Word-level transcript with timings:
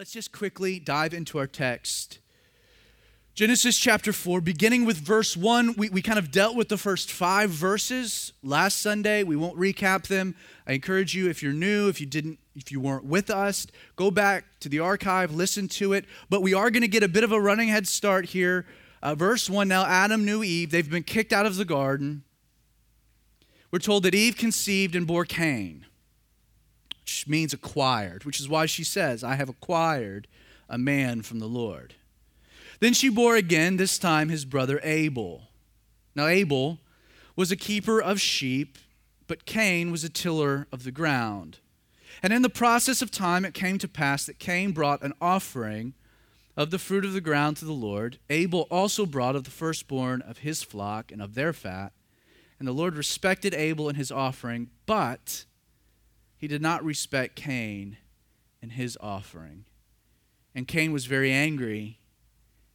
Let's 0.00 0.12
just 0.12 0.32
quickly 0.32 0.80
dive 0.80 1.12
into 1.12 1.36
our 1.36 1.46
text. 1.46 2.20
Genesis 3.34 3.76
chapter 3.76 4.14
4, 4.14 4.40
beginning 4.40 4.86
with 4.86 4.96
verse 4.96 5.36
1. 5.36 5.74
We, 5.76 5.90
we 5.90 6.00
kind 6.00 6.18
of 6.18 6.30
dealt 6.30 6.56
with 6.56 6.70
the 6.70 6.78
first 6.78 7.12
five 7.12 7.50
verses 7.50 8.32
last 8.42 8.80
Sunday. 8.80 9.24
We 9.24 9.36
won't 9.36 9.58
recap 9.58 10.06
them. 10.06 10.36
I 10.66 10.72
encourage 10.72 11.14
you, 11.14 11.28
if 11.28 11.42
you're 11.42 11.52
new, 11.52 11.90
if 11.90 12.00
you 12.00 12.06
didn't, 12.06 12.38
if 12.56 12.72
you 12.72 12.80
weren't 12.80 13.04
with 13.04 13.28
us, 13.28 13.66
go 13.96 14.10
back 14.10 14.46
to 14.60 14.70
the 14.70 14.78
archive, 14.78 15.34
listen 15.34 15.68
to 15.68 15.92
it. 15.92 16.06
But 16.30 16.40
we 16.40 16.54
are 16.54 16.70
going 16.70 16.80
to 16.80 16.88
get 16.88 17.02
a 17.02 17.08
bit 17.08 17.22
of 17.22 17.32
a 17.32 17.38
running 17.38 17.68
head 17.68 17.86
start 17.86 18.24
here. 18.24 18.64
Uh, 19.02 19.14
verse 19.14 19.50
1 19.50 19.68
Now 19.68 19.84
Adam 19.84 20.24
knew 20.24 20.42
Eve. 20.42 20.70
They've 20.70 20.90
been 20.90 21.02
kicked 21.02 21.34
out 21.34 21.44
of 21.44 21.56
the 21.56 21.66
garden. 21.66 22.22
We're 23.70 23.80
told 23.80 24.04
that 24.04 24.14
Eve 24.14 24.38
conceived 24.38 24.96
and 24.96 25.06
bore 25.06 25.26
Cain 25.26 25.84
which 27.10 27.26
means 27.26 27.52
acquired, 27.52 28.24
which 28.24 28.38
is 28.38 28.48
why 28.48 28.66
she 28.66 28.84
says, 28.84 29.24
I 29.24 29.34
have 29.34 29.48
acquired 29.48 30.28
a 30.68 30.78
man 30.78 31.22
from 31.22 31.40
the 31.40 31.48
Lord. 31.48 31.94
Then 32.78 32.94
she 32.94 33.08
bore 33.08 33.34
again, 33.34 33.78
this 33.78 33.98
time 33.98 34.28
his 34.28 34.44
brother 34.44 34.78
Abel. 34.84 35.48
Now, 36.14 36.28
Abel 36.28 36.78
was 37.34 37.50
a 37.50 37.56
keeper 37.56 38.00
of 38.00 38.20
sheep, 38.20 38.78
but 39.26 39.44
Cain 39.44 39.90
was 39.90 40.04
a 40.04 40.08
tiller 40.08 40.68
of 40.70 40.84
the 40.84 40.92
ground. 40.92 41.58
And 42.22 42.32
in 42.32 42.42
the 42.42 42.48
process 42.48 43.02
of 43.02 43.10
time, 43.10 43.44
it 43.44 43.54
came 43.54 43.78
to 43.78 43.88
pass 43.88 44.24
that 44.26 44.38
Cain 44.38 44.70
brought 44.70 45.02
an 45.02 45.14
offering 45.20 45.94
of 46.56 46.70
the 46.70 46.78
fruit 46.78 47.04
of 47.04 47.12
the 47.12 47.20
ground 47.20 47.56
to 47.56 47.64
the 47.64 47.72
Lord. 47.72 48.18
Abel 48.30 48.68
also 48.70 49.04
brought 49.04 49.34
of 49.34 49.42
the 49.42 49.50
firstborn 49.50 50.22
of 50.22 50.38
his 50.38 50.62
flock 50.62 51.10
and 51.10 51.20
of 51.20 51.34
their 51.34 51.52
fat. 51.52 51.92
And 52.60 52.68
the 52.68 52.72
Lord 52.72 52.94
respected 52.94 53.52
Abel 53.52 53.88
and 53.88 53.98
his 53.98 54.12
offering, 54.12 54.70
but 54.86 55.44
he 56.40 56.48
did 56.48 56.62
not 56.62 56.82
respect 56.82 57.36
Cain 57.36 57.98
and 58.62 58.72
his 58.72 58.96
offering. 58.98 59.66
And 60.54 60.66
Cain 60.66 60.90
was 60.90 61.04
very 61.04 61.30
angry, 61.30 61.98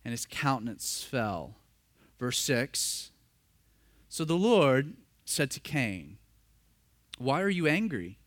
and 0.05 0.11
his 0.11 0.27
countenance 0.27 1.01
fell. 1.03 1.55
Verse 2.19 2.37
6 2.37 3.09
So 4.07 4.23
the 4.23 4.37
Lord 4.37 4.93
said 5.25 5.49
to 5.51 5.59
Cain, 5.59 6.19
Why 7.17 7.41
are 7.41 7.49
you 7.49 7.65
angry? 7.65 8.19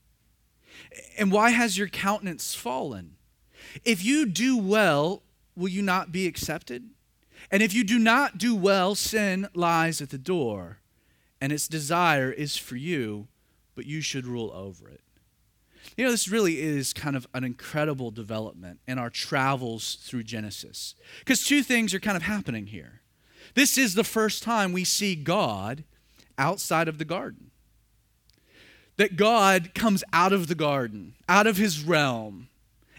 And 1.16 1.30
why 1.30 1.50
has 1.50 1.78
your 1.78 1.88
countenance 1.88 2.56
fallen? 2.56 3.14
If 3.84 4.04
you 4.04 4.26
do 4.26 4.58
well, 4.58 5.22
will 5.54 5.68
you 5.68 5.82
not 5.82 6.10
be 6.10 6.26
accepted? 6.26 6.90
And 7.48 7.62
if 7.62 7.72
you 7.72 7.84
do 7.84 8.00
not 8.00 8.38
do 8.38 8.56
well, 8.56 8.96
sin 8.96 9.46
lies 9.54 10.02
at 10.02 10.10
the 10.10 10.18
door, 10.18 10.78
and 11.40 11.52
its 11.52 11.68
desire 11.68 12.32
is 12.32 12.56
for 12.56 12.74
you, 12.74 13.28
but 13.76 13.86
you 13.86 14.00
should 14.00 14.26
rule 14.26 14.50
over 14.52 14.88
it. 14.88 15.00
You 15.98 16.04
know, 16.04 16.12
this 16.12 16.28
really 16.28 16.60
is 16.60 16.92
kind 16.92 17.16
of 17.16 17.26
an 17.34 17.42
incredible 17.42 18.12
development 18.12 18.78
in 18.86 19.00
our 19.00 19.10
travels 19.10 19.98
through 20.00 20.22
Genesis. 20.22 20.94
Because 21.18 21.44
two 21.44 21.64
things 21.64 21.92
are 21.92 21.98
kind 21.98 22.16
of 22.16 22.22
happening 22.22 22.68
here. 22.68 23.00
This 23.54 23.76
is 23.76 23.94
the 23.94 24.04
first 24.04 24.44
time 24.44 24.72
we 24.72 24.84
see 24.84 25.16
God 25.16 25.82
outside 26.38 26.86
of 26.86 26.98
the 26.98 27.04
garden. 27.04 27.50
That 28.96 29.16
God 29.16 29.74
comes 29.74 30.04
out 30.12 30.32
of 30.32 30.46
the 30.46 30.54
garden, 30.54 31.16
out 31.28 31.48
of 31.48 31.56
his 31.56 31.82
realm. 31.82 32.48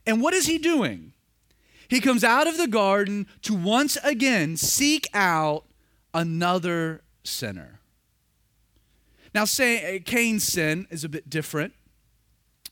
And 0.06 0.22
what 0.22 0.34
is 0.34 0.47
he 0.47 0.58
doing? 0.58 1.13
He 1.88 2.02
comes 2.02 2.25
out 2.25 2.47
of 2.47 2.58
the 2.58 2.67
garden 2.67 3.28
to 3.44 3.53
once 3.53 3.97
again 4.03 4.58
seek 4.58 5.08
out 5.13 5.63
another 6.13 7.03
sinner. 7.23 7.80
Now, 9.34 9.45
say 9.45 10.02
Cain's 10.06 10.44
sin 10.44 10.86
is 10.89 11.06
a 11.06 11.09
bit 11.09 11.30
different. 11.30 11.73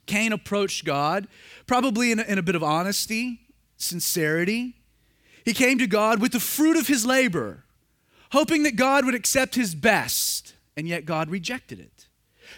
Cain 0.08 0.34
approached 0.34 0.86
God, 0.86 1.28
probably 1.68 2.12
in 2.12 2.20
a, 2.20 2.24
in 2.24 2.38
a 2.38 2.42
bit 2.42 2.56
of 2.56 2.64
honesty, 2.64 3.42
sincerity. 3.78 4.74
He 5.46 5.54
came 5.54 5.78
to 5.78 5.88
God 5.88 6.20
with 6.20 6.32
the 6.32 6.40
fruit 6.40 6.78
of 6.78 6.88
his 6.88 7.06
labor, 7.06 7.64
hoping 8.32 8.64
that 8.64 8.76
God 8.76 9.06
would 9.06 9.16
accept 9.16 9.56
his 9.56 9.76
best, 9.76 10.56
and 10.76 10.88
yet 10.88 11.06
God 11.06 11.30
rejected 11.30 11.80
it. 11.80 12.08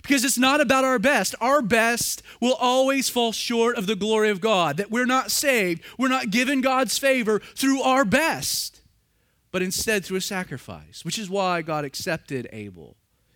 Because 0.03 0.23
it's 0.23 0.37
not 0.37 0.61
about 0.61 0.85
our 0.85 0.99
best. 0.99 1.35
Our 1.41 1.61
best 1.61 2.21
will 2.39 2.53
always 2.53 3.09
fall 3.09 3.31
short 3.31 3.75
of 3.77 3.87
the 3.87 3.95
glory 3.95 4.29
of 4.29 4.39
God, 4.39 4.77
that 4.77 4.91
we're 4.91 5.05
not 5.05 5.31
saved, 5.31 5.83
we're 5.97 6.07
not 6.07 6.29
given 6.29 6.61
God's 6.61 6.97
favor 6.97 7.39
through 7.55 7.81
our 7.81 8.05
best, 8.05 8.81
but 9.51 9.61
instead 9.61 10.05
through 10.05 10.17
a 10.17 10.21
sacrifice, 10.21 11.03
which 11.03 11.17
is 11.17 11.29
why 11.29 11.61
God 11.61 11.85
accepted 11.85 12.47
Abel 12.53 12.95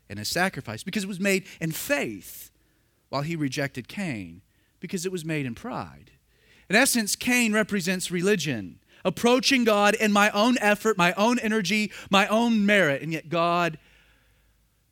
and 0.10 0.20
his 0.20 0.30
sacrifice, 0.30 0.84
because 0.84 1.04
it 1.04 1.08
was 1.08 1.20
made 1.20 1.46
in 1.60 1.72
faith 1.72 2.43
while 3.14 3.22
he 3.22 3.36
rejected 3.36 3.88
Cain 3.88 4.42
because 4.80 5.06
it 5.06 5.12
was 5.12 5.24
made 5.24 5.46
in 5.46 5.54
pride. 5.54 6.10
In 6.68 6.76
essence, 6.76 7.16
Cain 7.16 7.54
represents 7.54 8.10
religion, 8.10 8.80
approaching 9.06 9.66
God 9.66 9.94
in 9.94 10.12
my 10.12 10.32
own 10.32 10.58
effort, 10.60 10.98
my 10.98 11.14
own 11.14 11.38
energy, 11.38 11.92
my 12.10 12.26
own 12.26 12.66
merit, 12.66 13.04
and 13.04 13.14
yet 13.14 13.30
God 13.30 13.78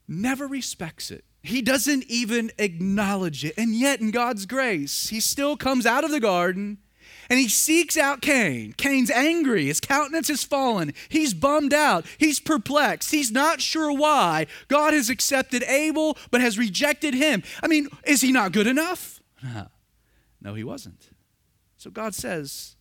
never 0.08 0.46
respects 0.46 1.10
it. 1.10 1.26
He 1.42 1.64
doesn't 1.64 2.04
even 2.04 2.52
acknowledge 2.60 3.44
it. 3.44 3.56
And 3.58 3.74
yet, 3.74 4.02
in 4.02 4.12
God's 4.12 4.46
grace, 4.46 5.10
he 5.10 5.20
still 5.20 5.58
comes 5.58 5.88
out 5.88 6.04
of 6.04 6.12
the 6.12 6.20
garden 6.20 6.78
and 7.32 7.40
he 7.40 7.48
seeks 7.48 7.96
out 7.96 8.22
Cain. 8.22 8.74
Cain's 8.74 9.10
angry. 9.10 9.68
His 9.68 9.80
countenance 9.80 10.28
has 10.28 10.44
fallen. 10.44 10.94
He's 11.08 11.34
bummed 11.34 11.74
out. 11.74 12.06
He's 12.18 12.42
perplexed. 12.42 13.12
He's 13.12 13.32
not 13.32 13.62
sure 13.62 13.90
why 13.90 14.48
God 14.68 14.94
has 14.94 15.10
accepted 15.10 15.64
Abel 15.64 16.18
but 16.30 16.42
has 16.42 16.58
rejected 16.58 17.14
him. 17.14 17.42
I 17.64 17.70
mean, 17.70 17.88
is 18.04 18.20
he 18.20 18.34
not 18.34 18.52
good 18.52 18.68
enough? 18.68 19.22
No, 20.44 20.56
he 20.56 20.64
wasn't. 20.64 21.12
So 21.78 21.92
God 21.92 22.16
says, 22.16 22.76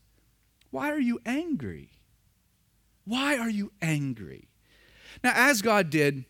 Why 0.71 0.91
are 0.91 0.99
you 0.99 1.21
angry? 1.27 1.91
Why 3.05 3.37
are 3.37 3.50
you 3.50 3.71
angry? 3.83 4.49
Now, 5.22 5.33
as 5.34 5.60
God 5.60 5.91
did 5.91 6.25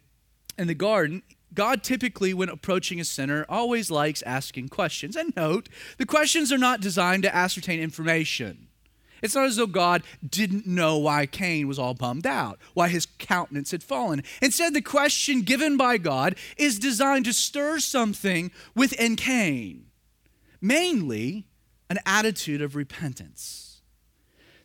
in 0.59 0.67
the 0.67 0.75
garden, 0.75 1.23
God 1.55 1.83
typically, 1.83 2.33
when 2.33 2.49
approaching 2.49 3.01
a 3.01 3.05
sinner, 3.05 3.45
always 3.49 3.91
likes 3.91 4.23
asking 4.23 4.69
questions. 4.69 5.17
And 5.17 5.35
note, 5.37 5.69
the 5.99 6.07
questions 6.07 6.53
are 6.53 6.59
not 6.59 6.81
designed 6.81 7.25
to 7.25 7.35
ascertain 7.35 7.81
information. 7.81 8.69
It's 9.23 9.35
not 9.35 9.47
as 9.47 9.57
though 9.57 9.67
God 9.67 10.03
didn't 10.27 10.67
know 10.67 10.97
why 10.99 11.27
Cain 11.27 11.69
was 11.69 11.79
all 11.79 11.95
bummed 11.95 12.27
out, 12.27 12.59
why 12.75 12.89
his 12.89 13.07
countenance 13.19 13.71
had 13.71 13.83
fallen. 13.83 14.23
Instead, 14.41 14.75
the 14.75 14.81
question 14.81 15.43
given 15.43 15.77
by 15.77 15.99
God 15.99 16.37
is 16.57 16.79
designed 16.79 17.27
to 17.27 17.33
stir 17.33 17.81
something 17.81 18.51
within 18.75 19.17
Cain, 19.17 19.87
mainly 20.61 21.47
an 21.91 21.99
attitude 22.07 22.63
of 22.63 22.77
repentance. 22.77 23.70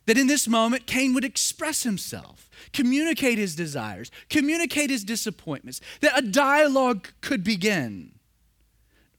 That 0.06 0.18
in 0.18 0.28
this 0.28 0.46
moment, 0.48 0.86
Cain 0.86 1.14
would 1.14 1.24
express 1.24 1.82
himself 1.82 2.46
communicate 2.72 3.38
his 3.38 3.54
desires, 3.54 4.10
communicate 4.28 4.90
his 4.90 5.04
disappointments, 5.04 5.80
that 6.00 6.18
a 6.18 6.22
dialogue 6.22 7.08
could 7.20 7.44
begin. 7.44 8.12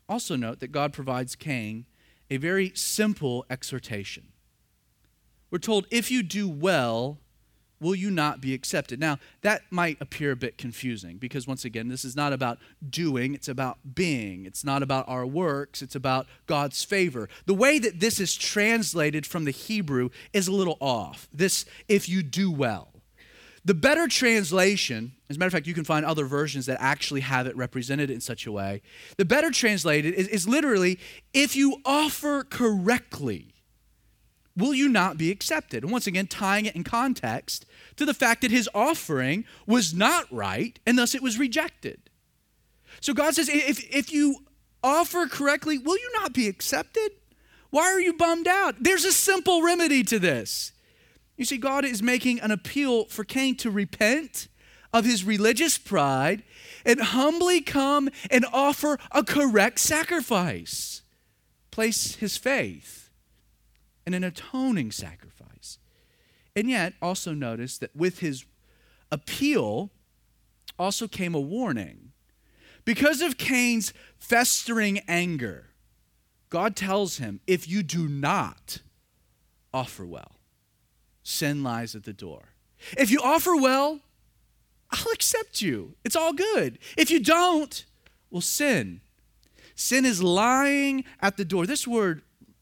Also, 0.09 0.35
note 0.35 0.59
that 0.59 0.71
God 0.71 0.93
provides 0.93 1.35
Cain 1.35 1.85
a 2.29 2.37
very 2.37 2.71
simple 2.75 3.45
exhortation. 3.49 4.29
We're 5.49 5.59
told, 5.59 5.87
if 5.91 6.11
you 6.11 6.23
do 6.23 6.47
well, 6.47 7.19
will 7.79 7.95
you 7.95 8.09
not 8.09 8.41
be 8.41 8.53
accepted? 8.53 8.99
Now, 8.99 9.19
that 9.41 9.61
might 9.69 9.97
appear 10.01 10.31
a 10.31 10.35
bit 10.35 10.57
confusing 10.57 11.17
because, 11.17 11.47
once 11.47 11.65
again, 11.65 11.88
this 11.88 12.03
is 12.03 12.15
not 12.15 12.33
about 12.33 12.57
doing, 12.89 13.33
it's 13.33 13.47
about 13.47 13.77
being. 13.95 14.45
It's 14.45 14.63
not 14.63 14.83
about 14.83 15.07
our 15.07 15.25
works, 15.25 15.81
it's 15.81 15.95
about 15.95 16.27
God's 16.45 16.83
favor. 16.83 17.29
The 17.45 17.53
way 17.53 17.79
that 17.79 17.99
this 17.99 18.19
is 18.19 18.35
translated 18.35 19.25
from 19.25 19.45
the 19.45 19.51
Hebrew 19.51 20.09
is 20.33 20.47
a 20.47 20.51
little 20.51 20.77
off. 20.79 21.27
This, 21.33 21.65
if 21.88 22.09
you 22.09 22.23
do 22.23 22.51
well. 22.51 22.89
The 23.65 23.73
better 23.73 24.07
translation, 24.07 25.11
as 25.29 25.35
a 25.35 25.39
matter 25.39 25.47
of 25.47 25.53
fact, 25.53 25.67
you 25.67 25.73
can 25.73 25.83
find 25.83 26.05
other 26.05 26.25
versions 26.25 26.67
that 26.67 26.77
actually 26.79 27.19
have 27.19 27.47
it 27.47 27.57
represented 27.57 28.09
in 28.09 28.21
such 28.21 28.45
a 28.47 28.51
way. 28.51 28.81
The 29.17 29.25
better 29.25 29.51
translated 29.51 30.13
is, 30.13 30.29
is 30.29 30.47
literally, 30.47 30.99
if 31.33 31.53
you 31.53 31.81
offer 31.83 32.45
correctly, 32.45 33.53
will 34.57 34.73
you 34.73 34.90
not 34.90 35.18
be 35.18 35.31
accepted? 35.31 35.83
And 35.83 35.92
once 35.92 36.07
again, 36.07 36.27
tying 36.27 36.65
it 36.65 36.75
in 36.75 36.83
context 36.83 37.65
to 37.95 38.06
the 38.06 38.13
fact 38.13 38.42
that 38.42 38.51
his 38.51 38.68
offering 38.74 39.45
was 39.65 39.94
not 39.94 40.25
right 40.31 40.77
and 40.86 40.98
thus 40.98 41.15
it 41.15 41.21
was 41.21 41.38
rejected. 41.38 42.09
So 43.00 43.13
God 43.13 43.36
says, 43.36 43.48
if, 43.50 43.83
if 43.94 44.12
you 44.12 44.44
offer 44.83 45.27
correctly, 45.27 45.77
will 45.77 45.98
you 45.98 46.12
not 46.15 46.33
be 46.33 46.48
accepted? 46.48 47.12
Why 47.69 47.83
are 47.83 48.00
you 48.00 48.13
bummed 48.13 48.48
out? 48.48 48.75
There's 48.80 49.06
a 49.06 49.12
simple 49.12 49.62
remedy 49.62 50.04
to 50.06 50.18
this. 50.18 50.71
You 51.36 51.45
see, 51.45 51.57
God 51.57 51.86
is 51.86 52.01
making 52.01 52.39
an 52.39 52.50
appeal 52.50 53.06
for 53.06 53.24
Cain 53.24 53.56
to 53.57 53.69
repent 53.69 54.48
of 54.92 55.06
his 55.06 55.24
religious 55.24 55.77
pride 55.77 56.42
and 56.83 57.00
humbly 57.00 57.62
come 57.62 58.10
and 58.31 58.45
offer 58.51 58.98
a 59.12 59.24
correct 59.24 59.80
sacrifice. 59.80 61.03
Place 61.69 62.15
his 62.15 62.38
faith 62.38 62.96
in 64.07 64.13
an 64.13 64.24
atoning 64.24 64.89
sacrifice. 64.89 65.80
And 66.56 66.69
yet, 66.69 66.94
also 67.01 67.33
notice 67.33 67.77
that 67.77 67.94
with 67.94 68.19
his 68.19 68.45
appeal 69.12 69.92
also 70.80 71.09
came 71.09 71.36
a 71.36 71.42
warning. 71.42 72.13
Because 72.86 73.21
of 73.21 73.38
Cain's 73.38 73.94
festering 74.18 75.00
anger, 75.09 75.71
God 76.50 76.77
tells 76.77 77.18
him, 77.18 77.42
if 77.45 77.68
you 77.68 77.83
do 77.83 78.07
not 78.07 78.80
offer 79.74 80.06
well. 80.06 80.38
Sin 81.21 81.62
lies 81.62 81.94
at 81.94 82.06
the 82.06 82.13
door. 82.13 82.53
If 82.98 83.12
you 83.12 83.19
offer 83.21 83.57
well, 83.57 84.00
I'll 84.89 85.12
accept 85.12 85.62
you. 85.62 85.95
It's 86.06 86.15
all 86.15 86.31
good. 86.31 86.80
If 86.95 87.12
you 87.12 87.19
don't, 87.19 87.83
well, 88.31 88.39
sin. 88.39 89.01
Sin 89.75 90.06
is 90.06 90.24
lying 90.24 91.03
at 91.19 91.36
the 91.36 91.44
door. 91.44 91.65
This 91.65 91.86
word 91.86 92.21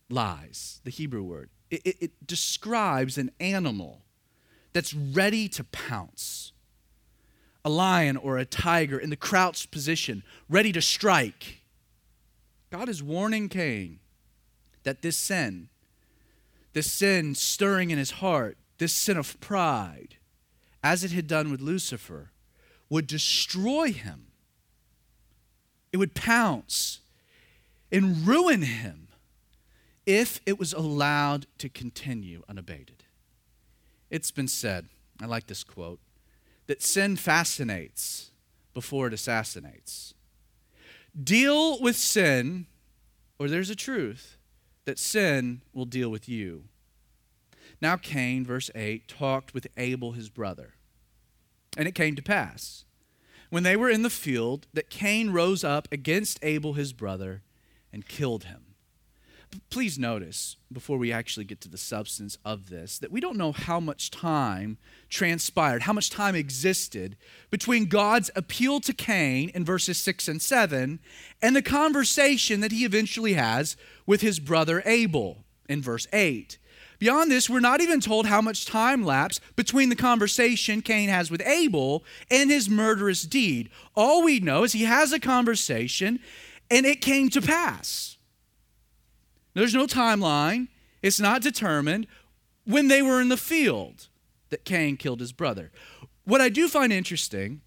lies, 0.10 0.82
the 0.84 0.92
Hebrew 0.92 1.24
word, 1.24 1.50
it, 1.70 1.82
it, 1.86 1.98
it 2.00 2.28
describes 2.28 3.18
an 3.18 3.32
animal 3.40 4.02
that's 4.74 4.94
ready 4.94 5.48
to 5.50 5.64
pounce. 5.64 6.52
A 7.64 7.70
lion 7.70 8.16
or 8.16 8.38
a 8.38 8.46
tiger 8.46 9.00
in 9.00 9.10
the 9.10 9.16
crouched 9.16 9.72
position, 9.72 10.24
ready 10.50 10.72
to 10.72 10.82
strike. 10.82 11.64
God 12.70 12.90
is 12.90 13.02
warning 13.02 13.50
Cain 13.50 14.00
that 14.84 15.02
this 15.02 15.18
sin, 15.18 15.70
this 16.74 16.92
sin 16.92 17.34
stirring 17.34 17.90
in 17.90 17.98
his 17.98 18.12
heart, 18.12 18.58
this 18.78 18.94
sin 18.94 19.18
of 19.18 19.40
pride, 19.40 20.18
as 20.84 21.04
it 21.04 21.12
had 21.12 21.26
done 21.26 21.50
with 21.50 21.62
Lucifer, 21.62 22.32
would 22.90 23.08
destroy 23.08 23.92
him. 23.92 24.28
It 25.92 25.98
would 25.98 26.14
pounce 26.14 27.00
and 27.92 28.28
ruin 28.28 28.62
him 28.62 29.05
if 30.06 30.40
it 30.46 30.60
was 30.60 30.74
allowed 30.74 31.48
to 31.58 31.70
continue 31.70 32.44
unabated. 32.48 33.04
It's 34.10 34.32
been 34.32 34.48
said, 34.48 34.88
I 35.22 35.26
like 35.26 35.48
this 35.48 35.64
quote, 35.64 36.00
that 36.68 36.82
sin 36.82 37.16
fascinates 37.16 38.32
before 38.74 39.08
it 39.08 39.14
assassinates. 39.14 40.14
Deal 41.22 41.80
with 41.82 41.96
sin, 41.96 42.68
or 43.40 43.48
there's 43.48 43.70
a 43.70 43.76
truth 43.76 44.38
that 44.86 45.00
sin 45.00 45.62
will 45.74 45.86
deal 45.86 46.10
with 46.10 46.30
you. 46.30 46.66
Now, 47.82 47.98
Cain, 47.98 48.46
verse 48.46 48.70
8, 48.76 49.08
talked 49.08 49.54
with 49.54 49.68
Abel 49.78 50.14
his 50.14 50.30
brother. 50.30 50.74
And 51.78 51.88
it 51.88 51.96
came 51.96 52.16
to 52.16 52.22
pass, 52.22 52.86
when 53.50 53.64
they 53.64 53.76
were 53.76 53.90
in 53.90 54.02
the 54.02 54.10
field, 54.10 54.68
that 54.74 54.90
Cain 54.90 55.32
rose 55.32 55.64
up 55.64 55.88
against 55.92 56.40
Abel 56.42 56.74
his 56.74 56.94
brother 56.94 57.42
and 57.92 58.08
killed 58.08 58.46
him. 58.46 58.65
Please 59.70 60.00
notice, 60.00 60.58
before 60.72 60.98
we 60.98 61.12
actually 61.12 61.46
get 61.46 61.62
to 61.62 61.70
the 61.70 61.78
substance 61.78 62.38
of 62.46 62.70
this, 62.70 62.98
that 63.00 63.12
we 63.12 63.20
don't 63.20 63.38
know 63.38 63.52
how 63.52 63.80
much 63.80 64.12
time 64.12 64.78
transpired, 65.10 65.84
how 65.84 65.94
much 65.94 66.10
time 66.10 66.36
existed 66.36 67.16
between 67.50 67.86
God's 67.86 68.32
appeal 68.36 68.80
to 68.82 68.94
Cain 68.94 69.50
in 69.50 69.66
verses 69.66 69.98
6 69.98 70.28
and 70.28 70.42
7 70.42 71.00
and 71.42 71.56
the 71.56 71.62
conversation 71.62 72.62
that 72.62 72.72
he 72.72 72.86
eventually 72.86 73.34
has 73.34 73.78
with 74.06 74.22
his 74.22 74.40
brother 74.40 74.82
Abel 74.86 75.44
in 75.68 75.82
verse 75.82 76.08
8. 76.14 76.58
Beyond 77.00 77.30
this, 77.30 77.50
we're 77.50 77.60
not 77.60 77.82
even 77.82 78.00
told 78.00 78.26
how 78.26 78.42
much 78.42 78.66
time 78.66 79.04
lapsed 79.04 79.42
between 79.56 79.90
the 79.90 79.96
conversation 79.96 80.82
Cain 80.82 81.10
has 81.10 81.30
with 81.30 81.42
Abel 81.42 82.04
and 82.32 82.50
his 82.50 82.70
murderous 82.70 83.24
deed. 83.24 83.70
All 83.96 84.24
we 84.24 84.40
know 84.40 84.64
is 84.64 84.74
he 84.74 84.86
has 84.86 85.12
a 85.12 85.20
conversation 85.20 86.20
and 86.72 86.86
it 86.86 87.02
came 87.02 87.30
to 87.30 87.42
pass. 87.42 88.18
There's 89.56 89.74
no 89.74 89.88
timeline, 89.88 90.68
it's 91.02 91.20
not 91.20 91.42
determined 91.42 92.06
when 92.66 92.88
they 92.88 93.02
were 93.02 93.22
in 93.22 93.30
the 93.30 93.38
field 93.38 94.08
that 94.50 94.66
Cain 94.66 94.98
killed 94.98 95.22
his 95.22 95.32
brother. 95.32 95.72
What 96.26 96.42
I 96.42 96.50
do 96.50 96.68
find 96.68 96.94
interesting 96.94 97.62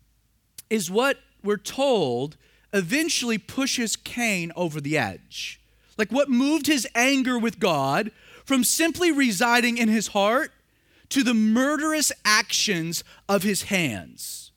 is 0.70 0.90
what 0.90 1.18
we're 1.42 1.56
told 1.56 2.36
eventually 2.72 3.38
pushes 3.38 3.96
Cain 3.96 4.52
over 4.54 4.80
the 4.80 4.98
edge. 4.98 5.60
Like 5.96 6.12
what 6.12 6.28
moved 6.28 6.66
his 6.66 6.86
anger 6.94 7.38
with 7.38 7.58
God 7.58 8.12
from 8.44 8.64
simply 8.64 9.10
residing 9.10 9.78
in 9.78 9.88
his 9.88 10.08
heart 10.08 10.52
to 11.08 11.22
the 11.22 11.34
murderous 11.34 12.12
actions 12.24 13.02
of 13.28 13.42
his 13.42 13.62
hands. 13.62 14.52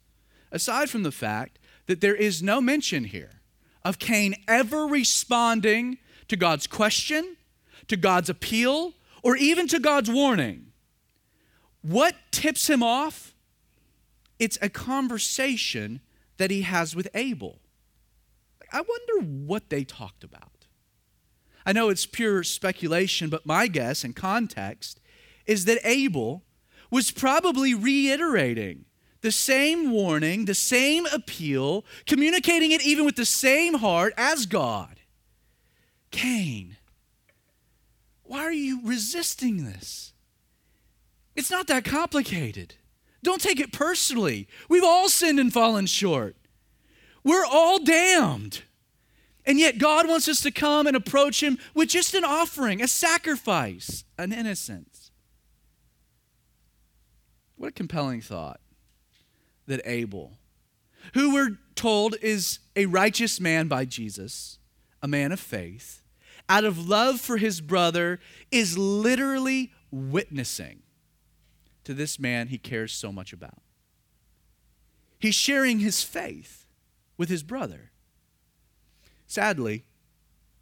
Aside 0.51 0.89
from 0.89 1.03
the 1.03 1.11
fact 1.11 1.59
that 1.85 2.01
there 2.01 2.15
is 2.15 2.43
no 2.43 2.59
mention 2.59 3.05
here 3.05 3.41
of 3.85 3.99
Cain 3.99 4.35
ever 4.47 4.85
responding 4.85 5.97
to 6.31 6.37
God's 6.37 6.65
question, 6.65 7.35
to 7.89 7.97
God's 7.97 8.29
appeal, 8.29 8.93
or 9.21 9.35
even 9.35 9.67
to 9.67 9.79
God's 9.79 10.09
warning. 10.09 10.67
What 11.81 12.15
tips 12.31 12.69
him 12.69 12.81
off? 12.81 13.35
It's 14.39 14.57
a 14.61 14.69
conversation 14.69 15.99
that 16.37 16.49
he 16.49 16.61
has 16.61 16.95
with 16.95 17.09
Abel. 17.13 17.59
I 18.71 18.79
wonder 18.79 19.27
what 19.27 19.69
they 19.69 19.83
talked 19.83 20.23
about. 20.23 20.67
I 21.65 21.73
know 21.73 21.89
it's 21.89 22.05
pure 22.05 22.43
speculation, 22.43 23.29
but 23.29 23.45
my 23.45 23.67
guess 23.67 24.05
and 24.05 24.15
context 24.15 25.01
is 25.45 25.65
that 25.65 25.79
Abel 25.83 26.43
was 26.89 27.11
probably 27.11 27.73
reiterating 27.73 28.85
the 29.19 29.33
same 29.33 29.91
warning, 29.91 30.45
the 30.45 30.55
same 30.55 31.05
appeal, 31.07 31.83
communicating 32.05 32.71
it 32.71 32.81
even 32.85 33.03
with 33.03 33.17
the 33.17 33.25
same 33.25 33.73
heart 33.73 34.13
as 34.15 34.45
God. 34.45 35.00
Cain, 36.11 36.77
why 38.23 38.41
are 38.41 38.51
you 38.51 38.81
resisting 38.83 39.65
this? 39.65 40.13
It's 41.35 41.51
not 41.51 41.67
that 41.67 41.85
complicated. 41.85 42.75
Don't 43.23 43.41
take 43.41 43.59
it 43.59 43.71
personally. 43.71 44.47
We've 44.69 44.83
all 44.83 45.09
sinned 45.09 45.39
and 45.39 45.51
fallen 45.51 45.85
short. 45.85 46.35
We're 47.23 47.45
all 47.45 47.79
damned. 47.83 48.63
And 49.45 49.59
yet, 49.59 49.79
God 49.79 50.07
wants 50.07 50.27
us 50.27 50.41
to 50.41 50.51
come 50.51 50.87
and 50.87 50.95
approach 50.95 51.41
Him 51.41 51.57
with 51.73 51.89
just 51.89 52.13
an 52.13 52.23
offering, 52.23 52.81
a 52.81 52.87
sacrifice, 52.87 54.03
an 54.17 54.31
innocence. 54.31 55.11
What 57.55 57.69
a 57.69 57.71
compelling 57.71 58.21
thought 58.21 58.59
that 59.67 59.81
Abel, 59.85 60.33
who 61.13 61.33
we're 61.33 61.57
told 61.75 62.15
is 62.21 62.59
a 62.75 62.85
righteous 62.85 63.39
man 63.39 63.67
by 63.67 63.85
Jesus, 63.85 64.59
a 65.01 65.07
man 65.07 65.31
of 65.31 65.39
faith, 65.39 66.00
out 66.51 66.65
of 66.65 66.89
love 66.89 67.21
for 67.21 67.38
his 67.38 67.62
brother, 67.62 68.19
is 68.51 68.77
literally 68.77 69.71
witnessing 69.89 70.81
to 71.86 71.94
this 71.94 72.19
man 72.19 72.50
he 72.50 72.57
cares 72.57 72.92
so 72.92 73.09
much 73.09 73.31
about. 73.31 73.62
He's 75.18 75.33
sharing 75.33 75.80
his 75.80 76.03
faith 76.03 76.68
with 77.15 77.30
his 77.30 77.42
brother. 77.42 77.92
Sadly, 79.27 79.86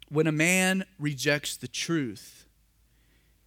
when 0.08 0.28
a 0.28 0.32
man 0.32 0.84
rejects 0.96 1.56
the 1.56 1.66
truth, 1.66 2.46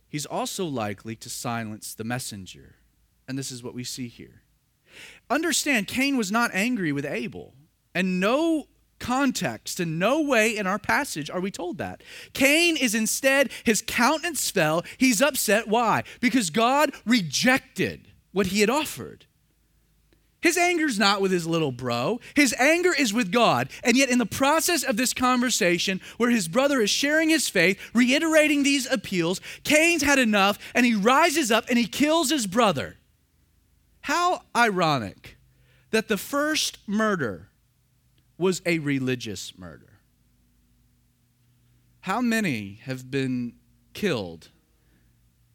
he's 0.10 0.26
also 0.26 0.66
likely 0.66 1.16
to 1.16 1.30
silence 1.30 1.94
the 1.94 2.04
messenger. 2.04 2.76
And 3.26 3.38
this 3.38 3.52
is 3.52 3.64
what 3.64 3.74
we 3.74 3.86
see 3.86 4.10
here. 4.10 4.42
Understand, 5.30 5.88
Cain 5.88 6.18
was 6.18 6.30
not 6.30 6.52
angry 6.54 6.92
with 6.92 7.06
Abel, 7.06 7.54
and 7.96 8.20
no 8.20 8.68
context, 9.04 9.82
in 9.82 10.00
no 10.00 10.22
way 10.22 10.56
in 10.56 10.66
our 10.66 10.80
passage 10.80 11.30
are 11.30 11.42
we 11.42 11.52
told 11.52 11.78
that. 11.78 12.02
Cain 12.32 12.78
is 12.78 12.96
instead, 12.96 13.52
his 13.66 13.84
countenance 13.86 14.50
fell. 14.50 14.84
He's 14.98 15.22
upset. 15.22 15.68
Why? 15.68 16.04
Because 16.22 16.50
God 16.50 16.94
rejected 17.06 18.08
what 18.32 18.48
he 18.48 18.62
had 18.62 18.70
offered. 18.70 19.26
His 20.40 20.58
anger's 20.58 21.00
not 21.00 21.22
with 21.22 21.32
his 21.32 21.46
little 21.46 21.72
bro. 21.72 22.20
His 22.34 22.54
anger 22.60 22.94
is 22.98 23.14
with 23.14 23.32
God. 23.32 23.70
And 23.84 23.96
yet, 23.96 24.10
in 24.10 24.20
the 24.20 24.26
process 24.26 24.84
of 24.84 24.98
this 24.98 25.14
conversation, 25.14 26.02
where 26.18 26.30
his 26.30 26.48
brother 26.48 26.82
is 26.82 26.90
sharing 26.90 27.30
his 27.30 27.48
faith, 27.48 27.80
reiterating 27.94 28.64
these 28.64 28.90
appeals, 28.92 29.40
Cain's 29.64 30.04
had 30.04 30.20
enough 30.20 30.60
and 30.74 30.86
he 30.86 30.96
rises 30.96 31.52
up 31.52 31.66
and 31.70 31.78
he 31.78 31.88
kills 31.88 32.30
his 32.30 32.48
brother. 32.48 32.98
How 34.02 34.42
ironic 34.56 35.38
that 35.92 36.10
the 36.10 36.18
first 36.18 36.78
murder 36.88 37.50
was 38.38 38.62
a 38.66 38.80
religious 38.80 39.58
murder. 39.58 40.00
How 42.02 42.20
many 42.22 42.80
have 42.84 43.10
been 43.10 43.54
killed 43.94 44.50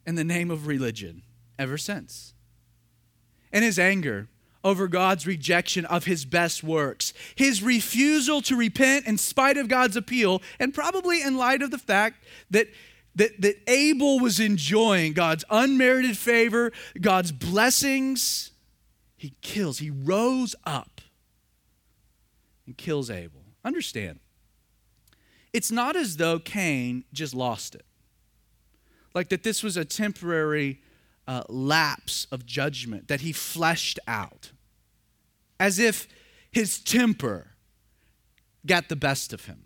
in 0.05 0.15
the 0.15 0.23
name 0.23 0.49
of 0.49 0.65
religion 0.65 1.21
ever 1.59 1.77
since? 1.77 2.33
And 3.51 3.63
his 3.63 3.77
anger, 3.77 4.29
over 4.63 4.87
God's 4.87 5.27
rejection 5.27 5.85
of 5.85 6.05
his 6.05 6.25
best 6.25 6.63
works, 6.63 7.13
his 7.35 7.61
refusal 7.61 8.41
to 8.41 8.55
repent 8.55 9.05
in 9.05 9.17
spite 9.17 9.57
of 9.57 9.67
God's 9.67 9.95
appeal, 9.95 10.41
and 10.59 10.73
probably 10.73 11.21
in 11.21 11.37
light 11.37 11.61
of 11.61 11.71
the 11.71 11.77
fact 11.77 12.23
that, 12.49 12.67
that, 13.15 13.39
that 13.41 13.55
Abel 13.69 14.19
was 14.19 14.39
enjoying 14.39 15.13
God's 15.13 15.45
unmerited 15.49 16.17
favor, 16.17 16.71
God's 16.99 17.31
blessings, 17.31 18.51
he 19.15 19.33
kills, 19.41 19.79
he 19.79 19.89
rose 19.89 20.55
up 20.65 20.98
and 22.69 22.77
kills 22.77 23.09
Abel. 23.09 23.41
Understand, 23.65 24.19
it's 25.53 25.71
not 25.71 25.95
as 25.95 26.17
though 26.17 26.37
Cain 26.37 27.03
just 27.11 27.33
lost 27.33 27.73
it, 27.73 27.83
like 29.15 29.29
that 29.29 29.41
this 29.41 29.63
was 29.63 29.75
a 29.75 29.83
temporary 29.83 30.81
uh, 31.27 31.41
lapse 31.49 32.27
of 32.31 32.45
judgment 32.45 33.07
that 33.07 33.21
he 33.21 33.31
fleshed 33.31 33.97
out, 34.07 34.51
as 35.59 35.79
if 35.79 36.07
his 36.51 36.79
temper 36.79 37.47
got 38.67 38.87
the 38.87 38.95
best 38.95 39.33
of 39.33 39.45
him. 39.45 39.63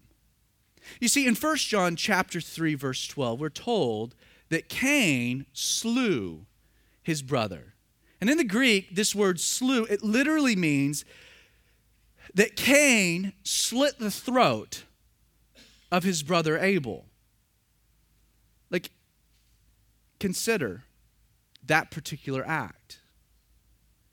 You 1.01 1.09
see, 1.09 1.27
in 1.27 1.35
1 1.35 1.55
John 1.57 1.97
chapter 1.97 2.39
3, 2.39 2.75
verse 2.75 3.05
12, 3.05 3.37
we're 3.37 3.49
told 3.49 4.15
that 4.47 4.69
Cain 4.69 5.45
slew 5.51 6.45
his 7.01 7.21
brother. 7.21 7.73
And 8.21 8.29
in 8.29 8.37
the 8.37 8.45
Greek, 8.45 8.95
this 8.95 9.13
word 9.13 9.41
slew, 9.41 9.83
it 9.85 10.03
literally 10.03 10.55
means 10.55 11.03
that 12.33 12.55
Cain 12.55 13.33
slit 13.43 13.99
the 13.99 14.11
throat 14.11 14.83
of 15.91 16.03
his 16.03 16.23
brother 16.23 16.57
Abel. 16.57 17.05
Like, 18.69 18.91
consider 20.19 20.83
that 21.65 21.91
particular 21.91 22.43
act. 22.45 22.99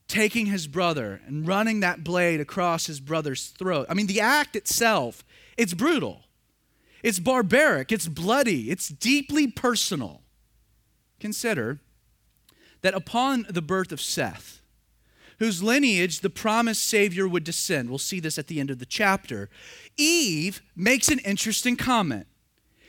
Taking 0.08 0.46
his 0.46 0.66
brother 0.66 1.20
and 1.26 1.46
running 1.46 1.80
that 1.80 2.04
blade 2.04 2.40
across 2.40 2.86
his 2.86 3.00
brother's 3.00 3.46
throat. 3.46 3.86
I 3.88 3.94
mean, 3.94 4.06
the 4.08 4.20
act 4.20 4.56
itself, 4.56 5.24
it's 5.56 5.72
brutal. 5.72 6.24
It's 7.02 7.18
barbaric, 7.18 7.92
it's 7.92 8.08
bloody, 8.08 8.70
it's 8.70 8.88
deeply 8.88 9.46
personal. 9.46 10.20
Consider 11.18 11.78
that 12.82 12.92
upon 12.94 13.46
the 13.48 13.62
birth 13.62 13.92
of 13.92 14.00
Seth, 14.00 14.59
whose 15.40 15.62
lineage 15.62 16.20
the 16.20 16.30
promised 16.30 16.86
Savior 16.86 17.26
would 17.26 17.44
descend, 17.44 17.88
we'll 17.88 17.98
see 17.98 18.20
this 18.20 18.38
at 18.38 18.46
the 18.46 18.60
end 18.60 18.70
of 18.70 18.78
the 18.78 18.86
chapter, 18.86 19.48
Eve 19.96 20.62
makes 20.76 21.08
an 21.08 21.18
interesting 21.20 21.76
comment. 21.76 22.26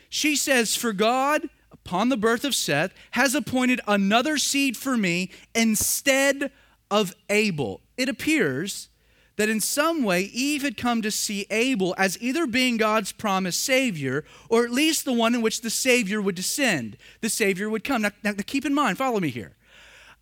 She 0.09 0.35
says, 0.35 0.75
For 0.75 0.91
God, 0.91 1.49
upon 1.71 2.09
the 2.09 2.17
birth 2.17 2.43
of 2.43 2.53
Seth, 2.53 2.93
has 3.11 3.33
appointed 3.33 3.79
another 3.87 4.37
seed 4.37 4.75
for 4.75 4.97
me 4.97 5.31
instead 5.55 6.51
of 6.91 7.15
Abel. 7.29 7.79
It 7.95 8.09
appears 8.09 8.89
that 9.37 9.47
in 9.47 9.61
some 9.61 10.03
way 10.03 10.23
Eve 10.23 10.61
had 10.61 10.75
come 10.75 11.01
to 11.03 11.09
see 11.09 11.47
Abel 11.49 11.95
as 11.97 12.21
either 12.21 12.45
being 12.45 12.75
God's 12.75 13.13
promised 13.13 13.61
Savior 13.61 14.25
or 14.49 14.65
at 14.65 14.71
least 14.71 15.05
the 15.05 15.13
one 15.13 15.33
in 15.33 15.41
which 15.41 15.61
the 15.61 15.69
Savior 15.69 16.21
would 16.21 16.35
descend. 16.35 16.97
The 17.21 17.29
Savior 17.29 17.69
would 17.69 17.85
come. 17.85 18.01
Now, 18.01 18.11
now 18.23 18.33
keep 18.45 18.65
in 18.65 18.73
mind, 18.73 18.97
follow 18.97 19.21
me 19.21 19.29
here. 19.29 19.55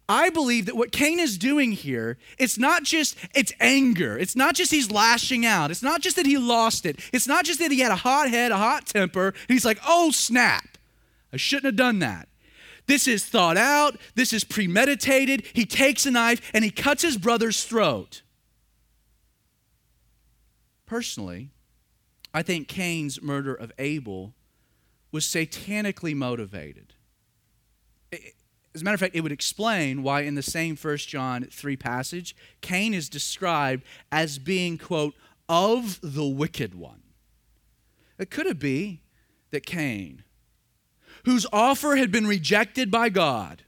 I 0.09 0.31
believe 0.31 0.65
that 0.65 0.75
what 0.75 0.91
Cain 0.91 1.19
is 1.19 1.37
doing 1.37 1.71
here, 1.71 2.17
it's 2.39 2.57
not 2.57 2.83
just 2.83 3.15
it's 3.35 3.53
anger. 3.59 4.17
It's 4.17 4.35
not 4.35 4.55
just 4.55 4.71
he's 4.71 4.89
lashing 4.89 5.45
out. 5.45 5.69
It's 5.69 5.83
not 5.83 6.01
just 6.01 6.15
that 6.15 6.25
he 6.25 6.35
lost 6.35 6.87
it. 6.87 6.99
It's 7.13 7.27
not 7.27 7.45
just 7.45 7.59
that 7.59 7.71
he 7.71 7.79
had 7.81 7.91
a 7.91 7.95
hot 7.95 8.27
head, 8.27 8.51
a 8.51 8.57
hot 8.57 8.87
temper, 8.87 9.35
he's 9.47 9.63
like, 9.63 9.79
"Oh, 9.87 10.09
snap. 10.09 10.79
I 11.31 11.37
shouldn't 11.37 11.65
have 11.65 11.75
done 11.75 11.99
that." 11.99 12.27
This 12.87 13.07
is 13.07 13.23
thought 13.23 13.55
out. 13.55 13.97
This 14.15 14.33
is 14.33 14.43
premeditated. 14.43 15.43
He 15.53 15.63
takes 15.63 16.07
a 16.07 16.11
knife 16.11 16.41
and 16.55 16.63
he 16.63 16.71
cuts 16.71 17.03
his 17.03 17.17
brother's 17.17 17.63
throat. 17.63 18.23
Personally, 20.87 21.51
I 22.33 22.41
think 22.41 22.67
Cain's 22.67 23.21
murder 23.21 23.53
of 23.53 23.71
Abel 23.77 24.33
was 25.11 25.25
satanically 25.25 26.15
motivated. 26.15 26.95
As 28.79 28.81
a 28.81 28.85
matter 28.85 28.95
of 28.95 29.01
fact, 29.01 29.15
it 29.17 29.19
would 29.23 29.33
explain 29.33 30.03
why 30.03 30.21
in 30.21 30.35
the 30.35 30.41
same 30.41 30.77
1 30.77 30.97
John 30.99 31.43
3 31.51 31.75
passage, 31.75 32.33
Cain 32.61 32.93
is 32.93 33.09
described 33.09 33.83
as 34.09 34.39
being, 34.39 34.77
quote, 34.77 35.15
of 35.49 35.99
the 36.01 36.25
wicked 36.25 36.73
one. 36.73 37.01
It 38.17 38.29
could 38.31 38.47
it 38.47 38.57
be 38.57 39.01
that 39.51 39.65
Cain, 39.65 40.23
whose 41.25 41.45
offer 41.51 41.97
had 41.97 42.09
been 42.09 42.25
rejected 42.25 42.89
by 42.89 43.09
God, 43.09 43.63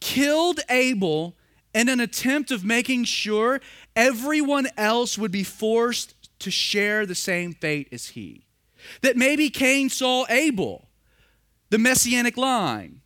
killed 0.00 0.58
Abel 0.68 1.36
in 1.72 1.88
an 1.88 2.00
attempt 2.00 2.50
of 2.50 2.64
making 2.64 3.04
sure 3.04 3.60
everyone 3.94 4.66
else 4.76 5.16
would 5.16 5.30
be 5.30 5.44
forced 5.44 6.16
to 6.40 6.50
share 6.50 7.06
the 7.06 7.14
same 7.14 7.52
fate 7.52 7.86
as 7.92 8.08
he? 8.08 8.44
That 9.02 9.16
maybe 9.16 9.50
Cain 9.50 9.88
saw 9.88 10.26
Abel, 10.28 10.88
the 11.70 11.78
messianic 11.78 12.36
line, 12.36 13.02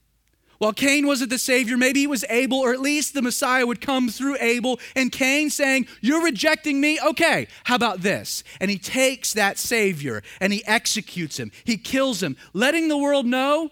while 0.60 0.74
Cain 0.74 1.06
wasn't 1.06 1.30
the 1.30 1.38
Savior, 1.38 1.78
maybe 1.78 2.02
it 2.02 2.10
was 2.10 2.22
Abel, 2.28 2.58
or 2.58 2.74
at 2.74 2.80
least 2.80 3.14
the 3.14 3.22
Messiah 3.22 3.66
would 3.66 3.80
come 3.80 4.10
through 4.10 4.36
Abel. 4.40 4.78
And 4.94 5.10
Cain 5.10 5.48
saying, 5.48 5.86
You're 6.02 6.22
rejecting 6.22 6.82
me? 6.82 7.00
Okay, 7.00 7.48
how 7.64 7.76
about 7.76 8.02
this? 8.02 8.44
And 8.60 8.70
he 8.70 8.76
takes 8.76 9.32
that 9.32 9.56
Savior 9.56 10.22
and 10.38 10.52
he 10.52 10.62
executes 10.66 11.38
him, 11.38 11.50
he 11.64 11.78
kills 11.78 12.22
him, 12.22 12.36
letting 12.52 12.88
the 12.88 12.98
world 12.98 13.24
know 13.24 13.70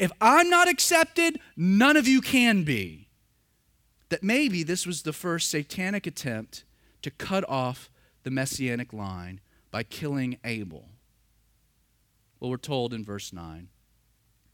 if 0.00 0.10
I'm 0.20 0.50
not 0.50 0.68
accepted, 0.68 1.38
none 1.56 1.96
of 1.96 2.08
you 2.08 2.20
can 2.20 2.64
be. 2.64 3.06
That 4.08 4.24
maybe 4.24 4.64
this 4.64 4.84
was 4.84 5.02
the 5.02 5.12
first 5.12 5.48
satanic 5.48 6.08
attempt 6.08 6.64
to 7.02 7.12
cut 7.12 7.48
off 7.48 7.88
the 8.24 8.32
messianic 8.32 8.92
line 8.92 9.40
by 9.70 9.84
killing 9.84 10.38
Abel. 10.42 10.88
Well, 12.40 12.50
we're 12.50 12.56
told 12.56 12.92
in 12.92 13.04
verse 13.04 13.32
9 13.32 13.68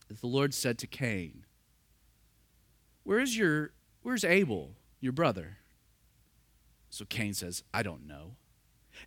that 0.08 0.20
the 0.20 0.26
Lord 0.26 0.52
said 0.52 0.76
to 0.80 0.86
Cain, 0.86 1.46
Where's 3.06 3.36
your 3.36 3.70
where's 4.02 4.25
Abel, 4.25 4.72
your 4.98 5.12
brother? 5.12 5.58
So 6.90 7.04
Cain 7.04 7.34
says, 7.34 7.62
I 7.72 7.84
don't 7.84 8.04
know. 8.04 8.34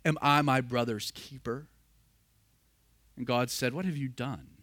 Am 0.06 0.16
I 0.22 0.40
my 0.40 0.62
brother's 0.62 1.10
keeper? 1.14 1.68
And 3.14 3.26
God 3.26 3.50
said, 3.50 3.74
What 3.74 3.84
have 3.84 3.98
you 3.98 4.08
done? 4.08 4.62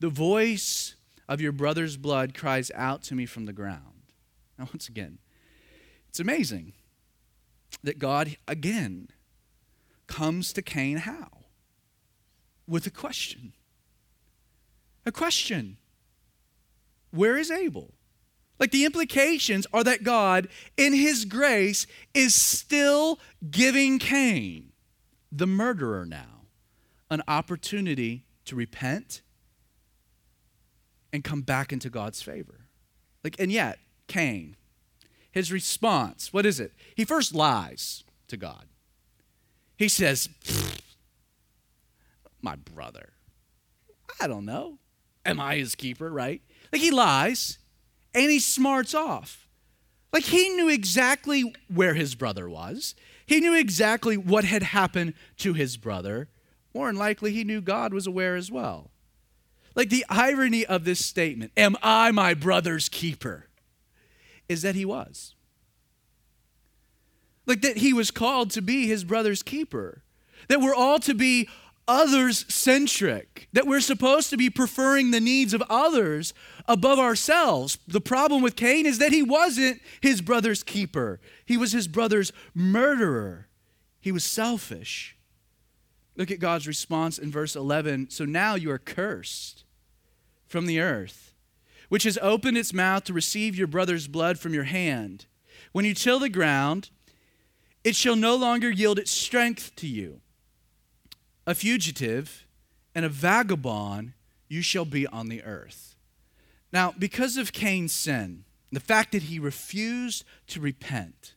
The 0.00 0.08
voice 0.08 0.96
of 1.28 1.40
your 1.40 1.52
brother's 1.52 1.96
blood 1.96 2.34
cries 2.34 2.72
out 2.74 3.04
to 3.04 3.14
me 3.14 3.26
from 3.26 3.46
the 3.46 3.52
ground. 3.52 4.12
Now, 4.58 4.64
once 4.64 4.88
again, 4.88 5.18
it's 6.08 6.18
amazing 6.18 6.72
that 7.84 8.00
God 8.00 8.38
again 8.48 9.06
comes 10.08 10.52
to 10.54 10.62
Cain 10.62 10.96
how? 10.96 11.28
With 12.66 12.88
a 12.88 12.90
question. 12.90 13.52
A 15.06 15.12
question. 15.12 15.76
Where 17.12 17.38
is 17.38 17.52
Abel? 17.52 17.94
Like 18.58 18.70
the 18.70 18.84
implications 18.84 19.66
are 19.72 19.84
that 19.84 20.02
God, 20.02 20.48
in 20.76 20.92
his 20.92 21.24
grace, 21.24 21.86
is 22.12 22.34
still 22.34 23.18
giving 23.50 23.98
Cain, 23.98 24.72
the 25.30 25.46
murderer 25.46 26.04
now, 26.04 26.46
an 27.10 27.22
opportunity 27.28 28.24
to 28.46 28.56
repent 28.56 29.22
and 31.12 31.22
come 31.22 31.42
back 31.42 31.72
into 31.72 31.88
God's 31.88 32.20
favor. 32.20 32.66
Like, 33.22 33.36
and 33.38 33.52
yet, 33.52 33.78
Cain, 34.08 34.56
his 35.30 35.52
response, 35.52 36.32
what 36.32 36.46
is 36.46 36.58
it? 36.58 36.72
He 36.94 37.04
first 37.04 37.34
lies 37.34 38.04
to 38.28 38.36
God. 38.36 38.66
He 39.76 39.88
says, 39.88 40.28
My 42.42 42.56
brother. 42.56 43.10
I 44.20 44.26
don't 44.26 44.44
know. 44.44 44.78
Am 45.24 45.38
I 45.38 45.56
his 45.56 45.74
keeper, 45.74 46.10
right? 46.10 46.42
Like 46.72 46.82
he 46.82 46.90
lies 46.90 47.58
and 48.22 48.30
he 48.30 48.38
smarts 48.38 48.94
off. 48.94 49.46
Like 50.12 50.24
he 50.24 50.48
knew 50.50 50.68
exactly 50.68 51.54
where 51.72 51.94
his 51.94 52.14
brother 52.14 52.48
was. 52.48 52.94
He 53.26 53.40
knew 53.40 53.54
exactly 53.54 54.16
what 54.16 54.44
had 54.44 54.62
happened 54.62 55.14
to 55.38 55.52
his 55.52 55.76
brother. 55.76 56.28
More 56.74 56.86
than 56.86 56.96
likely, 56.96 57.32
he 57.32 57.44
knew 57.44 57.60
God 57.60 57.92
was 57.92 58.06
aware 58.06 58.36
as 58.36 58.50
well. 58.50 58.90
Like 59.74 59.90
the 59.90 60.04
irony 60.08 60.64
of 60.64 60.84
this 60.84 61.04
statement, 61.04 61.52
Am 61.56 61.76
I 61.82 62.10
my 62.10 62.34
brother's 62.34 62.88
keeper? 62.88 63.44
is 64.48 64.62
that 64.62 64.74
he 64.74 64.84
was. 64.84 65.34
Like 67.46 67.60
that 67.60 67.76
he 67.76 67.92
was 67.92 68.10
called 68.10 68.50
to 68.52 68.62
be 68.62 68.86
his 68.86 69.04
brother's 69.04 69.42
keeper. 69.42 70.02
That 70.48 70.60
we're 70.60 70.74
all 70.74 70.98
to 71.00 71.12
be 71.14 71.48
others 71.88 72.44
centric, 72.52 73.48
that 73.52 73.66
we're 73.66 73.80
supposed 73.80 74.30
to 74.30 74.36
be 74.36 74.50
preferring 74.50 75.10
the 75.10 75.20
needs 75.20 75.54
of 75.54 75.62
others 75.68 76.34
above 76.68 76.98
ourselves. 76.98 77.78
The 77.88 78.00
problem 78.00 78.42
with 78.42 78.54
Cain 78.54 78.86
is 78.86 78.98
that 78.98 79.12
he 79.12 79.22
wasn't 79.22 79.80
his 80.00 80.20
brother's 80.20 80.62
keeper, 80.62 81.18
he 81.44 81.56
was 81.56 81.72
his 81.72 81.88
brother's 81.88 82.32
murderer. 82.54 83.46
He 84.00 84.12
was 84.12 84.24
selfish. 84.24 85.16
Look 86.16 86.30
at 86.30 86.38
God's 86.38 86.68
response 86.68 87.18
in 87.18 87.30
verse 87.30 87.56
11. 87.56 88.10
So 88.10 88.24
now 88.24 88.54
you 88.54 88.70
are 88.70 88.78
cursed 88.78 89.64
from 90.46 90.66
the 90.66 90.80
earth, 90.80 91.34
which 91.88 92.04
has 92.04 92.18
opened 92.22 92.56
its 92.56 92.72
mouth 92.72 93.04
to 93.04 93.12
receive 93.12 93.56
your 93.56 93.66
brother's 93.66 94.08
blood 94.08 94.38
from 94.38 94.54
your 94.54 94.64
hand. 94.64 95.26
When 95.72 95.84
you 95.84 95.94
till 95.94 96.18
the 96.18 96.28
ground, 96.28 96.90
it 97.84 97.96
shall 97.96 98.16
no 98.16 98.34
longer 98.34 98.70
yield 98.70 98.98
its 98.98 99.10
strength 99.10 99.74
to 99.76 99.86
you. 99.86 100.20
A 101.48 101.54
fugitive 101.54 102.46
and 102.94 103.06
a 103.06 103.08
vagabond 103.08 104.12
you 104.48 104.60
shall 104.60 104.84
be 104.84 105.06
on 105.06 105.30
the 105.30 105.42
earth. 105.44 105.96
Now, 106.74 106.92
because 106.98 107.38
of 107.38 107.54
Cain's 107.54 107.94
sin, 107.94 108.44
the 108.70 108.80
fact 108.80 109.12
that 109.12 109.22
he 109.22 109.38
refused 109.38 110.26
to 110.48 110.60
repent, 110.60 111.32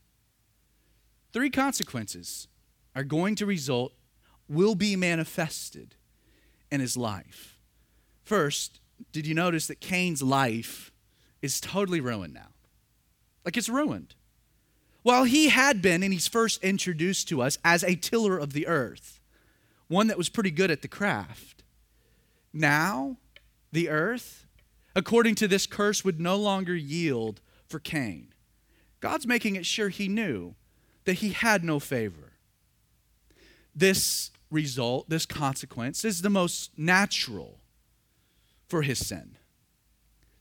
three 1.32 1.50
consequences 1.50 2.50
are 2.94 3.06
going 3.06 3.36
to 3.36 3.46
result, 3.46 3.94
will 4.50 4.76
be 4.76 4.98
manifested 4.98 5.96
in 6.70 6.82
his 6.82 6.98
life. 6.98 7.58
First, 8.26 8.82
did 9.14 9.26
you 9.26 9.34
notice 9.34 9.68
that 9.68 9.80
Cain's 9.80 10.22
life 10.22 10.92
is 11.42 11.62
totally 11.62 12.02
ruined 12.02 12.34
now? 12.34 12.50
Like 13.46 13.56
it's 13.56 13.70
ruined. 13.70 14.16
While 15.04 15.24
he 15.24 15.48
had 15.48 15.82
been, 15.82 16.04
and 16.04 16.12
he's 16.12 16.28
first 16.28 16.62
introduced 16.62 17.30
to 17.30 17.42
us 17.42 17.58
as 17.64 17.82
a 17.86 17.96
tiller 17.96 18.38
of 18.38 18.52
the 18.52 18.68
earth, 18.68 19.21
one 19.92 20.08
that 20.08 20.18
was 20.18 20.30
pretty 20.30 20.52
good 20.52 20.72
at 20.72 20.82
the 20.82 20.88
craft, 20.88 21.64
now 22.54 23.18
the 23.72 23.90
earth 23.90 24.42
according 24.96 25.36
to 25.36 25.48
this 25.48 25.66
curse, 25.66 26.04
would 26.04 26.20
no 26.20 26.36
longer 26.36 26.76
yield 26.76 27.42
for 27.68 27.80
Cain. 27.80 28.34
God's 29.00 29.26
making 29.26 29.56
it 29.56 29.66
sure 29.66 29.90
he 29.90 30.08
knew 30.08 30.56
that 31.06 31.16
he 31.16 31.30
had 31.30 31.64
no 31.64 31.80
favor. 31.80 32.34
This 33.76 34.32
result, 34.50 35.10
this 35.10 35.26
consequence, 35.26 36.04
is 36.04 36.22
the 36.22 36.30
most 36.30 36.78
natural 36.78 37.60
for 38.68 38.82
his 38.82 39.06
sin. 39.06 39.38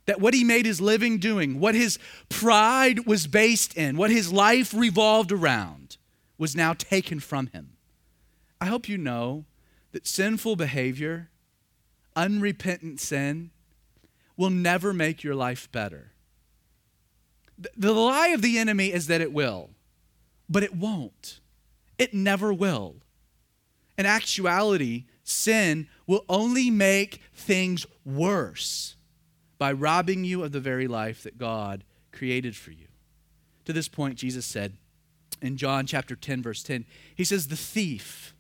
That 0.06 0.20
what 0.20 0.34
he 0.34 0.42
made 0.42 0.66
his 0.66 0.80
living 0.80 1.18
doing, 1.18 1.60
what 1.60 1.74
his 1.74 1.98
pride 2.28 3.06
was 3.06 3.26
based 3.26 3.76
in, 3.76 3.96
what 3.96 4.10
his 4.10 4.32
life 4.32 4.74
revolved 4.74 5.30
around, 5.30 5.96
was 6.36 6.56
now 6.56 6.74
taken 6.74 7.20
from 7.20 7.46
him. 7.48 7.76
I 8.60 8.66
hope 8.66 8.88
you 8.88 8.98
know 8.98 9.44
that 9.92 10.06
sinful 10.06 10.56
behavior, 10.56 11.30
unrepentant 12.14 13.00
sin, 13.00 13.50
will 14.36 14.50
never 14.50 14.92
make 14.92 15.22
your 15.22 15.34
life 15.34 15.70
better. 15.72 16.12
The 17.76 17.92
lie 17.92 18.28
of 18.28 18.42
the 18.42 18.58
enemy 18.58 18.92
is 18.92 19.06
that 19.08 19.20
it 19.20 19.32
will, 19.32 19.70
but 20.48 20.62
it 20.62 20.74
won't. 20.74 21.40
It 21.98 22.14
never 22.14 22.52
will. 22.52 22.96
In 23.98 24.06
actuality, 24.06 25.04
sin 25.22 25.88
will 26.06 26.24
only 26.28 26.70
make 26.70 27.20
things 27.34 27.86
worse 28.04 28.96
by 29.58 29.72
robbing 29.72 30.24
you 30.24 30.42
of 30.42 30.52
the 30.52 30.60
very 30.60 30.88
life 30.88 31.22
that 31.22 31.36
God 31.36 31.84
created 32.12 32.56
for 32.56 32.70
you. 32.70 32.86
To 33.66 33.74
this 33.74 33.88
point, 33.88 34.16
Jesus 34.16 34.46
said 34.46 34.78
in 35.42 35.58
John 35.58 35.86
chapter 35.86 36.16
10, 36.16 36.42
verse 36.42 36.62
10, 36.62 36.86
He 37.14 37.24
says, 37.24 37.48
The 37.48 37.56
thief. 37.56 38.34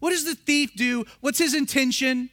What 0.00 0.10
does 0.10 0.24
the 0.24 0.34
thief 0.34 0.74
do? 0.74 1.04
What's 1.20 1.38
his 1.38 1.54
intention? 1.54 2.30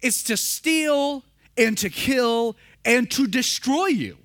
It's 0.00 0.22
to 0.24 0.36
steal 0.36 1.24
and 1.56 1.76
to 1.78 1.90
kill 1.90 2.56
and 2.84 3.10
to 3.10 3.26
destroy 3.26 3.86
you. 3.86 4.16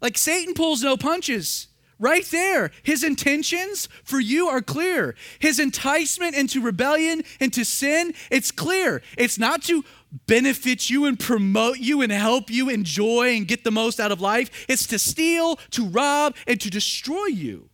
Like 0.00 0.16
Satan 0.16 0.54
pulls 0.54 0.82
no 0.82 0.96
punches. 0.96 1.66
Right 2.00 2.24
there, 2.26 2.70
his 2.84 3.02
intentions 3.02 3.88
for 4.04 4.20
you 4.20 4.46
are 4.46 4.62
clear. 4.62 5.16
His 5.40 5.58
enticement 5.58 6.36
into 6.36 6.60
rebellion, 6.60 7.24
into 7.40 7.64
sin, 7.64 8.14
it's 8.30 8.52
clear. 8.52 9.02
It's 9.16 9.36
not 9.36 9.62
to 9.64 9.84
benefit 10.28 10.88
you 10.88 11.06
and 11.06 11.18
promote 11.18 11.78
you 11.78 12.00
and 12.00 12.12
help 12.12 12.50
you 12.50 12.68
enjoy 12.68 13.36
and 13.36 13.48
get 13.48 13.64
the 13.64 13.72
most 13.72 13.98
out 13.98 14.12
of 14.12 14.20
life, 14.20 14.66
it's 14.68 14.86
to 14.86 14.98
steal, 14.98 15.56
to 15.72 15.86
rob, 15.88 16.36
and 16.46 16.60
to 16.60 16.70
destroy 16.70 17.26
you. 17.26 17.67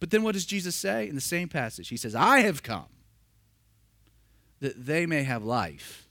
But 0.00 0.10
then 0.10 0.22
what 0.22 0.32
does 0.32 0.46
Jesus 0.46 0.74
say 0.74 1.08
in 1.08 1.14
the 1.14 1.20
same 1.20 1.48
passage? 1.48 1.88
He 1.88 1.96
says, 1.96 2.14
I 2.14 2.40
have 2.40 2.62
come 2.62 2.86
that 4.60 4.86
they 4.86 5.06
may 5.06 5.22
have 5.22 5.44
life 5.44 6.08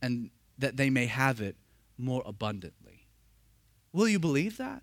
and 0.00 0.30
that 0.58 0.76
they 0.76 0.90
may 0.90 1.06
have 1.06 1.40
it 1.40 1.56
more 1.96 2.22
abundantly. 2.24 3.06
Will 3.92 4.08
you 4.08 4.18
believe 4.18 4.58
that? 4.58 4.82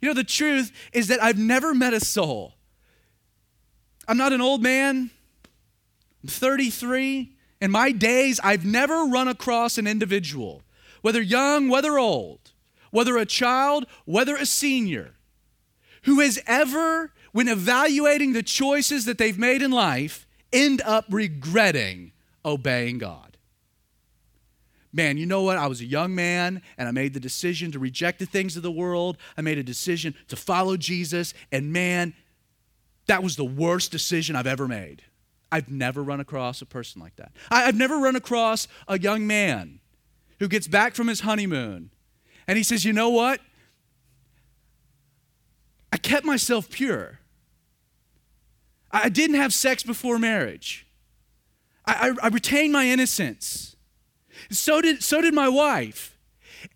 You 0.00 0.08
know, 0.08 0.14
the 0.14 0.24
truth 0.24 0.70
is 0.92 1.08
that 1.08 1.22
I've 1.22 1.38
never 1.38 1.74
met 1.74 1.94
a 1.94 2.00
soul. 2.00 2.54
I'm 4.06 4.16
not 4.16 4.32
an 4.32 4.40
old 4.40 4.62
man, 4.62 5.10
I'm 6.22 6.28
33. 6.28 7.36
In 7.60 7.70
my 7.70 7.92
days, 7.92 8.40
I've 8.42 8.64
never 8.64 9.04
run 9.04 9.28
across 9.28 9.78
an 9.78 9.86
individual, 9.86 10.62
whether 11.02 11.20
young, 11.20 11.68
whether 11.68 11.98
old, 11.98 12.52
whether 12.90 13.16
a 13.16 13.26
child, 13.26 13.86
whether 14.04 14.36
a 14.36 14.46
senior, 14.46 15.14
who 16.04 16.20
has 16.20 16.40
ever, 16.46 17.12
when 17.32 17.48
evaluating 17.48 18.32
the 18.32 18.42
choices 18.42 19.04
that 19.04 19.18
they've 19.18 19.38
made 19.38 19.62
in 19.62 19.70
life, 19.70 20.26
end 20.52 20.82
up 20.84 21.04
regretting 21.10 22.12
obeying 22.44 22.98
God 22.98 23.30
man, 24.92 25.16
you 25.16 25.26
know 25.26 25.42
what? 25.42 25.56
I 25.56 25.66
was 25.66 25.80
a 25.80 25.84
young 25.84 26.14
man 26.14 26.62
and 26.76 26.88
I 26.88 26.90
made 26.90 27.14
the 27.14 27.20
decision 27.20 27.72
to 27.72 27.78
reject 27.78 28.18
the 28.18 28.26
things 28.26 28.56
of 28.56 28.62
the 28.62 28.70
world. 28.70 29.16
I 29.36 29.42
made 29.42 29.58
a 29.58 29.62
decision 29.62 30.14
to 30.28 30.36
follow 30.36 30.76
Jesus, 30.76 31.34
and 31.52 31.72
man, 31.72 32.14
that 33.06 33.22
was 33.22 33.36
the 33.36 33.44
worst 33.44 33.92
decision 33.92 34.36
I've 34.36 34.46
ever 34.46 34.68
made. 34.68 35.02
I've 35.52 35.68
never 35.68 36.02
run 36.02 36.20
across 36.20 36.62
a 36.62 36.66
person 36.66 37.02
like 37.02 37.16
that. 37.16 37.32
I've 37.50 37.74
never 37.74 37.98
run 37.98 38.14
across 38.14 38.68
a 38.86 38.98
young 38.98 39.26
man 39.26 39.80
who 40.38 40.48
gets 40.48 40.68
back 40.68 40.94
from 40.94 41.08
his 41.08 41.20
honeymoon 41.20 41.90
and 42.46 42.56
he 42.56 42.62
says, 42.62 42.84
You 42.84 42.92
know 42.92 43.10
what? 43.10 43.40
I 45.92 45.96
kept 45.96 46.24
myself 46.24 46.70
pure. 46.70 47.18
I 48.90 49.08
didn't 49.08 49.36
have 49.36 49.52
sex 49.52 49.82
before 49.82 50.18
marriage. 50.18 50.86
I, 51.86 52.10
I, 52.22 52.26
I 52.26 52.28
retained 52.28 52.72
my 52.72 52.86
innocence. 52.86 53.76
So 54.50 54.80
did, 54.80 55.02
so 55.02 55.20
did 55.20 55.34
my 55.34 55.48
wife. 55.48 56.18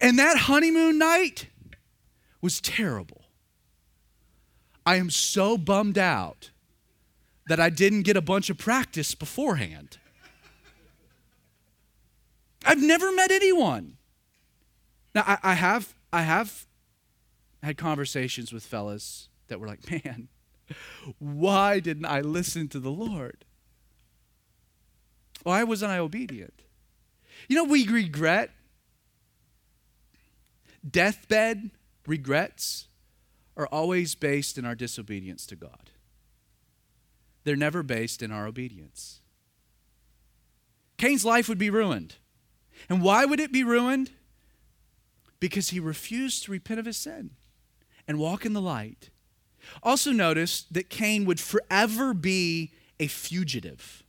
And 0.00 0.18
that 0.18 0.38
honeymoon 0.38 0.98
night 0.98 1.48
was 2.40 2.61
terrible. 2.61 3.22
I 4.87 4.96
am 4.96 5.11
so 5.11 5.57
bummed 5.57 5.98
out 5.98 6.50
that 7.46 7.61
I 7.61 7.70
didn't 7.70 8.03
get 8.03 8.16
a 8.16 8.22
bunch 8.22 8.50
of 8.50 8.59
practice 8.59 9.14
beforehand. 9.14 9.98
I've 12.64 12.83
never 12.83 13.12
met 13.12 13.31
anyone. 13.31 13.96
Now 15.14 15.24
I, 15.27 15.38
I, 15.42 15.55
have 15.55 15.94
I 16.12 16.22
have 16.22 16.66
had 17.62 17.77
conversations 17.77 18.53
with 18.53 18.64
fellas 18.64 19.29
that 19.48 19.61
were 19.61 19.66
like, 19.66 19.90
man, 20.05 20.29
why 21.18 21.81
didn't 21.81 22.07
I 22.07 22.20
listen 22.20 22.68
to 22.68 22.81
the 22.81 22.90
Lord? 22.90 23.44
Why 25.42 25.62
wasn't 25.64 25.92
I 25.92 25.98
obedient? 25.98 26.62
You 27.48 27.57
know, 27.57 27.64
we 27.64 27.87
regret 27.87 28.50
deathbed 30.88 31.70
regrets 32.07 32.88
are 33.57 33.66
always 33.66 34.14
based 34.14 34.59
in 34.59 34.64
our 34.64 34.74
disobedience 34.74 35.46
to 35.46 35.57
God. 35.57 35.90
They're 37.44 37.57
never 37.57 37.83
based 37.83 38.22
in 38.22 38.33
our 38.33 38.46
obedience. 38.46 39.20
Cain's 40.96 41.24
life 41.24 41.48
would 41.48 41.59
be 41.59 41.70
ruined. 41.70 42.16
And 42.88 43.03
why 43.03 43.24
would 43.24 43.40
it 43.40 43.53
be 43.53 43.64
ruined? 43.64 44.11
Because 45.40 45.70
he 45.70 45.81
refused 45.81 46.44
to 46.44 46.53
repent 46.53 46.81
of 46.81 46.87
his 46.87 46.96
sin 46.96 47.31
and 48.09 48.18
walk 48.18 48.44
in 48.44 48.53
the 48.53 48.61
light. 48.61 49.11
Also, 49.83 50.12
notice 50.12 50.62
that 50.70 50.88
Cain 50.90 51.24
would 51.24 51.40
forever 51.40 52.14
be 52.14 52.72
a 52.98 53.07
fugitive. 53.07 54.03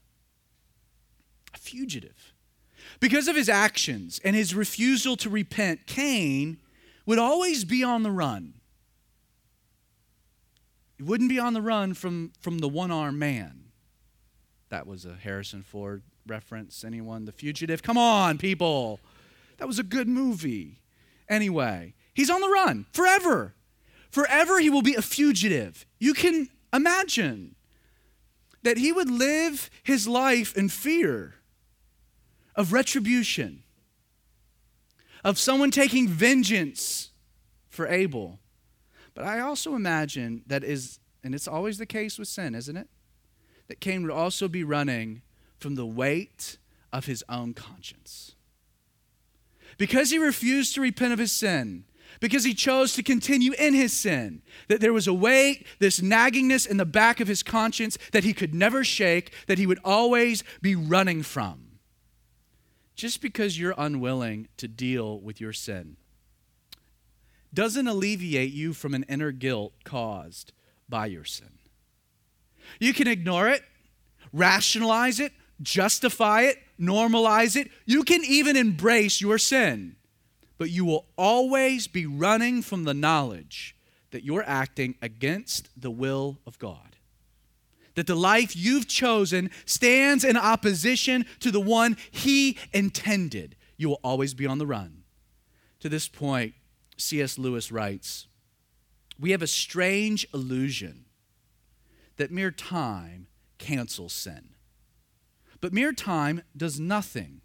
A 1.54 1.58
fugitive. 1.58 2.34
Because 3.00 3.28
of 3.28 3.36
his 3.36 3.48
actions 3.48 4.20
and 4.24 4.34
his 4.36 4.54
refusal 4.54 5.16
to 5.16 5.28
repent, 5.28 5.86
Cain 5.86 6.58
would 7.04 7.18
always 7.18 7.64
be 7.64 7.82
on 7.82 8.02
the 8.02 8.10
run. 8.10 8.54
He 10.96 11.02
wouldn't 11.02 11.28
be 11.28 11.38
on 11.38 11.52
the 11.52 11.60
run 11.60 11.94
from, 11.94 12.32
from 12.40 12.58
the 12.58 12.68
one 12.68 12.90
armed 12.90 13.18
man. 13.18 13.64
That 14.70 14.86
was 14.86 15.04
a 15.04 15.14
Harrison 15.14 15.62
Ford 15.62 16.02
reference. 16.26 16.84
Anyone? 16.84 17.26
The 17.26 17.32
Fugitive? 17.32 17.82
Come 17.82 17.98
on, 17.98 18.38
people. 18.38 19.00
That 19.58 19.68
was 19.68 19.78
a 19.78 19.84
good 19.84 20.08
movie. 20.08 20.80
Anyway, 21.28 21.94
he's 22.14 22.30
on 22.30 22.40
the 22.40 22.48
run 22.48 22.86
forever. 22.92 23.54
Forever, 24.10 24.58
he 24.58 24.70
will 24.70 24.82
be 24.82 24.94
a 24.94 25.02
fugitive. 25.02 25.86
You 25.98 26.14
can 26.14 26.48
imagine 26.72 27.54
that 28.62 28.78
he 28.78 28.92
would 28.92 29.10
live 29.10 29.70
his 29.82 30.08
life 30.08 30.56
in 30.56 30.68
fear 30.68 31.34
of 32.54 32.72
retribution, 32.72 33.62
of 35.22 35.38
someone 35.38 35.70
taking 35.70 36.08
vengeance 36.08 37.10
for 37.68 37.86
Abel. 37.86 38.40
But 39.14 39.24
I 39.24 39.40
also 39.40 39.74
imagine 39.74 40.42
that 40.46 40.64
is, 40.64 40.98
and 41.22 41.34
it's 41.34 41.48
always 41.48 41.78
the 41.78 41.86
case 41.86 42.18
with 42.18 42.28
sin, 42.28 42.54
isn't 42.54 42.76
it? 42.76 42.88
That 43.68 43.80
Cain 43.80 44.02
would 44.02 44.12
also 44.12 44.48
be 44.48 44.64
running 44.64 45.22
from 45.58 45.74
the 45.74 45.86
weight 45.86 46.58
of 46.92 47.06
his 47.06 47.24
own 47.28 47.54
conscience. 47.54 48.34
Because 49.78 50.10
he 50.10 50.18
refused 50.18 50.74
to 50.74 50.80
repent 50.80 51.12
of 51.12 51.18
his 51.18 51.32
sin, 51.32 51.84
because 52.20 52.44
he 52.44 52.54
chose 52.54 52.94
to 52.94 53.02
continue 53.02 53.52
in 53.58 53.74
his 53.74 53.92
sin, 53.92 54.42
that 54.68 54.80
there 54.80 54.92
was 54.92 55.06
a 55.06 55.14
weight, 55.14 55.66
this 55.78 56.00
naggingness 56.00 56.66
in 56.66 56.76
the 56.76 56.84
back 56.84 57.20
of 57.20 57.28
his 57.28 57.42
conscience 57.42 57.98
that 58.12 58.24
he 58.24 58.32
could 58.32 58.54
never 58.54 58.84
shake, 58.84 59.32
that 59.46 59.58
he 59.58 59.66
would 59.66 59.80
always 59.84 60.42
be 60.62 60.74
running 60.74 61.22
from 61.22 61.66
just 62.96 63.20
because 63.20 63.58
you're 63.58 63.74
unwilling 63.76 64.48
to 64.56 64.66
deal 64.66 65.20
with 65.20 65.40
your 65.40 65.52
sin 65.52 65.96
doesn't 67.52 67.86
alleviate 67.86 68.52
you 68.52 68.72
from 68.74 68.94
an 68.94 69.04
inner 69.08 69.32
guilt 69.32 69.72
caused 69.84 70.52
by 70.88 71.06
your 71.06 71.24
sin. 71.24 71.58
You 72.78 72.92
can 72.92 73.06
ignore 73.06 73.48
it, 73.48 73.62
rationalize 74.32 75.20
it, 75.20 75.32
justify 75.62 76.42
it, 76.42 76.58
normalize 76.78 77.56
it. 77.56 77.70
You 77.86 78.02
can 78.02 78.22
even 78.24 78.56
embrace 78.56 79.20
your 79.20 79.38
sin, 79.38 79.95
but 80.58 80.70
you 80.70 80.84
will 80.84 81.06
always 81.16 81.86
be 81.86 82.06
running 82.06 82.62
from 82.62 82.84
the 82.84 82.94
knowledge 82.94 83.76
that 84.10 84.24
you're 84.24 84.44
acting 84.46 84.94
against 85.02 85.68
the 85.76 85.90
will 85.90 86.38
of 86.46 86.58
God 86.58 86.96
that 87.96 88.06
the 88.06 88.14
life 88.14 88.54
you've 88.54 88.86
chosen 88.86 89.50
stands 89.64 90.22
in 90.22 90.36
opposition 90.36 91.26
to 91.40 91.50
the 91.50 91.60
one 91.60 91.96
He 92.10 92.56
intended. 92.72 93.56
you 93.76 93.88
will 93.88 94.00
always 94.04 94.32
be 94.32 94.46
on 94.46 94.58
the 94.58 94.66
run. 94.66 95.02
To 95.80 95.88
this 95.88 96.08
point, 96.08 96.54
C.S. 96.96 97.36
Lewis 97.36 97.72
writes 97.72 98.28
We 99.18 99.32
have 99.32 99.42
a 99.42 99.46
strange 99.46 100.26
illusion 100.32 101.06
that 102.16 102.30
mere 102.30 102.50
time 102.50 103.26
cancels 103.58 104.12
sin. 104.12 104.50
But 105.60 105.72
mere 105.72 105.92
time 105.92 106.42
does 106.56 106.78
nothing, 106.78 107.40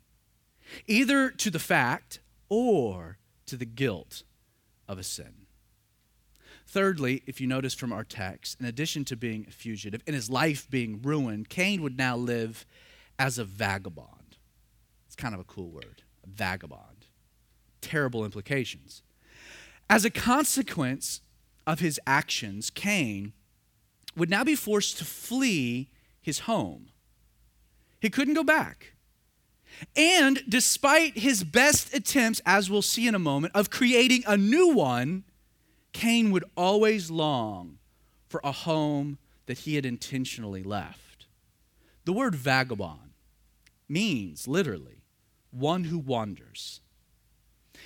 either 0.86 1.30
to 1.32 1.50
the 1.50 1.60
fact 1.60 2.20
or 2.52 3.18
to 3.46 3.56
the 3.56 3.66
guilt 3.66 4.24
of 4.86 5.00
a 5.00 5.04
sin. 5.04 5.48
Thirdly, 6.68 7.24
if 7.26 7.40
you 7.40 7.48
notice 7.48 7.74
from 7.74 7.94
our 7.94 8.04
text, 8.04 8.60
in 8.60 8.66
addition 8.66 9.06
to 9.06 9.16
being 9.16 9.46
a 9.48 9.52
fugitive 9.52 10.04
and 10.06 10.14
his 10.14 10.30
life 10.30 10.70
being 10.70 11.02
ruined, 11.02 11.48
Cain 11.48 11.82
would 11.82 11.98
now 11.98 12.18
live 12.18 12.66
as 13.18 13.40
a 13.40 13.46
vagabond. 13.46 14.38
It's 15.08 15.16
kind 15.16 15.34
of 15.34 15.40
a 15.40 15.46
cool 15.46 15.70
word, 15.70 16.04
a 16.26 16.30
vagabond. 16.30 17.08
Terrible 17.80 18.26
implications. 18.26 19.02
As 19.90 20.04
a 20.04 20.10
consequence 20.10 21.22
of 21.66 21.80
his 21.80 22.02
actions, 22.06 22.70
Cain 22.70 23.32
would 24.18 24.30
now 24.30 24.44
be 24.44 24.56
forced 24.56 24.98
to 24.98 25.06
flee 25.06 25.90
his 26.22 26.40
home. 26.40 26.90
He 28.02 28.10
couldn't 28.10 28.34
go 28.34 28.44
back. 28.44 28.94
And 29.96 30.44
despite 30.48 31.18
his 31.18 31.44
best 31.44 31.94
attempts, 31.94 32.42
as 32.46 32.70
we'll 32.70 32.82
see 32.82 33.08
in 33.08 33.16
a 33.16 33.20
moment, 33.20 33.56
of 33.56 33.70
creating 33.70 34.24
a 34.28 34.38
new 34.38 34.68
one, 34.74 35.24
Cain 35.94 36.32
would 36.32 36.46
always 36.56 37.12
long 37.12 37.78
for 38.30 38.40
a 38.44 38.52
home 38.52 39.18
that 39.46 39.60
he 39.60 39.76
had 39.76 39.86
intentionally 39.86 40.64
left. 40.64 41.26
The 42.06 42.14
word 42.14 42.36
vagabond 42.36 43.12
means 43.90 44.48
literally 44.48 45.04
one 45.52 45.86
who 45.86 46.00
wanders. 46.00 46.80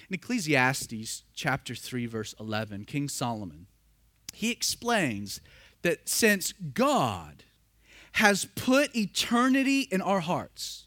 In 0.10 0.14
Ecclesiastes 0.14 1.24
chapter 1.34 1.74
3 1.74 2.06
verse 2.06 2.36
11, 2.40 2.86
King 2.86 3.10
Solomon, 3.10 3.68
he 4.34 4.52
explains 4.52 5.42
that 5.82 6.08
since 6.08 6.52
God 6.52 7.44
has 8.14 8.46
put 8.56 8.96
eternity 8.96 9.82
in 9.82 10.02
our 10.02 10.20
hearts, 10.20 10.85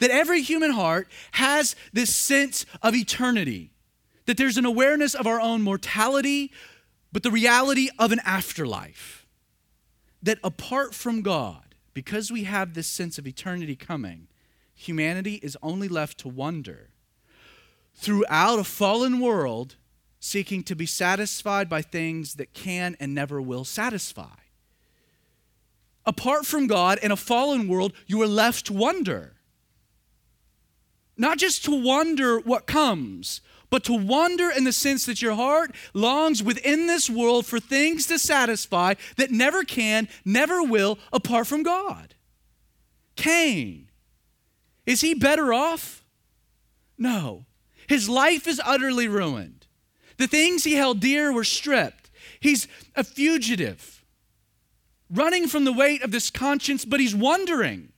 that 0.00 0.10
every 0.10 0.42
human 0.42 0.72
heart 0.72 1.08
has 1.32 1.76
this 1.92 2.14
sense 2.14 2.66
of 2.82 2.94
eternity, 2.94 3.70
that 4.26 4.36
there's 4.36 4.58
an 4.58 4.66
awareness 4.66 5.14
of 5.14 5.26
our 5.26 5.40
own 5.40 5.62
mortality, 5.62 6.50
but 7.12 7.22
the 7.22 7.30
reality 7.30 7.88
of 7.98 8.12
an 8.12 8.20
afterlife. 8.24 9.26
That 10.22 10.38
apart 10.44 10.94
from 10.94 11.22
God, 11.22 11.74
because 11.94 12.30
we 12.30 12.44
have 12.44 12.74
this 12.74 12.86
sense 12.86 13.18
of 13.18 13.26
eternity 13.26 13.76
coming, 13.76 14.28
humanity 14.74 15.34
is 15.42 15.56
only 15.62 15.88
left 15.88 16.18
to 16.18 16.28
wonder 16.28 16.90
throughout 17.94 18.58
a 18.58 18.64
fallen 18.64 19.20
world 19.20 19.76
seeking 20.18 20.62
to 20.62 20.76
be 20.76 20.86
satisfied 20.86 21.68
by 21.68 21.82
things 21.82 22.34
that 22.34 22.52
can 22.52 22.96
and 23.00 23.14
never 23.14 23.40
will 23.40 23.64
satisfy. 23.64 24.36
Apart 26.06 26.46
from 26.46 26.66
God 26.66 26.98
in 27.02 27.10
a 27.10 27.16
fallen 27.16 27.68
world, 27.68 27.92
you 28.06 28.20
are 28.22 28.26
left 28.26 28.66
to 28.66 28.72
wonder. 28.72 29.34
Not 31.20 31.36
just 31.36 31.66
to 31.66 31.70
wonder 31.70 32.40
what 32.40 32.66
comes, 32.66 33.42
but 33.68 33.84
to 33.84 33.92
wonder 33.92 34.48
in 34.50 34.64
the 34.64 34.72
sense 34.72 35.04
that 35.04 35.20
your 35.20 35.34
heart 35.34 35.74
longs 35.92 36.42
within 36.42 36.86
this 36.86 37.10
world 37.10 37.44
for 37.44 37.60
things 37.60 38.06
to 38.06 38.18
satisfy 38.18 38.94
that 39.18 39.30
never 39.30 39.62
can, 39.62 40.08
never 40.24 40.62
will, 40.62 40.98
apart 41.12 41.46
from 41.46 41.62
God. 41.62 42.14
Cain, 43.16 43.90
is 44.86 45.02
he 45.02 45.12
better 45.12 45.52
off? 45.52 46.02
No. 46.96 47.44
His 47.86 48.08
life 48.08 48.48
is 48.48 48.58
utterly 48.64 49.06
ruined. 49.06 49.66
The 50.16 50.26
things 50.26 50.64
he 50.64 50.72
held 50.72 51.00
dear 51.00 51.30
were 51.30 51.44
stripped. 51.44 52.10
He's 52.40 52.66
a 52.96 53.04
fugitive, 53.04 54.06
running 55.10 55.48
from 55.48 55.66
the 55.66 55.72
weight 55.74 56.02
of 56.02 56.12
this 56.12 56.30
conscience, 56.30 56.86
but 56.86 56.98
he's 56.98 57.14
wandering. 57.14 57.92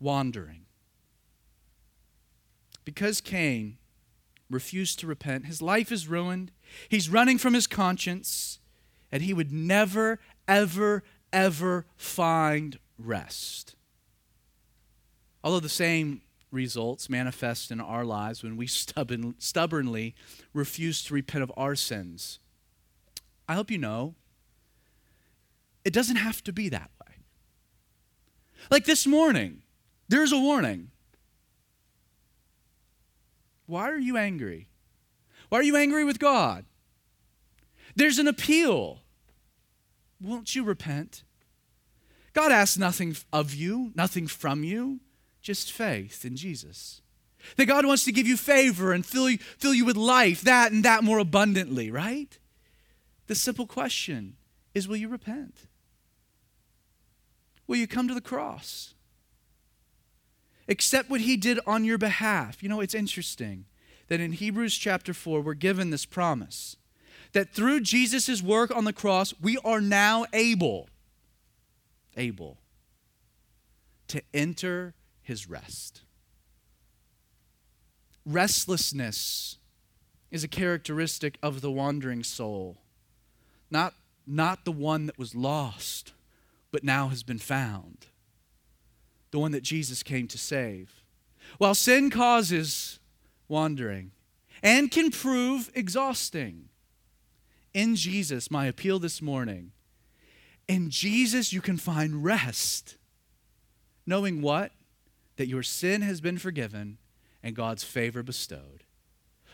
Wandering. 0.00 0.55
Because 2.86 3.20
Cain 3.20 3.78
refused 4.48 5.00
to 5.00 5.06
repent. 5.06 5.46
His 5.46 5.60
life 5.60 5.90
is 5.90 6.08
ruined. 6.08 6.52
He's 6.88 7.10
running 7.10 7.36
from 7.36 7.52
his 7.52 7.66
conscience, 7.66 8.60
and 9.10 9.22
he 9.22 9.34
would 9.34 9.52
never, 9.52 10.20
ever, 10.46 11.02
ever 11.32 11.84
find 11.96 12.78
rest. 12.96 13.74
Although 15.42 15.60
the 15.60 15.68
same 15.68 16.22
results 16.52 17.10
manifest 17.10 17.72
in 17.72 17.80
our 17.80 18.04
lives 18.04 18.44
when 18.44 18.56
we 18.56 18.66
stubborn, 18.68 19.34
stubbornly 19.38 20.14
refuse 20.54 21.02
to 21.04 21.14
repent 21.14 21.42
of 21.42 21.52
our 21.56 21.74
sins, 21.74 22.38
I 23.48 23.54
hope 23.54 23.70
you 23.70 23.78
know 23.78 24.14
it 25.84 25.92
doesn't 25.92 26.16
have 26.16 26.42
to 26.44 26.52
be 26.52 26.68
that 26.68 26.90
way. 27.00 27.14
Like 28.70 28.84
this 28.84 29.08
morning, 29.08 29.62
there's 30.08 30.32
a 30.32 30.38
warning. 30.38 30.92
Why 33.66 33.90
are 33.90 33.98
you 33.98 34.16
angry? 34.16 34.68
Why 35.48 35.58
are 35.58 35.64
you 35.64 35.76
angry 35.76 36.04
with 36.04 36.18
God? 36.18 36.64
There's 37.94 38.18
an 38.18 38.28
appeal. 38.28 39.00
Won't 40.20 40.54
you 40.54 40.64
repent? 40.64 41.24
God 42.32 42.52
asks 42.52 42.76
nothing 42.76 43.16
of 43.32 43.54
you, 43.54 43.92
nothing 43.94 44.26
from 44.26 44.62
you, 44.62 45.00
just 45.40 45.72
faith 45.72 46.24
in 46.24 46.36
Jesus. 46.36 47.00
That 47.56 47.66
God 47.66 47.86
wants 47.86 48.04
to 48.04 48.12
give 48.12 48.26
you 48.26 48.36
favor 48.36 48.92
and 48.92 49.06
fill 49.06 49.30
you, 49.30 49.38
fill 49.38 49.72
you 49.72 49.84
with 49.84 49.96
life, 49.96 50.42
that 50.42 50.72
and 50.72 50.84
that 50.84 51.04
more 51.04 51.18
abundantly, 51.18 51.90
right? 51.90 52.38
The 53.26 53.34
simple 53.34 53.66
question 53.66 54.36
is 54.74 54.86
will 54.86 54.96
you 54.96 55.08
repent? 55.08 55.66
Will 57.66 57.76
you 57.76 57.86
come 57.86 58.08
to 58.08 58.14
the 58.14 58.20
cross? 58.20 58.94
Accept 60.68 61.10
what 61.10 61.20
he 61.20 61.36
did 61.36 61.60
on 61.66 61.84
your 61.84 61.98
behalf. 61.98 62.62
You 62.62 62.68
know, 62.68 62.80
it's 62.80 62.94
interesting 62.94 63.66
that 64.08 64.20
in 64.20 64.32
Hebrews 64.32 64.76
chapter 64.76 65.12
4, 65.12 65.40
we're 65.40 65.54
given 65.54 65.90
this 65.90 66.06
promise 66.06 66.76
that 67.32 67.52
through 67.52 67.80
Jesus' 67.80 68.42
work 68.42 68.74
on 68.74 68.84
the 68.84 68.92
cross, 68.92 69.34
we 69.40 69.58
are 69.58 69.80
now 69.80 70.26
able, 70.32 70.88
able 72.16 72.58
to 74.08 74.22
enter 74.32 74.94
his 75.22 75.48
rest. 75.48 76.02
Restlessness 78.24 79.58
is 80.30 80.44
a 80.44 80.48
characteristic 80.48 81.38
of 81.42 81.60
the 81.60 81.70
wandering 81.70 82.24
soul, 82.24 82.78
not, 83.70 83.94
not 84.26 84.64
the 84.64 84.72
one 84.72 85.06
that 85.06 85.18
was 85.18 85.34
lost, 85.34 86.12
but 86.70 86.84
now 86.84 87.08
has 87.08 87.22
been 87.22 87.38
found 87.38 88.06
the 89.36 89.40
one 89.40 89.52
that 89.52 89.62
Jesus 89.62 90.02
came 90.02 90.26
to 90.28 90.38
save. 90.38 91.02
While 91.58 91.74
sin 91.74 92.08
causes 92.08 93.00
wandering 93.48 94.12
and 94.62 94.90
can 94.90 95.10
prove 95.10 95.70
exhausting, 95.74 96.70
in 97.74 97.96
Jesus, 97.96 98.50
my 98.50 98.64
appeal 98.64 98.98
this 98.98 99.20
morning, 99.20 99.72
in 100.66 100.88
Jesus 100.88 101.52
you 101.52 101.60
can 101.60 101.76
find 101.76 102.24
rest. 102.24 102.96
Knowing 104.06 104.40
what? 104.40 104.72
That 105.36 105.48
your 105.48 105.62
sin 105.62 106.00
has 106.00 106.22
been 106.22 106.38
forgiven 106.38 106.96
and 107.42 107.54
God's 107.54 107.84
favor 107.84 108.22
bestowed. 108.22 108.84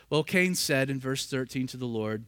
Well, 0.09 0.23
Cain 0.23 0.55
said 0.55 0.91
in 0.91 1.01
verse 1.01 1.27
13 1.27 1.67
to 1.67 1.77
the 1.77 1.87
Lord, 1.87 2.25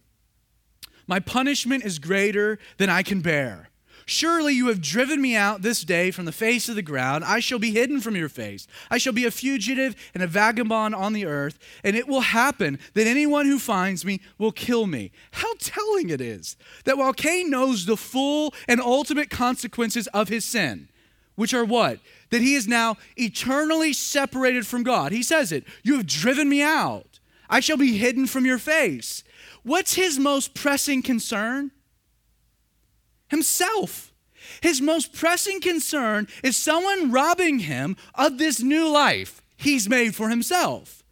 My 1.06 1.20
punishment 1.20 1.84
is 1.84 2.00
greater 2.00 2.58
than 2.78 2.90
I 2.90 3.04
can 3.04 3.20
bear. 3.20 3.68
Surely 4.06 4.52
you 4.52 4.68
have 4.68 4.80
driven 4.80 5.20
me 5.20 5.34
out 5.34 5.62
this 5.62 5.82
day 5.82 6.10
from 6.10 6.24
the 6.24 6.32
face 6.32 6.68
of 6.68 6.76
the 6.76 6.82
ground. 6.82 7.24
I 7.24 7.40
shall 7.40 7.58
be 7.58 7.72
hidden 7.72 8.00
from 8.00 8.16
your 8.16 8.28
face. 8.28 8.66
I 8.90 8.98
shall 8.98 9.12
be 9.12 9.24
a 9.24 9.30
fugitive 9.30 9.96
and 10.12 10.22
a 10.22 10.26
vagabond 10.26 10.94
on 10.94 11.14
the 11.14 11.24
earth, 11.24 11.58
and 11.82 11.96
it 11.96 12.06
will 12.06 12.20
happen 12.20 12.78
that 12.92 13.06
anyone 13.06 13.46
who 13.46 13.58
finds 13.58 14.04
me 14.04 14.20
will 14.38 14.52
kill 14.52 14.86
me. 14.86 15.10
How 15.32 15.54
telling 15.58 16.10
it 16.10 16.20
is 16.20 16.56
that 16.84 16.98
while 16.98 17.12
Cain 17.14 17.48
knows 17.50 17.86
the 17.86 17.96
full 17.96 18.52
and 18.68 18.80
ultimate 18.80 19.30
consequences 19.30 20.06
of 20.08 20.28
his 20.28 20.44
sin, 20.44 20.88
which 21.34 21.54
are 21.54 21.64
what? 21.64 21.98
That 22.30 22.42
he 22.42 22.54
is 22.54 22.68
now 22.68 22.96
eternally 23.16 23.92
separated 23.92 24.66
from 24.66 24.82
God. 24.82 25.12
He 25.12 25.22
says 25.22 25.50
it 25.50 25.64
You 25.82 25.96
have 25.96 26.06
driven 26.06 26.48
me 26.48 26.62
out. 26.62 27.20
I 27.48 27.60
shall 27.60 27.76
be 27.76 27.96
hidden 27.96 28.26
from 28.26 28.46
your 28.46 28.58
face. 28.58 29.24
What's 29.62 29.94
his 29.94 30.18
most 30.18 30.54
pressing 30.54 31.02
concern? 31.02 31.70
Himself. 33.34 34.12
His 34.60 34.80
most 34.80 35.12
pressing 35.12 35.60
concern 35.60 36.28
is 36.44 36.56
someone 36.56 37.10
robbing 37.10 37.58
him 37.60 37.96
of 38.14 38.38
this 38.38 38.62
new 38.62 38.88
life 38.88 39.42
he's 39.56 39.88
made 39.88 40.14
for 40.14 40.28
himself. 40.28 41.02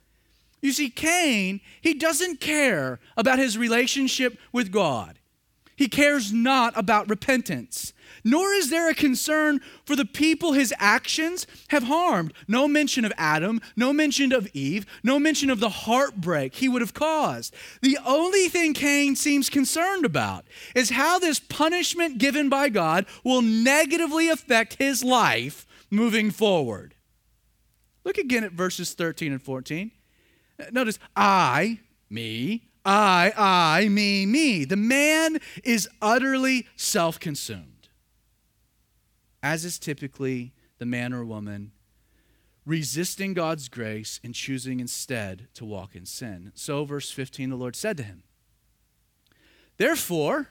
You 0.61 0.73
see, 0.73 0.91
Cain, 0.91 1.61
he 1.81 1.95
doesn't 1.95 2.41
care 2.41 3.01
about 3.17 3.41
his 3.41 3.59
relationship 3.59 4.39
with 4.53 4.71
God. 4.71 5.19
He 5.83 5.89
cares 5.89 6.33
not 6.33 6.79
about 6.79 7.11
repentance, 7.11 7.93
nor 8.23 8.53
is 8.53 8.71
there 8.71 8.89
a 8.89 8.95
concern 8.95 9.61
for 9.85 9.97
the 9.97 10.05
people 10.05 10.53
his 10.53 10.73
actions 10.79 11.45
have 11.71 11.83
harmed. 11.83 12.33
No 12.47 12.69
mention 12.69 13.05
of 13.05 13.13
Adam, 13.19 13.61
no 13.75 13.93
mention 13.93 14.33
of 14.33 14.47
Eve, 14.55 14.87
no 15.03 15.19
mention 15.19 15.51
of 15.51 15.59
the 15.59 15.69
heartbreak 15.69 16.55
he 16.55 16.69
would 16.69 16.83
have 16.83 16.95
caused. 16.95 17.53
The 17.81 17.99
only 18.07 18.49
thing 18.49 18.75
Cain 18.75 19.17
seems 19.17 19.51
concerned 19.51 20.05
about 20.05 20.45
is 20.77 20.91
how 20.91 21.19
this 21.19 21.41
punishment 21.41 22.19
given 22.19 22.49
by 22.49 22.69
God 22.69 23.05
will 23.25 23.43
negatively 23.43 24.29
affect 24.29 24.75
his 24.75 25.03
life 25.03 25.67
moving 25.91 26.31
forward. 26.31 26.95
Look 28.05 28.19
again 28.19 28.45
at 28.45 28.53
verses 28.53 28.95
13 28.95 29.33
and 29.33 29.43
14. 29.43 29.91
Notice, 30.71 31.01
I, 31.17 31.81
me, 32.09 32.69
I, 32.85 33.33
I, 33.37 33.89
me, 33.89 34.27
me. 34.27 34.65
The 34.65 34.77
man 34.77 35.39
is 35.63 35.89
utterly 36.01 36.67
self 36.77 37.21
consumed, 37.21 37.89
as 39.43 39.65
is 39.65 39.79
typically 39.79 40.53
the 40.79 40.87
man 40.87 41.13
or 41.13 41.25
woman 41.25 41.73
resisting 42.65 43.35
God's 43.35 43.69
grace 43.69 44.21
and 44.23 44.35
choosing 44.35 44.81
instead 44.81 45.49
to 45.55 45.65
walk 45.65 45.95
in 45.95 46.07
sin. 46.07 46.53
So, 46.55 46.85
verse 46.85 47.11
15, 47.11 47.51
the 47.51 47.57
Lord 47.57 47.77
said 47.77 47.97
to 47.97 48.03
him, 48.03 48.23
Therefore, 49.79 50.49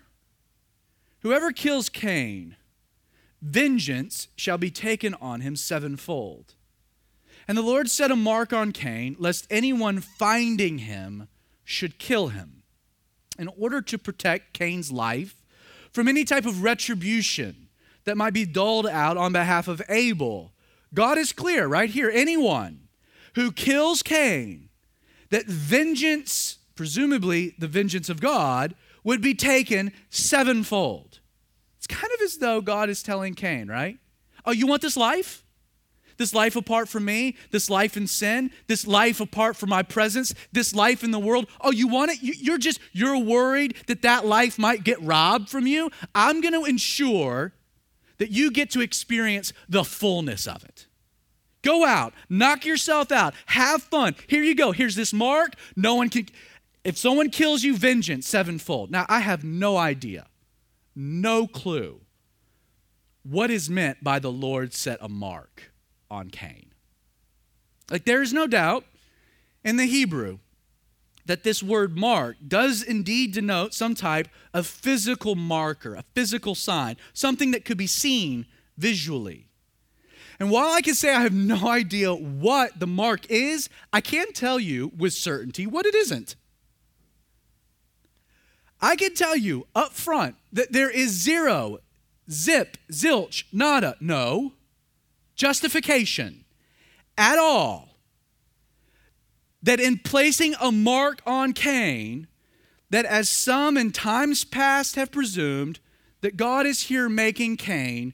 whoever 1.19 1.51
kills 1.51 1.89
Cain, 1.89 2.57
vengeance 3.41 4.27
shall 4.35 4.57
be 4.57 4.71
taken 4.71 5.13
on 5.15 5.41
him 5.41 5.55
sevenfold. 5.55 6.55
And 7.47 7.57
the 7.57 7.63
Lord 7.63 7.89
set 7.89 8.11
a 8.11 8.15
mark 8.15 8.53
on 8.53 8.71
Cain, 8.71 9.15
lest 9.19 9.47
anyone 9.49 9.99
finding 9.99 10.79
him 10.79 11.27
should 11.63 11.99
kill 11.99 12.29
him, 12.29 12.63
in 13.37 13.49
order 13.59 13.81
to 13.81 13.97
protect 13.97 14.53
Cain's 14.53 14.91
life 14.91 15.35
from 15.91 16.07
any 16.07 16.23
type 16.23 16.45
of 16.45 16.63
retribution 16.63 17.67
that 18.05 18.17
might 18.17 18.33
be 18.33 18.45
doled 18.45 18.87
out 18.87 19.17
on 19.17 19.33
behalf 19.33 19.67
of 19.67 19.81
Abel. 19.89 20.53
God 20.93 21.17
is 21.17 21.31
clear 21.31 21.67
right 21.67 21.89
here 21.89 22.11
anyone 22.13 22.87
who 23.35 23.51
kills 23.51 24.03
Cain, 24.03 24.69
that 25.29 25.45
vengeance, 25.45 26.57
presumably 26.75 27.55
the 27.57 27.67
vengeance 27.67 28.09
of 28.09 28.19
God, 28.19 28.75
would 29.03 29.21
be 29.21 29.33
taken 29.33 29.93
sevenfold. 30.09 31.19
It's 31.77 31.87
kind 31.87 32.11
of 32.13 32.21
as 32.21 32.37
though 32.37 32.61
God 32.61 32.89
is 32.89 33.01
telling 33.01 33.33
Cain, 33.33 33.67
right? 33.67 33.97
Oh, 34.45 34.51
you 34.51 34.67
want 34.67 34.81
this 34.81 34.97
life? 34.97 35.43
This 36.21 36.35
life 36.35 36.55
apart 36.55 36.87
from 36.87 37.05
me, 37.05 37.35
this 37.49 37.67
life 37.67 37.97
in 37.97 38.05
sin, 38.05 38.51
this 38.67 38.85
life 38.85 39.19
apart 39.19 39.55
from 39.55 39.69
my 39.69 39.81
presence, 39.81 40.35
this 40.51 40.75
life 40.75 41.03
in 41.03 41.09
the 41.09 41.17
world. 41.17 41.47
Oh, 41.59 41.71
you 41.71 41.87
want 41.87 42.11
it? 42.11 42.19
You're 42.21 42.59
just, 42.59 42.79
you're 42.91 43.17
worried 43.17 43.73
that 43.87 44.03
that 44.03 44.23
life 44.23 44.59
might 44.59 44.83
get 44.83 45.01
robbed 45.01 45.49
from 45.49 45.65
you. 45.65 45.89
I'm 46.13 46.39
going 46.39 46.53
to 46.53 46.63
ensure 46.63 47.53
that 48.19 48.29
you 48.29 48.51
get 48.51 48.69
to 48.69 48.81
experience 48.81 49.51
the 49.67 49.83
fullness 49.83 50.45
of 50.45 50.63
it. 50.63 50.85
Go 51.63 51.85
out, 51.85 52.13
knock 52.29 52.67
yourself 52.67 53.11
out, 53.11 53.33
have 53.47 53.81
fun. 53.81 54.13
Here 54.27 54.43
you 54.43 54.53
go. 54.53 54.73
Here's 54.73 54.93
this 54.93 55.13
mark. 55.13 55.55
No 55.75 55.95
one 55.95 56.09
can, 56.09 56.27
if 56.83 56.99
someone 56.99 57.31
kills 57.31 57.63
you, 57.63 57.75
vengeance 57.75 58.27
sevenfold. 58.27 58.91
Now, 58.91 59.07
I 59.09 59.21
have 59.21 59.43
no 59.43 59.75
idea, 59.75 60.27
no 60.95 61.47
clue 61.47 62.01
what 63.23 63.49
is 63.49 63.71
meant 63.71 64.03
by 64.03 64.19
the 64.19 64.31
Lord 64.31 64.75
set 64.75 64.99
a 65.01 65.09
mark 65.09 65.70
on 66.11 66.29
Cain. 66.29 66.67
Like, 67.89 68.05
there 68.05 68.21
is 68.21 68.33
no 68.33 68.45
doubt 68.45 68.85
in 69.63 69.77
the 69.77 69.85
Hebrew 69.85 70.39
that 71.25 71.43
this 71.43 71.63
word 71.63 71.97
mark 71.97 72.35
does 72.45 72.83
indeed 72.83 73.33
denote 73.33 73.73
some 73.73 73.95
type 73.95 74.27
of 74.53 74.67
physical 74.67 75.35
marker, 75.35 75.95
a 75.95 76.03
physical 76.13 76.55
sign, 76.55 76.97
something 77.13 77.51
that 77.51 77.65
could 77.65 77.77
be 77.77 77.87
seen 77.87 78.45
visually. 78.77 79.47
And 80.39 80.49
while 80.49 80.71
I 80.71 80.81
can 80.81 80.95
say 80.95 81.13
I 81.13 81.21
have 81.21 81.33
no 81.33 81.67
idea 81.69 82.13
what 82.13 82.79
the 82.79 82.87
mark 82.87 83.29
is, 83.29 83.69
I 83.93 84.01
can 84.01 84.33
tell 84.33 84.59
you 84.59 84.91
with 84.97 85.13
certainty 85.13 85.65
what 85.67 85.85
it 85.85 85.95
isn't. 85.95 86.35
I 88.81 88.95
can 88.95 89.13
tell 89.13 89.37
you 89.37 89.67
up 89.75 89.93
front 89.93 90.35
that 90.51 90.71
there 90.71 90.89
is 90.89 91.11
zero, 91.11 91.77
zip, 92.29 92.77
zilch, 92.91 93.43
nada, 93.53 93.95
no 93.99 94.53
justification 95.41 96.45
at 97.17 97.39
all 97.39 97.97
that 99.63 99.79
in 99.79 99.97
placing 99.97 100.53
a 100.61 100.71
mark 100.71 101.19
on 101.25 101.51
Cain, 101.51 102.27
that 102.91 103.05
as 103.05 103.27
some 103.27 103.75
in 103.75 103.91
times 103.91 104.45
past 104.45 104.95
have 104.97 105.11
presumed, 105.11 105.79
that 106.21 106.37
God 106.37 106.67
is 106.67 106.83
here 106.83 107.09
making 107.09 107.57
Cain 107.57 108.13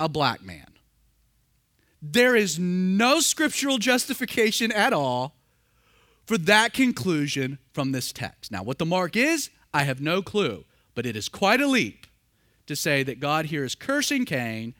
a 0.00 0.08
black 0.08 0.42
man. 0.42 0.66
There 2.00 2.34
is 2.34 2.58
no 2.58 3.20
scriptural 3.20 3.76
justification 3.76 4.72
at 4.72 4.94
all 4.94 5.34
for 6.24 6.38
that 6.38 6.72
conclusion 6.72 7.58
from 7.74 7.92
this 7.92 8.14
text. 8.14 8.50
Now, 8.50 8.62
what 8.62 8.78
the 8.78 8.86
mark 8.86 9.14
is, 9.14 9.50
I 9.74 9.82
have 9.82 10.00
no 10.00 10.22
clue, 10.22 10.64
but 10.94 11.04
it 11.04 11.16
is 11.16 11.28
quite 11.28 11.60
a 11.60 11.66
leap 11.66 12.06
to 12.64 12.74
say 12.74 13.02
that 13.02 13.20
God 13.20 13.46
here 13.46 13.62
is 13.62 13.74
cursing 13.74 14.24
Cain 14.24 14.74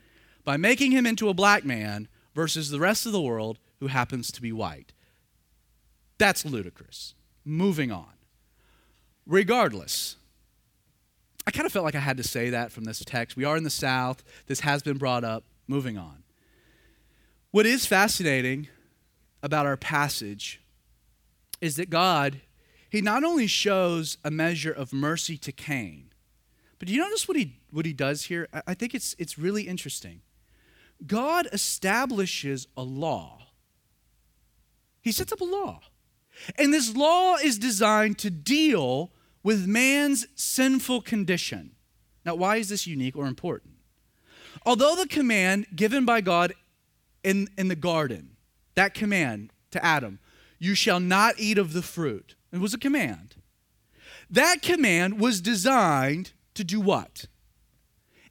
by 0.45 0.57
making 0.57 0.93
him 0.93 1.07
into 1.07 1.29
a 1.29 1.35
black 1.35 1.65
man 1.65 2.09
versus 2.35 2.71
the 2.71 2.81
rest 2.81 3.07
of 3.07 3.13
the 3.13 3.21
world 3.21 3.59
who 3.81 3.89
happens 3.89 4.31
to 4.33 4.43
be 4.43 4.53
white. 4.53 4.93
That's 6.19 6.45
ludicrous. 6.45 7.15
Moving 7.45 7.91
on. 7.91 8.13
Regardless, 9.27 10.17
I 11.47 11.51
kind 11.51 11.67
of 11.67 11.73
felt 11.73 11.85
like 11.85 11.95
I 11.95 12.01
had 12.01 12.17
to 12.17 12.23
say 12.23 12.51
that 12.51 12.71
from 12.73 12.85
this 12.85 13.05
text. 13.05 13.37
We 13.37 13.45
are 13.45 13.57
in 13.57 13.65
the 13.65 13.71
South. 13.71 14.23
This 14.47 14.61
has 14.61 14.83
been 14.83 14.99
brought 14.99 15.25
up. 15.25 15.45
Moving 15.67 15.99
on. 15.99 16.23
What 17.51 17.67
is 17.67 17.87
fascinating 17.87 18.69
about 19.43 19.67
our 19.67 19.77
passage 19.77 20.61
is 21.61 21.77
that 21.77 21.91
God, 21.91 22.41
He 22.89 23.01
not 23.01 23.25
only 23.25 23.47
shows 23.47 24.19
a 24.25 24.31
measure 24.31 24.73
of 24.73 24.93
mercy 24.93 25.37
to 25.39 25.53
Cain, 25.53 26.13
but 26.79 26.89
do 26.89 26.95
you 26.95 27.01
notice 27.01 27.29
what 27.29 27.37
He, 27.37 27.57
what 27.71 27.87
he 27.87 27.93
does 27.93 28.25
here? 28.25 28.49
I 28.67 28.75
think 28.75 28.95
it's, 28.95 29.15
it's 29.19 29.39
really 29.39 29.65
interesting. 29.69 30.21
God 31.07 31.49
establishes 31.53 32.67
a 32.77 32.83
law. 32.83 33.49
He 35.01 35.13
sets 35.13 35.33
up 35.33 35.41
a 35.41 35.45
law. 35.45 35.81
And 36.57 36.73
this 36.73 36.95
law 36.95 37.37
is 37.37 37.59
designed 37.59 38.19
to 38.19 38.31
deal 38.31 39.11
with 39.43 39.67
man's 39.67 40.27
sinful 40.35 41.03
condition. 41.03 41.73
Now, 42.25 42.37
why 42.37 42.57
is 42.57 42.69
this 42.69 42.87
unique 42.87 43.17
or 43.17 43.27
important? 43.27 43.75
Although 44.65 44.95
the 44.95 45.09
command 45.09 45.67
given 45.75 46.05
by 46.05 46.21
God 46.21 46.53
in, 47.25 47.49
in 47.59 47.69
the 47.69 47.77
garden, 47.77 48.37
that 48.75 48.95
command 48.95 49.53
to 49.73 49.85
Adam, 49.85 50.21
you 50.59 50.75
shall 50.75 51.01
not 51.01 51.35
eat 51.39 51.59
of 51.59 51.73
the 51.73 51.83
fruit, 51.83 52.37
it 52.53 52.61
was 52.61 52.75
a 52.75 52.79
command. 52.79 53.37
That 54.31 54.63
command 54.63 55.21
was 55.21 55.41
designed 55.41 56.33
to 56.55 56.65
do 56.65 56.81
what? 56.81 57.27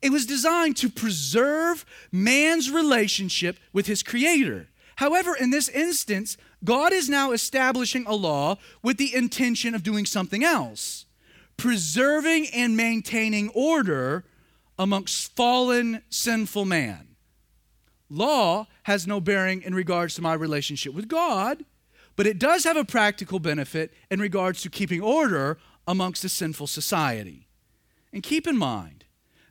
It 0.01 0.11
was 0.11 0.25
designed 0.25 0.77
to 0.77 0.89
preserve 0.89 1.85
man's 2.11 2.71
relationship 2.71 3.57
with 3.71 3.87
his 3.87 4.01
creator. 4.01 4.67
However, 4.95 5.35
in 5.35 5.51
this 5.51 5.69
instance, 5.69 6.37
God 6.63 6.93
is 6.93 7.09
now 7.09 7.31
establishing 7.31 8.05
a 8.07 8.15
law 8.15 8.57
with 8.83 8.97
the 8.97 9.15
intention 9.15 9.73
of 9.75 9.83
doing 9.83 10.05
something 10.05 10.43
else 10.43 11.05
preserving 11.57 12.47
and 12.47 12.75
maintaining 12.75 13.47
order 13.49 14.23
amongst 14.79 15.35
fallen, 15.35 16.01
sinful 16.09 16.65
man. 16.65 17.07
Law 18.09 18.65
has 18.83 19.05
no 19.05 19.21
bearing 19.21 19.61
in 19.61 19.75
regards 19.75 20.15
to 20.15 20.23
my 20.23 20.33
relationship 20.33 20.91
with 20.91 21.07
God, 21.07 21.63
but 22.15 22.25
it 22.25 22.39
does 22.39 22.63
have 22.63 22.77
a 22.77 22.83
practical 22.83 23.39
benefit 23.39 23.93
in 24.09 24.19
regards 24.19 24.63
to 24.63 24.71
keeping 24.71 25.01
order 25.01 25.59
amongst 25.87 26.23
a 26.23 26.29
sinful 26.29 26.65
society. 26.65 27.47
And 28.11 28.23
keep 28.23 28.47
in 28.47 28.57
mind, 28.57 29.00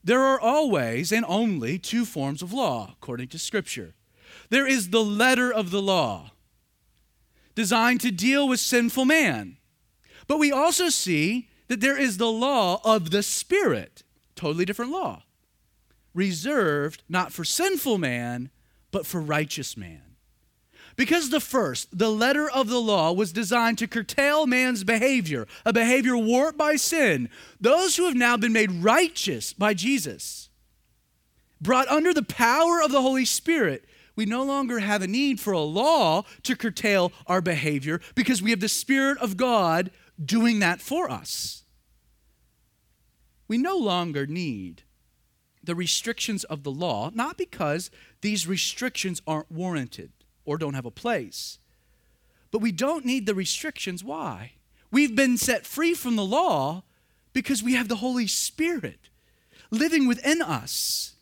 there 0.03 0.23
are 0.23 0.41
always 0.41 1.13
and 1.13 1.25
only 1.29 1.79
two 1.79 2.05
forms 2.05 2.43
of 2.43 2.53
law, 2.53 2.95
according 3.01 3.29
to 3.29 3.39
Scripture. 3.39 3.95
There 4.49 4.67
is 4.67 4.91
the 4.91 5.05
letter 5.05 5.53
of 5.53 5.71
the 5.71 5.83
law, 5.83 6.33
designed 7.55 8.01
to 8.01 8.11
deal 8.11 8.49
with 8.49 8.61
sinful 8.61 9.05
man. 9.05 9.59
But 10.27 10.39
we 10.39 10.53
also 10.53 10.89
see 10.89 11.49
that 11.69 11.81
there 11.81 11.99
is 11.99 12.17
the 12.17 12.31
law 12.31 12.81
of 12.85 13.11
the 13.11 13.23
Spirit, 13.23 14.03
totally 14.35 14.65
different 14.65 14.93
law, 14.93 15.25
reserved 16.15 17.03
not 17.09 17.33
for 17.33 17.45
sinful 17.45 17.99
man, 17.99 18.51
but 18.91 19.07
for 19.07 19.21
righteous 19.21 19.77
man. 19.77 20.10
Because 21.01 21.31
the 21.31 21.41
first, 21.41 21.97
the 21.97 22.11
letter 22.11 22.51
of 22.51 22.69
the 22.69 22.79
law, 22.79 23.11
was 23.11 23.33
designed 23.33 23.79
to 23.79 23.87
curtail 23.87 24.47
man's 24.47 24.85
behavior, 24.85 25.47
a 25.65 25.73
behavior 25.73 26.15
warped 26.15 26.59
by 26.59 26.77
sin, 26.77 27.31
those 27.59 27.97
who 27.97 28.05
have 28.05 28.15
now 28.15 28.37
been 28.37 28.53
made 28.53 28.71
righteous 28.71 29.55
by 29.55 29.73
Jesus, 29.73 30.51
brought 31.59 31.89
under 31.89 32.13
the 32.13 32.23
power 32.23 32.83
of 32.83 32.93
the 32.93 33.01
Holy 33.01 33.25
Spirit, 33.25 33.87
we 34.15 34.27
no 34.27 34.45
longer 34.45 34.81
have 34.81 35.01
a 35.01 35.07
need 35.07 35.41
for 35.41 35.55
a 35.55 35.61
law 35.61 36.25
to 36.43 36.55
curtail 36.55 37.13
our 37.27 37.41
behavior 37.41 38.03
because 38.15 38.43
we 38.43 38.51
have 38.51 38.61
the 38.61 38.69
Spirit 38.69 39.17
of 39.21 39.39
God 39.39 39.91
doing 40.23 40.59
that 40.59 40.83
for 40.83 41.11
us. 41.11 41.65
we 43.49 43.57
no 43.57 43.79
longer 43.79 44.27
need 44.27 44.83
the 45.65 45.75
restrictions 45.75 46.45
of 46.45 46.63
the 46.63 46.71
law, 46.71 47.11
not 47.15 47.39
because 47.39 47.91
these 48.21 48.47
restrictions 48.47 49.23
aren't 49.27 49.51
warranted 49.51 50.13
or 50.51 50.59
don't 50.59 50.75
have 50.75 50.85
a 50.85 50.91
place, 50.91 51.61
but 52.51 52.59
we 52.59 52.73
don't 52.73 53.05
need 53.05 53.25
the 53.25 53.37
restrictions. 53.37 54.03
Why? 54.03 54.55
We've 54.91 55.15
been 55.15 55.37
set 55.37 55.65
free 55.65 55.95
from 55.95 56.17
the 56.17 56.25
law 56.25 56.83
because 57.33 57.63
we 57.63 57.75
have 57.75 57.87
the 57.87 57.95
Holy 57.95 58.27
Spirit 58.27 58.99
living 59.71 60.09
within 60.09 60.43
us. 60.43 61.15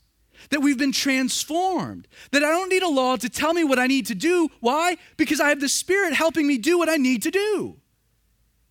That 0.48 0.60
we've 0.60 0.78
been 0.78 0.92
transformed. 0.92 2.08
That 2.30 2.42
I 2.42 2.48
don't 2.48 2.70
need 2.70 2.82
a 2.82 2.88
law 2.88 3.16
to 3.16 3.28
tell 3.28 3.52
me 3.52 3.64
what 3.64 3.78
I 3.78 3.86
need 3.86 4.06
to 4.06 4.14
do. 4.14 4.48
Why? 4.60 4.96
Because 5.18 5.40
I 5.40 5.50
have 5.50 5.60
the 5.60 5.68
Spirit 5.68 6.14
helping 6.14 6.46
me 6.46 6.56
do 6.56 6.78
what 6.78 6.88
I 6.88 6.96
need 6.96 7.22
to 7.24 7.30
do. 7.30 7.76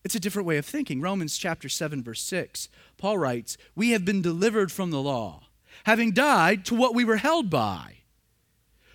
It's 0.03 0.15
a 0.15 0.19
different 0.19 0.47
way 0.47 0.57
of 0.57 0.65
thinking. 0.65 1.01
Romans 1.01 1.37
chapter 1.37 1.69
7, 1.69 2.01
verse 2.01 2.23
6, 2.23 2.69
Paul 2.97 3.19
writes, 3.19 3.57
We 3.75 3.91
have 3.91 4.05
been 4.05 4.23
delivered 4.23 4.71
from 4.71 4.89
the 4.89 5.01
law, 5.01 5.43
having 5.83 6.13
died 6.13 6.65
to 6.65 6.73
what 6.75 6.95
we 6.95 7.05
were 7.05 7.17
held 7.17 7.51
by, 7.51 7.96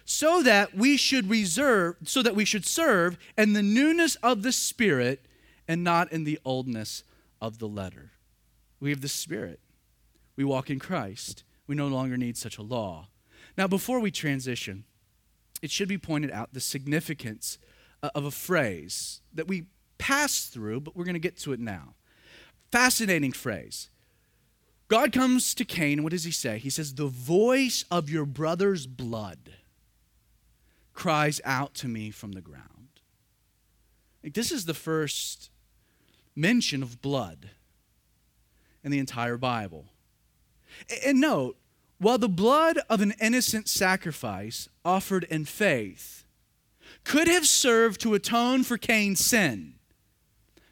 so 0.04 0.42
that 0.42 0.74
we 0.74 0.96
should 0.96 1.30
reserve, 1.30 1.96
so 2.04 2.22
that 2.22 2.34
we 2.34 2.44
should 2.44 2.66
serve 2.66 3.18
in 3.36 3.52
the 3.52 3.62
newness 3.62 4.16
of 4.16 4.42
the 4.42 4.52
Spirit 4.52 5.26
and 5.68 5.84
not 5.84 6.12
in 6.12 6.24
the 6.24 6.38
oldness 6.44 7.04
of 7.40 7.58
the 7.58 7.68
letter. 7.68 8.12
We 8.80 8.90
have 8.90 9.00
the 9.00 9.08
Spirit. 9.08 9.60
We 10.36 10.44
walk 10.44 10.70
in 10.70 10.78
Christ. 10.78 11.44
We 11.66 11.74
no 11.74 11.86
longer 11.88 12.16
need 12.16 12.36
such 12.36 12.58
a 12.58 12.62
law. 12.62 13.08
Now, 13.56 13.68
before 13.68 14.00
we 14.00 14.10
transition, 14.10 14.84
it 15.60 15.70
should 15.70 15.88
be 15.88 15.98
pointed 15.98 16.30
out 16.30 16.52
the 16.52 16.60
significance 16.60 17.58
uh, 18.02 18.10
of 18.14 18.24
a 18.24 18.30
phrase 18.30 19.20
that 19.32 19.46
we 19.46 19.66
pass 19.98 20.46
through, 20.46 20.80
but 20.80 20.96
we're 20.96 21.04
going 21.04 21.14
to 21.14 21.20
get 21.20 21.36
to 21.38 21.52
it 21.52 21.60
now. 21.60 21.94
Fascinating 22.72 23.32
phrase. 23.32 23.88
God 24.88 25.12
comes 25.12 25.54
to 25.54 25.64
Cain, 25.64 26.02
what 26.02 26.10
does 26.12 26.24
he 26.24 26.30
say? 26.30 26.58
He 26.58 26.68
says, 26.68 26.94
The 26.94 27.06
voice 27.06 27.84
of 27.90 28.10
your 28.10 28.26
brother's 28.26 28.86
blood 28.86 29.52
cries 30.94 31.40
out 31.44 31.74
to 31.74 31.88
me 31.88 32.10
from 32.10 32.32
the 32.32 32.40
ground. 32.40 32.68
Like, 34.22 34.34
this 34.34 34.52
is 34.52 34.66
the 34.66 34.74
first 34.74 35.50
mention 36.34 36.82
of 36.82 37.02
blood 37.02 37.50
in 38.84 38.90
the 38.90 38.98
entire 38.98 39.36
Bible. 39.36 39.86
And 41.04 41.20
note, 41.20 41.56
while 41.98 42.18
the 42.18 42.28
blood 42.28 42.78
of 42.88 43.00
an 43.00 43.14
innocent 43.20 43.68
sacrifice 43.68 44.68
offered 44.84 45.24
in 45.24 45.44
faith 45.44 46.24
could 47.04 47.28
have 47.28 47.46
served 47.46 48.00
to 48.00 48.14
atone 48.14 48.64
for 48.64 48.76
Cain's 48.76 49.24
sin, 49.24 49.74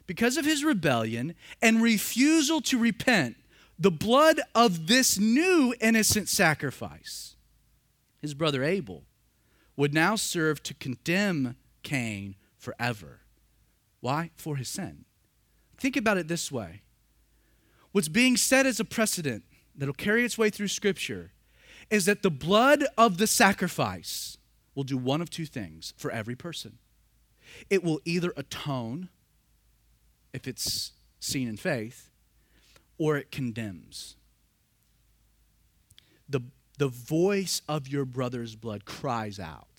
because 0.07 0.35
of 0.35 0.45
his 0.45 0.63
rebellion 0.63 1.35
and 1.61 1.81
refusal 1.81 2.59
to 2.61 2.77
repent, 2.77 3.37
the 3.79 3.91
blood 3.91 4.41
of 4.53 4.87
this 4.87 5.17
new 5.17 5.73
innocent 5.79 6.27
sacrifice, 6.27 7.35
his 8.19 8.33
brother 8.33 8.63
Abel, 8.63 9.03
would 9.81 9.95
now 9.95 10.15
serve 10.15 10.61
to 10.61 10.75
condemn 10.75 11.55
Cain 11.81 12.35
forever. 12.55 13.21
Why? 13.99 14.29
For 14.35 14.55
his 14.55 14.67
sin. 14.67 15.05
Think 15.75 15.97
about 15.97 16.19
it 16.19 16.27
this 16.27 16.51
way 16.51 16.81
what's 17.91 18.07
being 18.07 18.37
said 18.37 18.67
as 18.67 18.79
a 18.79 18.85
precedent 18.85 19.43
that'll 19.75 19.95
carry 19.95 20.23
its 20.23 20.37
way 20.37 20.51
through 20.51 20.67
Scripture 20.67 21.31
is 21.89 22.05
that 22.05 22.21
the 22.21 22.29
blood 22.29 22.85
of 22.95 23.17
the 23.17 23.25
sacrifice 23.25 24.37
will 24.75 24.83
do 24.83 24.99
one 24.99 25.19
of 25.19 25.31
two 25.31 25.47
things 25.47 25.95
for 25.97 26.11
every 26.11 26.35
person. 26.35 26.77
It 27.67 27.83
will 27.83 28.01
either 28.05 28.33
atone, 28.37 29.09
if 30.31 30.47
it's 30.47 30.91
seen 31.19 31.47
in 31.47 31.57
faith, 31.57 32.11
or 32.99 33.17
it 33.17 33.31
condemns. 33.31 34.15
The, 36.29 36.41
the 36.77 36.87
voice 36.87 37.63
of 37.67 37.87
your 37.87 38.05
brother's 38.05 38.55
blood 38.55 38.85
cries 38.85 39.39
out. 39.39 39.70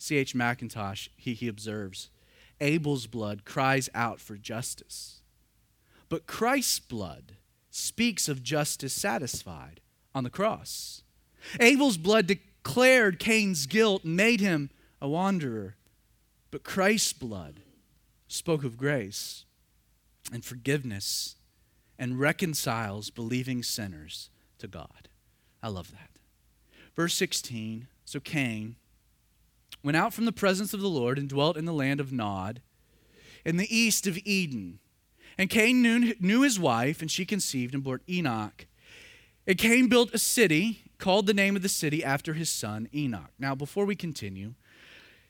C.H. 0.00 0.34
Mackintosh, 0.34 1.10
he, 1.14 1.34
he 1.34 1.46
observes, 1.46 2.08
Abel's 2.58 3.06
blood 3.06 3.44
cries 3.44 3.90
out 3.94 4.18
for 4.18 4.36
justice. 4.36 5.20
But 6.08 6.26
Christ's 6.26 6.78
blood 6.80 7.36
speaks 7.70 8.26
of 8.26 8.42
justice 8.42 8.94
satisfied 8.94 9.82
on 10.14 10.24
the 10.24 10.30
cross. 10.30 11.02
Abel's 11.60 11.98
blood 11.98 12.26
declared 12.26 13.18
Cain's 13.18 13.66
guilt 13.66 14.02
and 14.02 14.16
made 14.16 14.40
him 14.40 14.70
a 15.02 15.08
wanderer. 15.08 15.76
But 16.50 16.64
Christ's 16.64 17.12
blood 17.12 17.60
spoke 18.26 18.64
of 18.64 18.78
grace 18.78 19.44
and 20.32 20.42
forgiveness 20.42 21.36
and 21.98 22.18
reconciles 22.18 23.10
believing 23.10 23.62
sinners 23.62 24.30
to 24.58 24.66
God. 24.66 25.10
I 25.62 25.68
love 25.68 25.92
that. 25.92 26.10
Verse 26.96 27.12
16 27.14 27.86
So 28.06 28.18
Cain 28.18 28.76
went 29.82 29.96
out 29.96 30.12
from 30.12 30.24
the 30.24 30.32
presence 30.32 30.74
of 30.74 30.80
the 30.80 30.88
Lord 30.88 31.18
and 31.18 31.28
dwelt 31.28 31.56
in 31.56 31.64
the 31.64 31.72
land 31.72 32.00
of 32.00 32.12
Nod, 32.12 32.60
in 33.44 33.56
the 33.56 33.74
east 33.74 34.06
of 34.06 34.18
Eden. 34.24 34.78
And 35.38 35.48
Cain 35.48 35.82
knew, 35.82 36.14
knew 36.20 36.42
his 36.42 36.58
wife, 36.60 37.00
and 37.00 37.10
she 37.10 37.24
conceived 37.24 37.74
and 37.74 37.82
bore 37.82 38.00
Enoch. 38.08 38.66
And 39.46 39.56
Cain 39.56 39.88
built 39.88 40.12
a 40.12 40.18
city, 40.18 40.82
called 40.98 41.26
the 41.26 41.34
name 41.34 41.56
of 41.56 41.62
the 41.62 41.68
city 41.68 42.04
after 42.04 42.34
his 42.34 42.50
son 42.50 42.88
Enoch. 42.94 43.30
Now, 43.38 43.54
before 43.54 43.86
we 43.86 43.96
continue, 43.96 44.54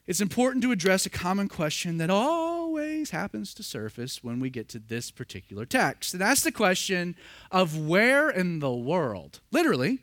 it's 0.07 0.21
important 0.21 0.63
to 0.65 0.73
address 0.73 1.07
a 1.07 1.11
common 1.11 1.49
question 1.49 1.99
that 1.99 2.11
always 2.11 3.11
happens 3.11 3.55
to 3.55 3.63
surface 3.63 4.25
when 4.25 4.41
we 4.41 4.51
get 4.51 4.69
to 4.71 4.81
this 4.81 5.13
particular 5.13 5.65
text. 5.65 6.13
And 6.13 6.21
that's 6.21 6.43
the 6.43 6.51
question 6.51 7.15
of 7.53 7.79
where 7.79 8.29
in 8.29 8.59
the 8.59 8.73
world, 8.73 9.41
literally, 9.53 10.01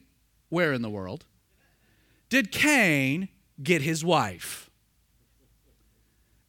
where 0.47 0.71
in 0.71 0.81
the 0.81 0.89
world, 0.89 1.25
did 2.29 2.51
Cain 2.51 3.27
get 3.61 3.81
his 3.81 4.03
wife? 4.03 4.69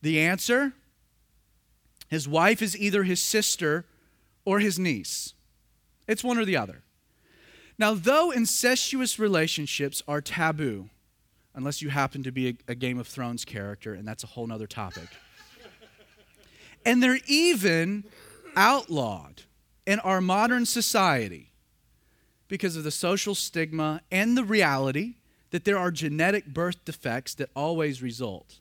The 0.02 0.20
answer 0.20 0.72
his 2.08 2.26
wife 2.26 2.62
is 2.62 2.76
either 2.76 3.02
his 3.02 3.20
sister 3.20 3.84
or 4.44 4.60
his 4.60 4.78
niece. 4.78 5.34
It's 6.06 6.24
one 6.24 6.38
or 6.38 6.44
the 6.44 6.56
other. 6.56 6.82
Now, 7.78 7.94
though 7.94 8.30
incestuous 8.30 9.18
relationships 9.18 10.02
are 10.08 10.20
taboo, 10.20 10.88
unless 11.54 11.82
you 11.82 11.90
happen 11.90 12.22
to 12.22 12.32
be 12.32 12.56
a, 12.66 12.74
Game 12.74 12.98
of 12.98 13.06
Thrones 13.06 13.44
character, 13.44 13.94
and 13.94 14.08
that's 14.08 14.24
a 14.24 14.28
whole 14.28 14.50
other 14.50 14.66
topic, 14.66 15.08
and 16.86 17.02
they're 17.02 17.20
even 17.26 18.04
outlawed 18.56 19.42
in 19.86 20.00
our 20.00 20.20
modern 20.20 20.66
society 20.66 21.52
because 22.48 22.74
of 22.74 22.84
the 22.84 22.90
social 22.90 23.34
stigma 23.34 24.00
and 24.10 24.36
the 24.36 24.44
reality 24.44 25.14
that 25.50 25.64
there 25.64 25.78
are 25.78 25.90
genetic 25.90 26.46
birth 26.46 26.84
defects 26.84 27.34
that 27.34 27.50
always 27.54 28.02
result 28.02 28.60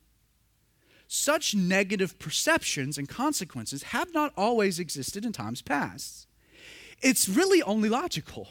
such 1.08 1.56
negative 1.56 2.20
perceptions 2.20 2.98
and 2.98 3.08
consequences 3.08 3.84
have 3.84 4.14
not 4.14 4.34
always 4.36 4.80
existed 4.80 5.26
in 5.26 5.32
times 5.32 5.62
past. 5.62 6.28
It's 7.02 7.30
really 7.30 7.64
only 7.64 7.90
logical 7.90 8.50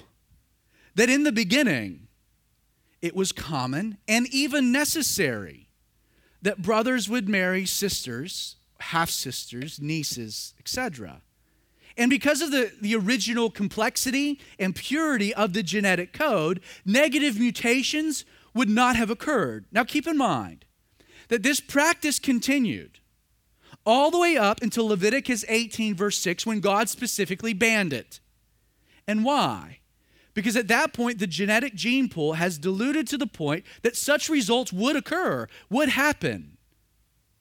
that 0.94 1.10
in 1.10 1.24
the 1.24 1.32
beginning, 1.32 2.08
it 3.02 3.14
was 3.14 3.32
common 3.32 3.98
and 4.08 4.26
even 4.28 4.72
necessary 4.72 5.68
that 6.40 6.62
brothers 6.62 7.08
would 7.08 7.28
marry 7.28 7.66
sisters, 7.66 8.56
half 8.80 9.10
sisters, 9.10 9.80
nieces, 9.80 10.54
etc. 10.58 11.20
And 11.96 12.10
because 12.10 12.42
of 12.42 12.50
the, 12.50 12.72
the 12.80 12.94
original 12.94 13.50
complexity 13.50 14.38
and 14.58 14.74
purity 14.74 15.32
of 15.34 15.52
the 15.54 15.62
genetic 15.62 16.12
code, 16.12 16.60
negative 16.84 17.38
mutations 17.38 18.24
would 18.54 18.68
not 18.68 18.96
have 18.96 19.10
occurred. 19.10 19.64
Now, 19.72 19.84
keep 19.84 20.06
in 20.06 20.16
mind, 20.16 20.64
that 21.28 21.42
this 21.42 21.60
practice 21.60 22.18
continued 22.18 23.00
all 23.84 24.10
the 24.10 24.18
way 24.18 24.36
up 24.36 24.62
until 24.62 24.88
Leviticus 24.88 25.44
18, 25.48 25.94
verse 25.94 26.18
6, 26.18 26.44
when 26.44 26.60
God 26.60 26.88
specifically 26.88 27.52
banned 27.52 27.92
it. 27.92 28.20
And 29.06 29.24
why? 29.24 29.78
Because 30.34 30.56
at 30.56 30.68
that 30.68 30.92
point, 30.92 31.18
the 31.18 31.26
genetic 31.26 31.74
gene 31.74 32.08
pool 32.08 32.34
has 32.34 32.58
diluted 32.58 33.06
to 33.08 33.16
the 33.18 33.26
point 33.26 33.64
that 33.82 33.96
such 33.96 34.28
results 34.28 34.72
would 34.72 34.96
occur, 34.96 35.46
would 35.70 35.90
happen. 35.90 36.58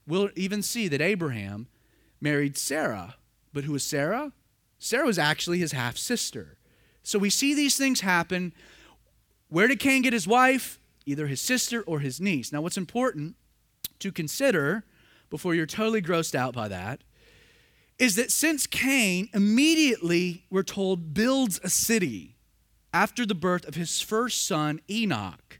We'll 0.07 0.29
even 0.35 0.61
see 0.61 0.87
that 0.87 1.01
Abraham 1.01 1.67
married 2.21 2.57
Sarah. 2.57 3.15
But 3.51 3.63
who 3.63 3.73
was 3.73 3.83
Sarah? 3.83 4.31
Sarah 4.79 5.05
was 5.05 5.19
actually 5.19 5.59
his 5.59 5.71
half 5.71 5.97
sister. 5.97 6.57
So 7.03 7.19
we 7.19 7.29
see 7.29 7.53
these 7.53 7.77
things 7.77 8.01
happen. 8.01 8.53
Where 9.49 9.67
did 9.67 9.79
Cain 9.79 10.01
get 10.01 10.13
his 10.13 10.27
wife? 10.27 10.79
Either 11.05 11.27
his 11.27 11.41
sister 11.41 11.81
or 11.81 11.99
his 11.99 12.19
niece. 12.19 12.51
Now, 12.51 12.61
what's 12.61 12.77
important 12.77 13.35
to 13.99 14.11
consider 14.11 14.83
before 15.29 15.55
you're 15.55 15.65
totally 15.65 16.01
grossed 16.01 16.35
out 16.35 16.53
by 16.53 16.67
that 16.67 17.03
is 17.97 18.15
that 18.15 18.31
since 18.31 18.67
Cain 18.67 19.29
immediately, 19.33 20.45
we're 20.49 20.63
told, 20.63 21.13
builds 21.13 21.59
a 21.63 21.69
city 21.69 22.35
after 22.93 23.25
the 23.25 23.35
birth 23.35 23.67
of 23.67 23.75
his 23.75 24.01
first 24.01 24.45
son, 24.45 24.79
Enoch, 24.89 25.59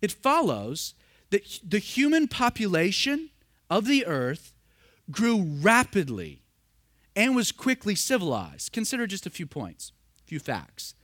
it 0.00 0.12
follows 0.12 0.94
that 1.30 1.60
the 1.66 1.78
human 1.78 2.28
population 2.28 3.30
of 3.70 3.86
the 3.86 4.06
earth 4.06 4.52
grew 5.10 5.42
rapidly 5.42 6.42
and 7.16 7.34
was 7.34 7.50
quickly 7.50 7.94
civilized. 7.94 8.72
Consider 8.72 9.06
just 9.06 9.26
a 9.26 9.30
few 9.30 9.46
points. 9.46 9.92
a 10.22 10.28
few 10.28 10.38
facts. 10.38 10.94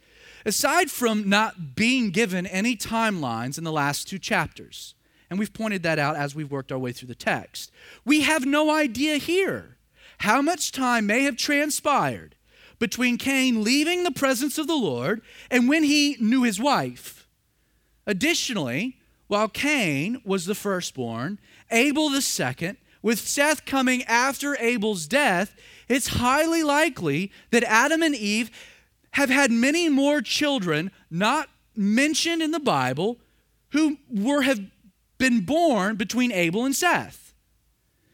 Aside 0.45 0.91
from 0.91 1.29
not 1.29 1.75
being 1.75 2.11
given 2.11 2.47
any 2.47 2.77
timelines 2.77 3.57
in 3.57 3.65
the 3.65 3.73
last 3.73 4.09
two 4.09 4.19
chapters, 4.19 4.95
and 5.31 5.39
we've 5.39 5.53
pointed 5.53 5.83
that 5.85 5.99
out 5.99 6.17
as 6.17 6.35
we've 6.35 6.51
worked 6.51 6.71
our 6.71 6.79
way 6.79 6.93
through 6.93 7.09
the 7.09 7.15
text, 7.15 7.71
we 8.05 8.21
have 8.21 8.45
no 8.45 8.71
idea 8.71 9.17
here 9.17 9.79
how 10.19 10.43
much 10.43 10.71
time 10.71 11.07
may 11.07 11.23
have 11.23 11.37
transpired 11.37 12.37
between 12.79 13.17
Cain 13.17 13.63
leaving 13.63 14.03
the 14.03 14.11
presence 14.11 14.59
of 14.59 14.67
the 14.67 14.75
Lord 14.75 15.23
and 15.51 15.69
when 15.69 15.85
he 15.85 16.17
knew 16.21 16.43
his 16.43 16.61
wife. 16.61 17.27
Additionally, 18.07 18.99
while 19.29 19.49
Cain 19.49 20.21
was 20.25 20.47
the 20.47 20.55
firstborn, 20.55 21.39
Abel 21.71 22.11
the 22.11 22.21
second, 22.21 22.77
with 23.03 23.19
Seth 23.19 23.65
coming 23.65 24.03
after 24.05 24.57
Abel's 24.59 25.07
death, 25.07 25.55
it's 25.89 26.09
highly 26.09 26.63
likely 26.63 27.31
that 27.51 27.65
Adam 27.65 28.03
and 28.03 28.15
Eve 28.15 28.51
have 29.13 29.29
had 29.29 29.51
many 29.51 29.89
more 29.89 30.23
children 30.23 30.91
not 31.11 31.49
mentioned 31.77 32.43
in 32.43 32.51
the 32.51 32.61
Bible 32.61 33.19
who 33.71 33.99
were 34.11 34.43
have 34.43 34.61
been 35.19 35.41
born 35.41 35.97
between 35.97 36.33
Abel 36.33 36.65
and 36.65 36.75
Seth. 36.75 37.35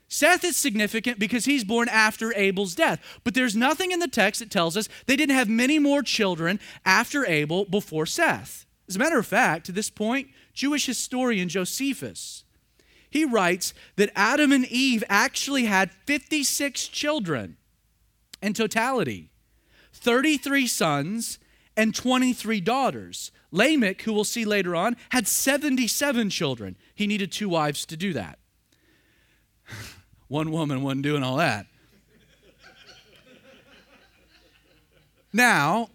Seth 0.09 0.43
is 0.43 0.57
significant 0.57 1.18
because 1.18 1.45
he's 1.45 1.64
born 1.64 1.89
after 1.89 2.34
Abel's 2.34 2.74
death, 2.74 3.01
but 3.24 3.34
there's 3.34 3.55
nothing 3.55 3.93
in 3.93 3.99
the 3.99 4.09
text 4.09 4.41
that 4.41 4.51
tells 4.51 4.76
us 4.76 4.89
they 5.07 5.16
didn't 5.16 5.34
have 5.34 5.49
many 5.49 5.78
more 5.78 6.03
children 6.03 6.59
after 6.84 7.26
Abel 7.26 7.66
before 7.66 8.07
Seth. 8.07 8.64
As 8.89 8.97
a 8.97 8.99
matter 8.99 9.18
of 9.18 9.26
fact, 9.26 9.66
to 9.66 9.72
this 9.72 9.91
point, 9.91 10.28
Jewish 10.55 10.86
historian 10.86 11.49
Josephus 11.49 12.38
he 13.11 13.24
writes 13.24 13.74
that 13.96 14.11
Adam 14.14 14.52
and 14.52 14.66
Eve 14.66 15.02
actually 15.09 15.64
had 15.64 15.90
56 16.06 16.88
children 16.88 17.56
in 18.42 18.54
totality 18.54 19.30
33 19.92 20.66
sons 20.66 21.38
and 21.76 21.94
23 21.94 22.61
daughters. 22.61 23.30
Lamech, 23.50 24.02
who 24.02 24.12
we'll 24.12 24.24
see 24.24 24.44
later 24.44 24.76
on, 24.76 24.96
had 25.11 25.26
77 25.26 26.30
children. 26.30 26.76
He 26.94 27.06
needed 27.06 27.32
two 27.32 27.48
wives 27.48 27.86
to 27.86 27.96
do 27.96 28.12
that. 28.12 28.38
one 30.28 30.50
woman 30.50 30.82
wasn't 30.82 31.02
doing 31.02 31.22
all 31.22 31.36
that. 31.36 31.66
now, 35.32 35.88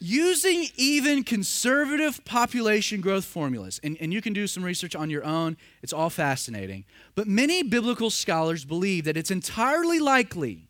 using 0.00 0.66
even 0.76 1.22
conservative 1.22 2.24
population 2.24 3.02
growth 3.02 3.26
formulas, 3.26 3.78
and, 3.84 3.98
and 4.00 4.12
you 4.12 4.22
can 4.22 4.32
do 4.32 4.46
some 4.46 4.64
research 4.64 4.96
on 4.96 5.10
your 5.10 5.22
own, 5.24 5.58
it's 5.82 5.92
all 5.92 6.08
fascinating. 6.08 6.84
But 7.14 7.28
many 7.28 7.62
biblical 7.62 8.08
scholars 8.08 8.64
believe 8.64 9.04
that 9.04 9.18
it's 9.18 9.30
entirely 9.30 9.98
likely 9.98 10.68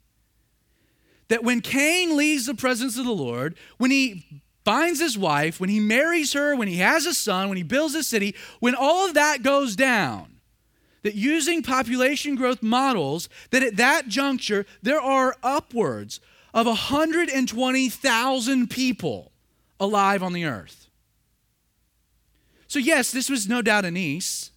that 1.28 1.44
when 1.44 1.60
Cain 1.60 2.16
leaves 2.16 2.46
the 2.46 2.54
presence 2.54 2.98
of 2.98 3.04
the 3.04 3.12
Lord, 3.12 3.54
when 3.78 3.92
he 3.92 4.42
finds 4.64 4.98
his 4.98 5.16
wife, 5.16 5.60
when 5.60 5.70
he 5.70 5.78
marries 5.78 6.32
her, 6.32 6.56
when 6.56 6.66
he 6.66 6.78
has 6.78 7.06
a 7.06 7.14
son, 7.14 7.48
when 7.48 7.56
he 7.56 7.62
builds 7.62 7.94
a 7.94 8.02
city, 8.02 8.34
when 8.58 8.74
all 8.74 9.06
of 9.06 9.14
that 9.14 9.44
goes 9.44 9.76
down, 9.76 10.40
that 11.02 11.14
using 11.14 11.62
population 11.62 12.34
growth 12.34 12.64
models, 12.64 13.28
that 13.50 13.62
at 13.62 13.76
that 13.76 14.08
juncture, 14.08 14.66
there 14.82 15.00
are 15.00 15.36
upwards 15.42 16.20
of 16.52 16.66
120,000 16.66 18.70
people 18.70 19.32
alive 19.78 20.22
on 20.22 20.32
the 20.32 20.44
earth. 20.44 20.88
So, 22.66 22.78
yes, 22.78 23.10
this 23.10 23.28
was 23.28 23.48
no 23.48 23.62
doubt 23.62 23.84
a 23.84 23.90
niece. 23.90 24.50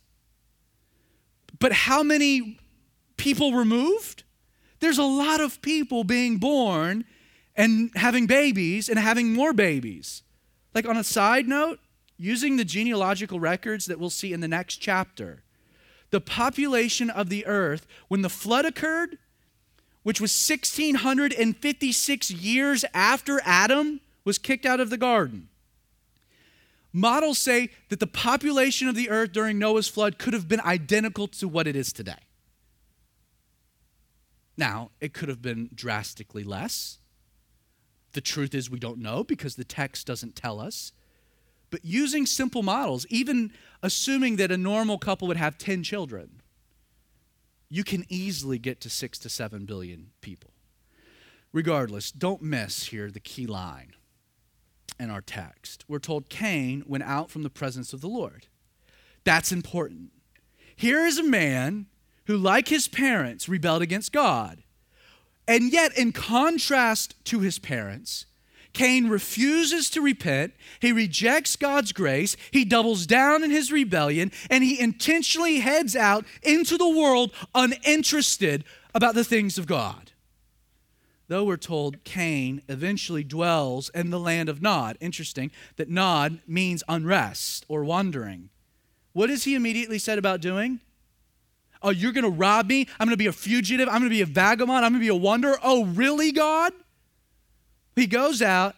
But 1.59 1.71
how 1.71 2.03
many 2.03 2.59
people 3.17 3.53
removed? 3.53 4.23
There's 4.79 4.97
a 4.97 5.03
lot 5.03 5.39
of 5.39 5.61
people 5.61 6.03
being 6.03 6.37
born 6.37 7.05
and 7.55 7.91
having 7.95 8.27
babies 8.27 8.89
and 8.89 8.99
having 8.99 9.33
more 9.33 9.53
babies. 9.53 10.23
Like, 10.73 10.87
on 10.87 10.97
a 10.97 11.03
side 11.03 11.47
note, 11.47 11.79
using 12.17 12.57
the 12.57 12.65
genealogical 12.65 13.39
records 13.39 13.85
that 13.85 13.99
we'll 13.99 14.09
see 14.09 14.33
in 14.33 14.41
the 14.41 14.47
next 14.47 14.77
chapter, 14.77 15.43
the 16.09 16.21
population 16.21 17.09
of 17.09 17.29
the 17.29 17.45
earth, 17.45 17.87
when 18.07 18.21
the 18.21 18.29
flood 18.29 18.65
occurred, 18.65 19.17
which 20.04 20.22
was 20.22 20.32
1656 20.32 22.32
years 22.32 22.86
after 22.93 23.41
Adam 23.43 24.01
was 24.24 24.38
kicked 24.38 24.66
out 24.66 24.80
of 24.80 24.89
the 24.89 24.97
garden. 24.97 25.49
Models 26.91 27.39
say 27.39 27.70
that 27.89 27.99
the 27.99 28.08
population 28.08 28.88
of 28.88 28.95
the 28.95 29.10
earth 29.10 29.32
during 29.32 29.58
Noah's 29.58 29.88
flood 29.88 30.20
could 30.20 30.34
have 30.34 30.47
been 30.47 30.62
identical 30.62 31.28
to 31.30 31.47
what 31.47 31.66
it 31.66 31.76
is 31.76 31.91
today. 31.91 32.14
Now, 34.56 34.91
it 35.01 35.14
could 35.14 35.30
have 35.30 35.41
been 35.41 35.72
drastically 35.74 36.43
less. 36.43 36.99
The 38.12 38.22
truth 38.22 38.54
is, 38.54 38.70
we 38.70 38.78
don't 38.78 38.99
know 38.99 39.24
because 39.24 39.56
the 39.56 39.64
text 39.64 40.06
doesn't 40.06 40.36
tell 40.36 40.60
us. 40.60 40.91
But 41.72 41.84
using 41.84 42.28
simple 42.28 42.62
models, 42.62 43.08
even 43.10 43.51
assuming 43.82 44.36
that 44.36 44.51
a 44.51 44.58
normal 44.58 44.99
couple 44.99 45.28
would 45.28 45.38
have 45.38 45.58
10 45.58 45.82
children, 45.82 46.42
you 47.74 47.84
can 47.84 48.05
easily 48.07 48.59
get 48.59 48.80
to 48.80 48.88
six 48.88 49.17
to 49.17 49.28
seven 49.28 49.65
billion 49.65 50.11
people. 50.21 50.51
Regardless, 51.51 52.11
don't 52.11 52.43
miss 52.43 52.86
here 52.86 53.09
the 53.09 53.19
key 53.19 53.47
line 53.47 53.93
in 54.99 55.09
our 55.09 55.21
text. 55.21 55.84
We're 55.88 55.97
told 55.97 56.30
Cain 56.30 56.84
went 56.86 57.03
out 57.03 57.32
from 57.32 57.41
the 57.41 57.49
presence 57.49 57.91
of 57.91 57.99
the 57.99 58.07
Lord. 58.07 58.45
That's 59.24 59.51
important. 59.51 60.11
Here 60.76 61.03
is 61.03 61.17
a 61.17 61.24
man 61.24 61.88
who, 62.26 62.38
like 62.38 62.67
his 62.67 62.88
parents, 62.88 63.49
rebelled 63.49 63.82
against 63.82 64.11
God. 64.11 64.61
And 65.47 65.74
yet, 65.74 65.97
in 65.97 66.11
contrast 66.11 67.15
to 67.26 67.39
his 67.39 67.57
parents, 67.57 68.28
Cain 68.74 69.07
refuses 69.07 69.89
to 69.91 70.01
repent. 70.01 70.53
He 70.80 70.91
rejects 70.91 71.55
God's 71.55 71.91
grace. 71.91 72.36
He 72.51 72.65
doubles 72.65 73.05
down 73.05 73.43
in 73.43 73.51
his 73.51 73.71
rebellion, 73.71 74.32
and 74.49 74.63
he 74.63 74.80
intentionally 74.80 75.59
heads 75.59 75.95
out 75.95 76.26
into 76.41 76.78
the 76.78 76.89
world 76.89 77.32
uninterested 77.53 78.63
about 78.95 79.15
the 79.15 79.24
things 79.24 79.57
of 79.57 79.67
God. 79.67 80.11
Though 81.28 81.45
we're 81.45 81.57
told 81.57 82.03
Cain 82.03 82.61
eventually 82.67 83.24
dwells 83.24 83.89
in 83.89 84.09
the 84.09 84.19
land 84.19 84.49
of 84.49 84.61
Nod. 84.61 84.97
Interesting 84.99 85.51
that 85.78 85.89
Nod 85.89 86.39
means 86.45 86.84
unrest 86.89 87.65
or 87.67 87.84
wandering. 87.86 88.49
What 89.13 89.28
does 89.28 89.43
he 89.43 89.55
immediately 89.55 89.99
said 89.99 90.17
about 90.17 90.41
doing? 90.41 90.80
Oh, 91.82 91.91
you're 91.91 92.11
going 92.11 92.24
to 92.24 92.30
rob 92.30 92.67
me? 92.67 92.88
I'm 92.99 93.07
going 93.07 93.13
to 93.13 93.17
be 93.17 93.28
a 93.28 93.32
fugitive. 93.32 93.88
I'm 93.88 93.99
going 93.99 94.03
to 94.03 94.09
be 94.09 94.21
a 94.21 94.26
vagabond. 94.26 94.86
I'm 94.86 94.91
going 94.91 95.01
to 95.01 95.05
be 95.05 95.07
a 95.09 95.15
wanderer. 95.15 95.57
Oh, 95.63 95.86
really, 95.86 96.32
God? 96.32 96.74
He 97.95 98.07
goes 98.07 98.41
out 98.41 98.75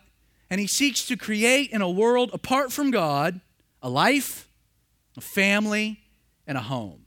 and 0.49 0.59
he 0.59 0.67
seeks 0.67 1.05
to 1.07 1.17
create 1.17 1.71
in 1.71 1.81
a 1.81 1.89
world 1.89 2.29
apart 2.33 2.71
from 2.71 2.91
God 2.91 3.41
a 3.81 3.89
life, 3.89 4.49
a 5.17 5.21
family, 5.21 6.01
and 6.47 6.57
a 6.57 6.61
home. 6.61 7.05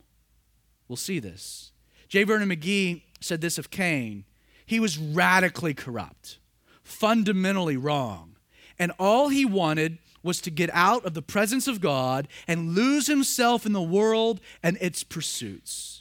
We'll 0.86 0.96
see 0.96 1.18
this. 1.18 1.72
J. 2.08 2.24
Vernon 2.24 2.48
McGee 2.48 3.02
said 3.20 3.40
this 3.40 3.58
of 3.58 3.70
Cain 3.70 4.24
he 4.64 4.80
was 4.80 4.98
radically 4.98 5.72
corrupt, 5.72 6.38
fundamentally 6.82 7.78
wrong, 7.78 8.36
and 8.78 8.92
all 8.98 9.30
he 9.30 9.46
wanted 9.46 9.96
was 10.22 10.42
to 10.42 10.50
get 10.50 10.68
out 10.74 11.06
of 11.06 11.14
the 11.14 11.22
presence 11.22 11.66
of 11.66 11.80
God 11.80 12.28
and 12.46 12.74
lose 12.74 13.06
himself 13.06 13.64
in 13.64 13.72
the 13.72 13.80
world 13.80 14.40
and 14.62 14.76
its 14.80 15.04
pursuits. 15.04 15.97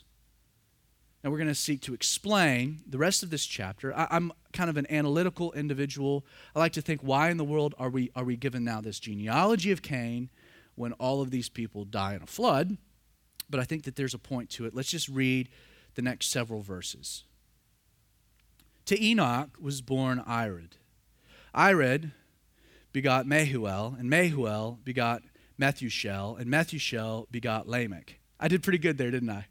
And 1.24 1.32
we're 1.32 1.40
going 1.40 1.50
to 1.50 1.56
seek 1.56 1.82
to 1.82 1.94
explain 1.94 2.84
the 2.88 2.98
rest 2.98 3.24
of 3.24 3.30
this 3.30 3.46
chapter. 3.46 3.96
I, 3.96 4.08
am 4.12 4.32
kind 4.54 4.70
of 4.70 4.78
an 4.78 4.86
analytical 4.90 5.52
individual. 5.54 6.26
I 6.56 6.60
like 6.60 6.74
to 6.74 6.82
think, 6.82 7.02
why 7.02 7.30
in 7.30 7.38
the 7.38 7.44
world 7.44 7.76
are 7.78 7.90
we, 7.90 8.12
are 8.16 8.24
we 8.24 8.38
given 8.38 8.64
now 8.64 8.82
this 8.82 9.00
genealogy 9.00 9.72
of 9.72 9.82
Cain 9.82 10.30
when 10.76 10.94
all 10.94 11.22
of 11.22 11.32
these 11.32 11.50
people 11.50 11.86
die 11.86 12.14
in 12.16 12.22
a 12.22 12.28
flood? 12.28 12.78
But 13.50 13.60
I 13.60 13.64
think 13.64 13.84
that 13.84 13.96
there's 13.96 14.14
a 14.14 14.20
point 14.20 14.50
to 14.52 14.66
it. 14.66 14.76
Let's 14.76 14.92
just 14.92 15.10
read 15.10 15.50
the 15.96 16.02
next 16.02 16.28
several 16.28 16.62
verses. 16.62 17.24
To 18.86 19.04
Enoch 19.04 19.50
was 19.60 19.82
born 19.82 20.24
Irad. 20.26 20.74
Irad 21.54 22.12
begot 22.94 23.26
Mehuel, 23.26 24.00
and 24.00 24.10
Mehuel 24.10 24.84
begot 24.84 25.24
Methushel, 25.60 26.40
and 26.40 26.50
Methushel 26.50 27.30
begot 27.32 27.68
Lamech. 27.68 28.20
I 28.40 28.48
did 28.48 28.64
pretty 28.64 28.78
good 28.78 28.98
there, 28.98 29.12
didn't 29.12 29.30
I? 29.30 29.48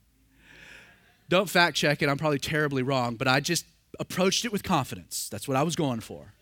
Don't 1.29 1.49
fact 1.49 1.75
check 1.75 2.01
it. 2.01 2.09
I'm 2.09 2.17
probably 2.17 2.39
terribly 2.39 2.83
wrong, 2.83 3.15
but 3.15 3.27
I 3.27 3.39
just 3.39 3.65
approached 3.99 4.45
it 4.45 4.51
with 4.51 4.63
confidence. 4.63 5.27
That's 5.29 5.47
what 5.47 5.57
I 5.57 5.63
was 5.63 5.75
going 5.75 5.99
for. 5.99 6.33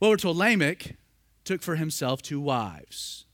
Well, 0.00 0.10
we're 0.10 0.16
told 0.16 0.36
Lamech 0.36 0.96
took 1.44 1.62
for 1.62 1.76
himself 1.76 2.20
two 2.20 2.40
wives. 2.40 3.24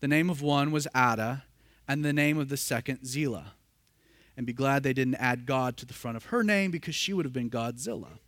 The 0.00 0.08
name 0.08 0.28
of 0.28 0.42
one 0.42 0.72
was 0.72 0.88
Adah, 0.94 1.44
and 1.86 2.04
the 2.04 2.12
name 2.12 2.38
of 2.38 2.48
the 2.48 2.56
second 2.56 3.06
Zillah. 3.06 3.52
And 4.36 4.46
be 4.46 4.52
glad 4.52 4.82
they 4.82 4.92
didn't 4.92 5.14
add 5.16 5.46
God 5.46 5.76
to 5.76 5.86
the 5.86 5.94
front 5.94 6.16
of 6.16 6.26
her 6.26 6.42
name 6.42 6.70
because 6.70 6.94
she 6.94 7.12
would 7.12 7.24
have 7.24 7.32
been 7.32 7.50
Godzilla. 7.50 8.18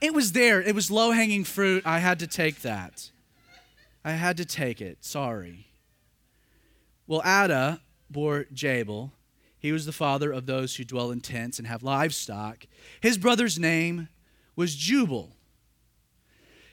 it 0.00 0.12
was 0.12 0.32
there, 0.32 0.60
it 0.60 0.74
was 0.74 0.90
low 0.90 1.12
hanging 1.12 1.44
fruit. 1.44 1.82
I 1.86 2.00
had 2.00 2.18
to 2.18 2.26
take 2.26 2.60
that. 2.62 3.10
I 4.04 4.12
had 4.12 4.36
to 4.36 4.44
take 4.44 4.80
it. 4.80 5.04
Sorry. 5.04 5.66
Well, 7.06 7.22
Adah 7.24 7.80
bore 8.10 8.46
Jabal, 8.52 9.12
he 9.66 9.72
was 9.72 9.84
the 9.84 9.90
father 9.90 10.30
of 10.30 10.46
those 10.46 10.76
who 10.76 10.84
dwell 10.84 11.10
in 11.10 11.20
tents 11.20 11.58
and 11.58 11.66
have 11.66 11.82
livestock. 11.82 12.68
His 13.00 13.18
brother's 13.18 13.58
name 13.58 14.08
was 14.54 14.76
Jubal. 14.76 15.32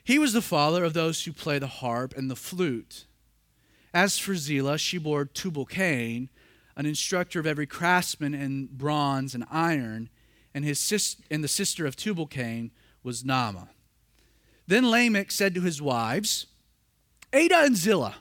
He 0.04 0.20
was 0.20 0.32
the 0.32 0.44
father 0.44 0.84
of 0.84 0.94
those 0.94 1.24
who 1.24 1.34
play 1.34 1.58
the 1.58 1.66
harp 1.66 2.14
and 2.16 2.30
the 2.30 2.36
flute. 2.36 3.06
As 3.96 4.20
for 4.20 4.36
Zillah, 4.36 4.78
she 4.78 5.00
bore 5.00 5.26
Tubal 5.26 5.66
Cain, 5.66 6.30
an 6.76 6.86
instructor 6.86 7.39
of 7.39 7.48
every 7.48 7.66
craftsman 7.66 8.36
in 8.36 8.68
bronze 8.68 9.34
and 9.34 9.44
iron, 9.50 10.10
and, 10.54 10.64
his 10.64 10.80
sis- 10.80 11.18
and 11.32 11.44
the 11.44 11.48
sister 11.48 11.88
of 11.88 11.96
Tubal 11.96 12.28
Cain 12.28 12.70
was 13.02 13.26
Nama. 13.26 13.70
Then 14.68 14.91
Lamech 14.91 15.32
said 15.32 15.56
to 15.56 15.62
his 15.62 15.82
wives, 15.82 16.46
Adah 17.34 17.64
and 17.64 17.76
Zillah, 17.76 18.18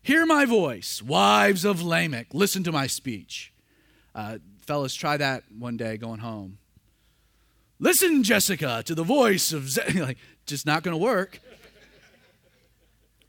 hear 0.00 0.24
my 0.26 0.44
voice. 0.44 1.02
Wives 1.02 1.64
of 1.64 1.82
Lamech, 1.82 2.28
listen 2.32 2.62
to 2.62 2.70
my 2.70 2.86
speech. 2.86 3.52
Uh, 4.14 4.38
fellas, 4.60 4.94
try 4.94 5.16
that 5.16 5.44
one 5.56 5.76
day 5.76 5.96
going 5.96 6.20
home. 6.20 6.58
Listen, 7.78 8.22
Jessica, 8.22 8.82
to 8.84 8.94
the 8.94 9.04
voice 9.04 9.52
of 9.52 9.76
like, 9.94 10.18
just 10.46 10.66
not 10.66 10.82
going 10.82 10.92
to 10.92 11.02
work. 11.02 11.40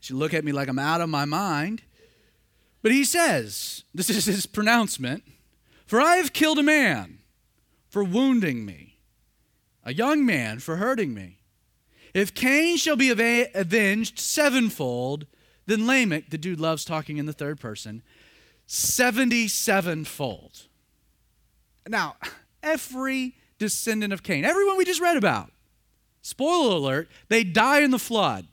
She 0.00 0.14
look 0.14 0.34
at 0.34 0.44
me 0.44 0.52
like 0.52 0.68
I'm 0.68 0.78
out 0.78 1.00
of 1.00 1.08
my 1.08 1.24
mind. 1.24 1.82
But 2.82 2.90
he 2.90 3.04
says, 3.04 3.84
this 3.94 4.10
is 4.10 4.26
his 4.26 4.46
pronouncement, 4.46 5.22
for 5.86 6.00
I 6.00 6.16
have 6.16 6.32
killed 6.32 6.58
a 6.58 6.64
man 6.64 7.20
for 7.88 8.02
wounding 8.02 8.66
me, 8.66 8.98
a 9.84 9.94
young 9.94 10.26
man 10.26 10.58
for 10.58 10.76
hurting 10.76 11.14
me. 11.14 11.38
If 12.12 12.34
Cain 12.34 12.76
shall 12.76 12.96
be 12.96 13.10
avenged 13.10 14.18
sevenfold, 14.18 15.26
then 15.66 15.86
Lamech, 15.86 16.30
the 16.30 16.38
dude 16.38 16.60
loves 16.60 16.84
talking 16.84 17.16
in 17.16 17.26
the 17.26 17.32
third 17.32 17.60
person, 17.60 18.02
77 18.66 20.04
fold. 20.04 20.66
Now, 21.88 22.16
every 22.62 23.36
descendant 23.58 24.12
of 24.12 24.22
Cain, 24.22 24.44
everyone 24.44 24.76
we 24.76 24.84
just 24.84 25.00
read 25.00 25.16
about, 25.16 25.50
spoiler 26.20 26.76
alert, 26.76 27.08
they 27.28 27.44
die 27.44 27.80
in 27.80 27.90
the 27.90 27.98
flood. 27.98 28.46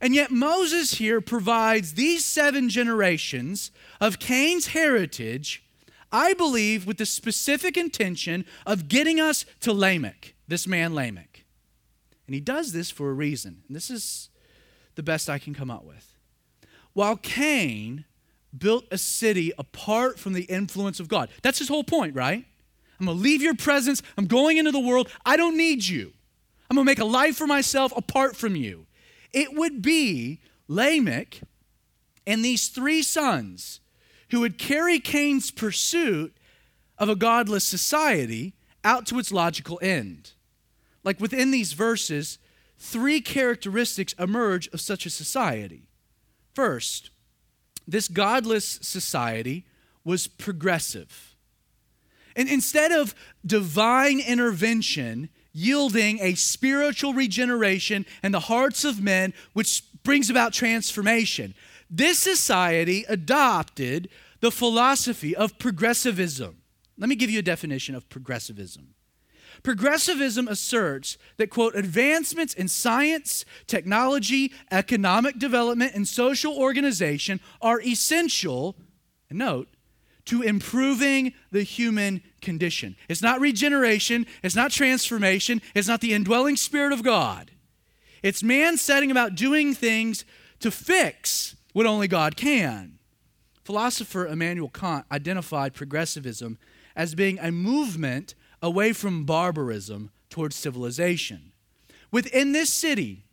And 0.00 0.14
yet, 0.14 0.30
Moses 0.30 0.94
here 0.94 1.20
provides 1.20 1.94
these 1.94 2.24
seven 2.24 2.70
generations 2.70 3.70
of 4.00 4.18
Cain's 4.18 4.68
heritage, 4.68 5.62
I 6.10 6.32
believe, 6.32 6.86
with 6.86 6.96
the 6.96 7.04
specific 7.04 7.76
intention 7.76 8.46
of 8.66 8.88
getting 8.88 9.20
us 9.20 9.44
to 9.60 9.72
Lamech, 9.74 10.34
this 10.48 10.66
man 10.66 10.94
Lamech. 10.94 11.44
And 12.26 12.34
he 12.34 12.40
does 12.40 12.72
this 12.72 12.90
for 12.90 13.10
a 13.10 13.12
reason. 13.12 13.62
And 13.66 13.76
this 13.76 13.90
is 13.90 14.30
the 14.94 15.02
best 15.02 15.28
I 15.28 15.38
can 15.38 15.54
come 15.54 15.70
up 15.70 15.84
with. 15.84 16.16
While 16.92 17.16
Cain 17.16 18.06
built 18.56 18.84
a 18.90 18.98
city 18.98 19.52
apart 19.58 20.18
from 20.18 20.32
the 20.32 20.44
influence 20.44 20.98
of 20.98 21.08
God, 21.08 21.28
that's 21.42 21.58
his 21.58 21.68
whole 21.68 21.84
point, 21.84 22.14
right? 22.14 22.46
I'm 23.00 23.06
gonna 23.06 23.18
leave 23.18 23.42
your 23.42 23.54
presence. 23.54 24.02
I'm 24.18 24.26
going 24.26 24.58
into 24.58 24.70
the 24.70 24.78
world. 24.78 25.08
I 25.24 25.36
don't 25.36 25.56
need 25.56 25.86
you. 25.86 26.12
I'm 26.68 26.76
gonna 26.76 26.84
make 26.84 26.98
a 26.98 27.04
life 27.04 27.36
for 27.36 27.46
myself 27.46 27.92
apart 27.96 28.36
from 28.36 28.54
you. 28.54 28.86
It 29.32 29.54
would 29.54 29.80
be 29.80 30.40
Lamech 30.68 31.40
and 32.26 32.44
these 32.44 32.68
three 32.68 33.02
sons 33.02 33.80
who 34.30 34.40
would 34.40 34.58
carry 34.58 35.00
Cain's 35.00 35.50
pursuit 35.50 36.36
of 36.98 37.08
a 37.08 37.16
godless 37.16 37.64
society 37.64 38.54
out 38.84 39.06
to 39.06 39.18
its 39.18 39.32
logical 39.32 39.78
end. 39.82 40.32
Like 41.02 41.18
within 41.18 41.50
these 41.50 41.72
verses, 41.72 42.38
three 42.78 43.20
characteristics 43.20 44.12
emerge 44.18 44.68
of 44.68 44.80
such 44.80 45.06
a 45.06 45.10
society. 45.10 45.88
First, 46.54 47.10
this 47.88 48.08
godless 48.08 48.78
society 48.82 49.64
was 50.04 50.26
progressive. 50.26 51.29
And 52.40 52.48
instead 52.48 52.90
of 52.90 53.14
divine 53.44 54.18
intervention, 54.18 55.28
yielding 55.52 56.18
a 56.20 56.34
spiritual 56.36 57.12
regeneration 57.12 58.06
in 58.22 58.32
the 58.32 58.40
hearts 58.40 58.82
of 58.82 58.98
men, 58.98 59.34
which 59.52 59.82
brings 60.04 60.30
about 60.30 60.54
transformation. 60.54 61.52
This 61.90 62.18
society 62.18 63.04
adopted 63.10 64.08
the 64.40 64.50
philosophy 64.50 65.36
of 65.36 65.58
progressivism. 65.58 66.62
Let 66.96 67.10
me 67.10 67.14
give 67.14 67.28
you 67.28 67.40
a 67.40 67.42
definition 67.42 67.94
of 67.94 68.08
progressivism. 68.08 68.94
Progressivism 69.62 70.48
asserts 70.48 71.18
that, 71.36 71.50
quote, 71.50 71.74
advancements 71.74 72.54
in 72.54 72.68
science, 72.68 73.44
technology, 73.66 74.50
economic 74.70 75.38
development, 75.38 75.92
and 75.94 76.08
social 76.08 76.56
organization 76.56 77.38
are 77.60 77.82
essential, 77.82 78.76
note, 79.30 79.68
to 80.30 80.42
improving 80.42 81.34
the 81.50 81.64
human 81.64 82.22
condition. 82.40 82.94
It's 83.08 83.20
not 83.20 83.40
regeneration, 83.40 84.26
it's 84.44 84.54
not 84.54 84.70
transformation, 84.70 85.60
it's 85.74 85.88
not 85.88 86.00
the 86.00 86.12
indwelling 86.12 86.54
Spirit 86.54 86.92
of 86.92 87.02
God. 87.02 87.50
It's 88.22 88.40
man 88.40 88.76
setting 88.76 89.10
about 89.10 89.34
doing 89.34 89.74
things 89.74 90.24
to 90.60 90.70
fix 90.70 91.56
what 91.72 91.84
only 91.84 92.06
God 92.06 92.36
can. 92.36 93.00
Philosopher 93.64 94.24
Immanuel 94.24 94.68
Kant 94.68 95.04
identified 95.10 95.74
progressivism 95.74 96.58
as 96.94 97.16
being 97.16 97.40
a 97.40 97.50
movement 97.50 98.36
away 98.62 98.92
from 98.92 99.24
barbarism 99.24 100.12
towards 100.28 100.54
civilization. 100.54 101.50
Within 102.12 102.52
this 102.52 102.72
city, 102.72 103.24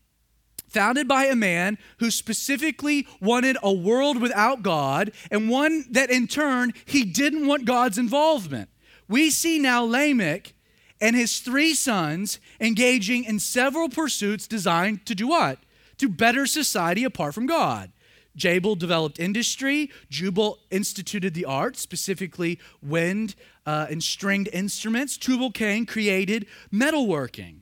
founded 0.68 1.08
by 1.08 1.26
a 1.26 1.36
man 1.36 1.78
who 2.00 2.12
specifically 2.12 3.08
wanted 3.22 3.58
a 3.64 3.74
world 3.74 4.22
without 4.22 4.64
God 4.64 5.12
and 5.32 5.50
one 5.50 5.86
that 5.92 6.10
in 6.10 6.28
turn 6.28 6.74
he 6.86 7.04
didn't 7.04 7.48
want 7.48 7.66
God's 7.66 7.98
involvement. 7.98 8.70
We 9.08 9.30
see 9.30 9.60
now 9.60 9.84
Lamech 9.84 10.54
and 11.00 11.16
his 11.16 11.40
three 11.40 11.74
sons 11.74 12.40
engaging 12.60 13.24
in 13.24 13.40
several 13.40 13.90
pursuits 13.90 14.48
designed 14.48 15.06
to 15.06 15.16
do 15.16 15.28
what? 15.28 15.60
To 16.00 16.10
better 16.10 16.46
society 16.46 17.04
apart 17.04 17.34
from 17.34 17.46
God. 17.46 17.92
Jabal 18.36 18.76
developed 18.76 19.20
industry. 19.20 19.90
Jubal 20.10 20.60
instituted 20.70 21.34
the 21.34 21.46
arts, 21.46 21.82
specifically 21.82 22.60
wind 22.84 23.36
uh, 23.66 23.88
and 23.90 24.02
stringed 24.04 24.50
instruments. 24.54 25.18
Tubal 25.18 25.52
Cain 25.52 25.86
created 25.86 26.46
metalworking. 26.72 27.62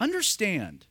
Understand, 0.00 0.86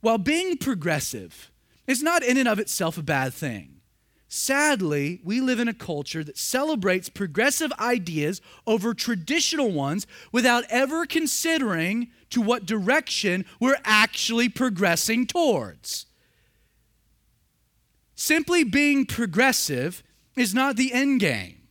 while 0.00 0.18
being 0.18 0.56
progressive 0.56 1.50
is 1.86 2.02
not 2.02 2.22
in 2.22 2.36
and 2.36 2.48
of 2.48 2.58
itself 2.58 2.98
a 2.98 3.02
bad 3.02 3.34
thing, 3.34 3.80
sadly, 4.28 5.20
we 5.24 5.40
live 5.40 5.58
in 5.58 5.68
a 5.68 5.74
culture 5.74 6.22
that 6.22 6.38
celebrates 6.38 7.08
progressive 7.08 7.72
ideas 7.80 8.40
over 8.66 8.94
traditional 8.94 9.72
ones 9.72 10.06
without 10.30 10.64
ever 10.68 11.06
considering 11.06 12.08
to 12.30 12.40
what 12.40 12.66
direction 12.66 13.44
we're 13.58 13.80
actually 13.84 14.48
progressing 14.48 15.26
towards. 15.26 16.06
Simply 18.14 18.64
being 18.64 19.06
progressive 19.06 20.02
is 20.36 20.54
not 20.54 20.76
the 20.76 20.92
end 20.92 21.20
game, 21.20 21.68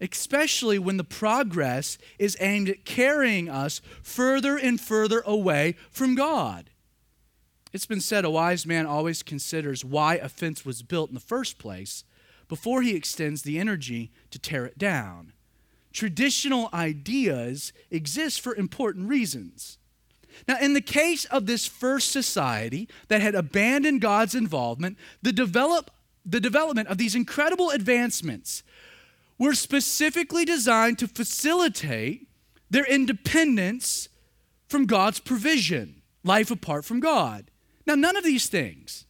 especially 0.00 0.78
when 0.78 0.98
the 0.98 1.04
progress 1.04 1.98
is 2.18 2.36
aimed 2.40 2.68
at 2.68 2.84
carrying 2.84 3.48
us 3.48 3.80
further 4.02 4.56
and 4.56 4.80
further 4.80 5.22
away 5.26 5.76
from 5.90 6.14
God. 6.14 6.70
It's 7.72 7.86
been 7.86 8.00
said 8.00 8.24
a 8.24 8.30
wise 8.30 8.66
man 8.66 8.86
always 8.86 9.22
considers 9.22 9.84
why 9.84 10.16
a 10.16 10.28
fence 10.28 10.64
was 10.64 10.82
built 10.82 11.10
in 11.10 11.14
the 11.14 11.20
first 11.20 11.58
place 11.58 12.04
before 12.48 12.82
he 12.82 12.96
extends 12.96 13.42
the 13.42 13.58
energy 13.58 14.10
to 14.30 14.38
tear 14.38 14.64
it 14.64 14.78
down. 14.78 15.32
Traditional 15.92 16.70
ideas 16.72 17.72
exist 17.90 18.40
for 18.40 18.54
important 18.54 19.08
reasons. 19.08 19.78
Now, 20.46 20.56
in 20.60 20.74
the 20.74 20.80
case 20.80 21.24
of 21.26 21.46
this 21.46 21.66
first 21.66 22.10
society 22.10 22.88
that 23.08 23.20
had 23.20 23.34
abandoned 23.34 24.00
God's 24.00 24.34
involvement, 24.34 24.96
the, 25.22 25.32
develop, 25.32 25.90
the 26.24 26.40
development 26.40 26.88
of 26.88 26.98
these 26.98 27.14
incredible 27.14 27.70
advancements 27.70 28.62
were 29.38 29.54
specifically 29.54 30.44
designed 30.44 30.98
to 30.98 31.08
facilitate 31.08 32.28
their 32.70 32.84
independence 32.84 34.08
from 34.68 34.86
God's 34.86 35.20
provision, 35.20 36.02
life 36.22 36.50
apart 36.50 36.84
from 36.84 37.00
God. 37.00 37.50
Now, 37.88 37.94
none 37.94 38.18
of 38.18 38.22
these 38.22 38.48
things 38.48 39.06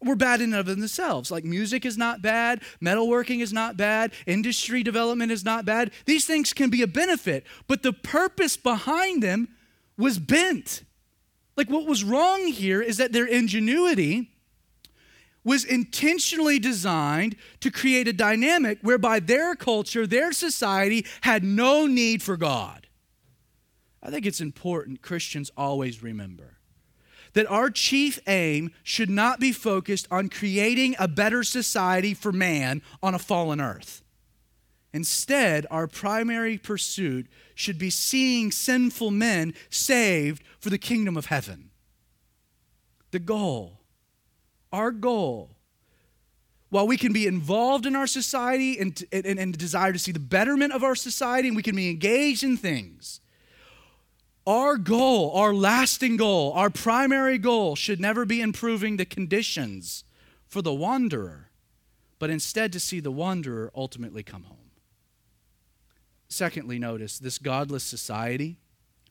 were 0.00 0.14
bad 0.14 0.40
in 0.40 0.52
and 0.54 0.60
of 0.60 0.66
themselves. 0.66 1.32
Like 1.32 1.44
music 1.44 1.84
is 1.84 1.98
not 1.98 2.22
bad, 2.22 2.62
metalworking 2.80 3.40
is 3.40 3.52
not 3.52 3.76
bad, 3.76 4.12
industry 4.24 4.84
development 4.84 5.32
is 5.32 5.44
not 5.44 5.64
bad. 5.64 5.90
These 6.06 6.26
things 6.26 6.52
can 6.52 6.70
be 6.70 6.80
a 6.82 6.86
benefit, 6.86 7.44
but 7.66 7.82
the 7.82 7.92
purpose 7.92 8.56
behind 8.56 9.20
them 9.20 9.48
was 9.98 10.20
bent. 10.20 10.84
Like 11.56 11.68
what 11.68 11.86
was 11.86 12.04
wrong 12.04 12.46
here 12.46 12.80
is 12.80 12.98
that 12.98 13.12
their 13.12 13.26
ingenuity 13.26 14.30
was 15.42 15.64
intentionally 15.64 16.60
designed 16.60 17.34
to 17.58 17.70
create 17.70 18.06
a 18.06 18.12
dynamic 18.12 18.78
whereby 18.82 19.18
their 19.18 19.56
culture, 19.56 20.06
their 20.06 20.30
society 20.30 21.04
had 21.22 21.42
no 21.42 21.88
need 21.88 22.22
for 22.22 22.36
God. 22.36 22.86
I 24.00 24.10
think 24.10 24.24
it's 24.24 24.40
important 24.40 25.02
Christians 25.02 25.50
always 25.56 26.00
remember 26.00 26.59
that 27.32 27.50
our 27.50 27.70
chief 27.70 28.18
aim 28.26 28.72
should 28.82 29.10
not 29.10 29.40
be 29.40 29.52
focused 29.52 30.08
on 30.10 30.28
creating 30.28 30.96
a 30.98 31.06
better 31.06 31.42
society 31.42 32.14
for 32.14 32.32
man 32.32 32.82
on 33.02 33.14
a 33.14 33.18
fallen 33.18 33.60
earth. 33.60 34.02
Instead, 34.92 35.66
our 35.70 35.86
primary 35.86 36.58
pursuit 36.58 37.26
should 37.54 37.78
be 37.78 37.90
seeing 37.90 38.50
sinful 38.50 39.12
men 39.12 39.54
saved 39.70 40.42
for 40.58 40.70
the 40.70 40.78
kingdom 40.78 41.16
of 41.16 41.26
heaven. 41.26 41.70
the 43.10 43.18
goal, 43.18 43.80
our 44.72 44.90
goal, 44.90 45.50
while 46.68 46.86
we 46.86 46.96
can 46.96 47.12
be 47.12 47.26
involved 47.26 47.86
in 47.86 47.96
our 47.96 48.06
society 48.06 48.78
and, 48.78 49.02
and, 49.12 49.26
and 49.26 49.58
desire 49.58 49.92
to 49.92 49.98
see 49.98 50.12
the 50.12 50.20
betterment 50.20 50.72
of 50.72 50.84
our 50.84 50.94
society, 50.94 51.48
and 51.48 51.56
we 51.56 51.62
can 51.62 51.74
be 51.74 51.90
engaged 51.90 52.44
in 52.44 52.56
things, 52.56 53.20
our 54.46 54.76
goal, 54.76 55.32
our 55.32 55.54
lasting 55.54 56.16
goal, 56.16 56.52
our 56.52 56.70
primary 56.70 57.38
goal 57.38 57.76
should 57.76 58.00
never 58.00 58.24
be 58.24 58.40
improving 58.40 58.96
the 58.96 59.04
conditions 59.04 60.04
for 60.48 60.62
the 60.62 60.74
wanderer, 60.74 61.50
but 62.18 62.30
instead 62.30 62.72
to 62.72 62.80
see 62.80 63.00
the 63.00 63.10
wanderer 63.10 63.70
ultimately 63.74 64.22
come 64.22 64.44
home. 64.44 64.56
Secondly, 66.28 66.78
notice 66.78 67.18
this 67.18 67.38
godless 67.38 67.84
society. 67.84 68.58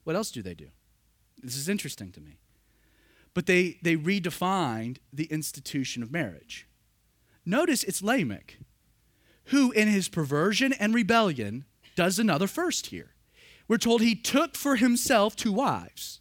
What 0.03 0.15
else 0.15 0.31
do 0.31 0.41
they 0.41 0.53
do? 0.53 0.67
This 1.41 1.55
is 1.55 1.69
interesting 1.69 2.11
to 2.13 2.21
me. 2.21 2.37
But 3.33 3.45
they, 3.45 3.77
they 3.81 3.95
redefined 3.95 4.97
the 5.13 5.25
institution 5.25 6.01
of 6.01 6.11
marriage. 6.11 6.67
Notice 7.45 7.83
it's 7.83 8.01
Lamech, 8.01 8.57
who 9.45 9.71
in 9.71 9.87
his 9.87 10.09
perversion 10.09 10.73
and 10.73 10.93
rebellion 10.93 11.65
does 11.95 12.19
another 12.19 12.47
first 12.47 12.87
here. 12.87 13.13
We're 13.69 13.77
told 13.77 14.01
he 14.01 14.15
took 14.15 14.57
for 14.57 14.75
himself 14.75 15.37
two 15.37 15.53
wives. 15.53 16.19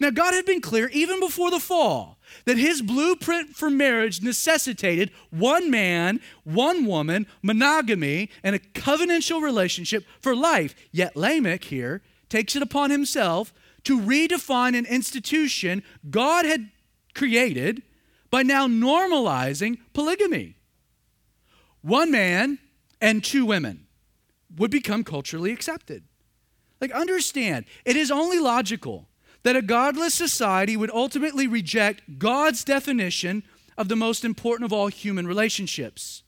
Now, 0.00 0.10
God 0.10 0.34
had 0.34 0.44
been 0.44 0.60
clear 0.60 0.88
even 0.88 1.20
before 1.20 1.50
the 1.50 1.60
fall 1.60 2.18
that 2.44 2.58
his 2.58 2.82
blueprint 2.82 3.50
for 3.54 3.70
marriage 3.70 4.22
necessitated 4.22 5.10
one 5.30 5.70
man, 5.70 6.20
one 6.44 6.86
woman, 6.86 7.26
monogamy, 7.42 8.30
and 8.42 8.56
a 8.56 8.58
covenantal 8.58 9.42
relationship 9.42 10.04
for 10.20 10.34
life. 10.34 10.74
Yet 10.90 11.16
Lamech 11.16 11.64
here 11.64 12.02
takes 12.28 12.56
it 12.56 12.62
upon 12.62 12.90
himself 12.90 13.54
to 13.84 14.00
redefine 14.00 14.76
an 14.76 14.86
institution 14.86 15.82
God 16.10 16.46
had 16.46 16.70
created 17.14 17.82
by 18.30 18.42
now 18.42 18.66
normalizing 18.66 19.78
polygamy. 19.92 20.56
One 21.82 22.10
man 22.10 22.58
and 23.00 23.22
two 23.22 23.44
women 23.44 23.86
would 24.56 24.70
become 24.70 25.04
culturally 25.04 25.52
accepted. 25.52 26.04
Like, 26.82 26.90
understand, 26.90 27.64
it 27.84 27.96
is 27.96 28.10
only 28.10 28.40
logical 28.40 29.06
that 29.44 29.54
a 29.54 29.62
godless 29.62 30.14
society 30.14 30.76
would 30.76 30.90
ultimately 30.90 31.46
reject 31.46 32.18
God's 32.18 32.64
definition 32.64 33.44
of 33.78 33.88
the 33.88 33.94
most 33.94 34.24
important 34.24 34.66
of 34.66 34.72
all 34.72 34.88
human 34.88 35.26
relationships. 35.26 36.24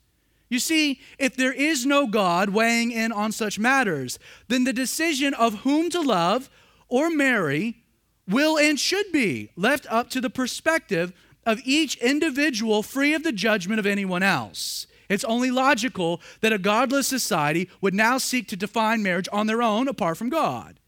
You 0.49 0.61
see, 0.61 1.01
if 1.19 1.37
there 1.37 1.53
is 1.53 1.85
no 1.85 2.07
God 2.07 2.51
weighing 2.51 2.93
in 2.93 3.11
on 3.11 3.33
such 3.33 3.59
matters, 3.59 4.21
then 4.47 4.63
the 4.63 4.73
decision 4.73 5.35
of 5.35 5.61
whom 5.61 5.91
to 5.91 6.01
love 6.01 6.49
or 6.89 7.11
marry 7.11 7.83
will 8.29 8.57
and 8.57 8.79
should 8.79 9.11
be 9.11 9.51
left 9.57 9.89
up 9.91 10.09
to 10.11 10.21
the 10.21 10.31
perspective 10.31 11.13
of 11.45 11.61
each 11.65 11.97
individual 11.97 12.85
free 12.85 13.13
of 13.13 13.25
the 13.25 13.33
judgment 13.33 13.81
of 13.81 13.87
anyone 13.87 14.23
else. 14.23 14.87
It's 15.15 15.25
only 15.25 15.51
logical 15.51 16.21
that 16.41 16.53
a 16.53 16.59
godless 16.59 17.07
society 17.07 17.71
would 17.81 17.95
now 17.95 18.19
seek 18.19 18.49
to 18.49 18.57
define 18.57 19.03
marriage 19.03 19.29
on 19.33 19.47
their 19.47 19.63
own 19.63 19.89
apart 19.89 20.17
from 20.17 20.29
God. 20.29 20.81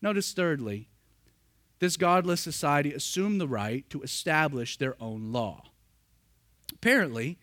Notice, 0.00 0.32
thirdly, 0.32 0.88
this 1.80 1.96
godless 1.96 2.40
society 2.40 2.94
assumed 2.94 3.40
the 3.40 3.48
right 3.48 3.88
to 3.90 4.02
establish 4.02 4.76
their 4.76 4.94
own 5.02 5.32
law. 5.32 5.64
Apparently, 6.72 7.38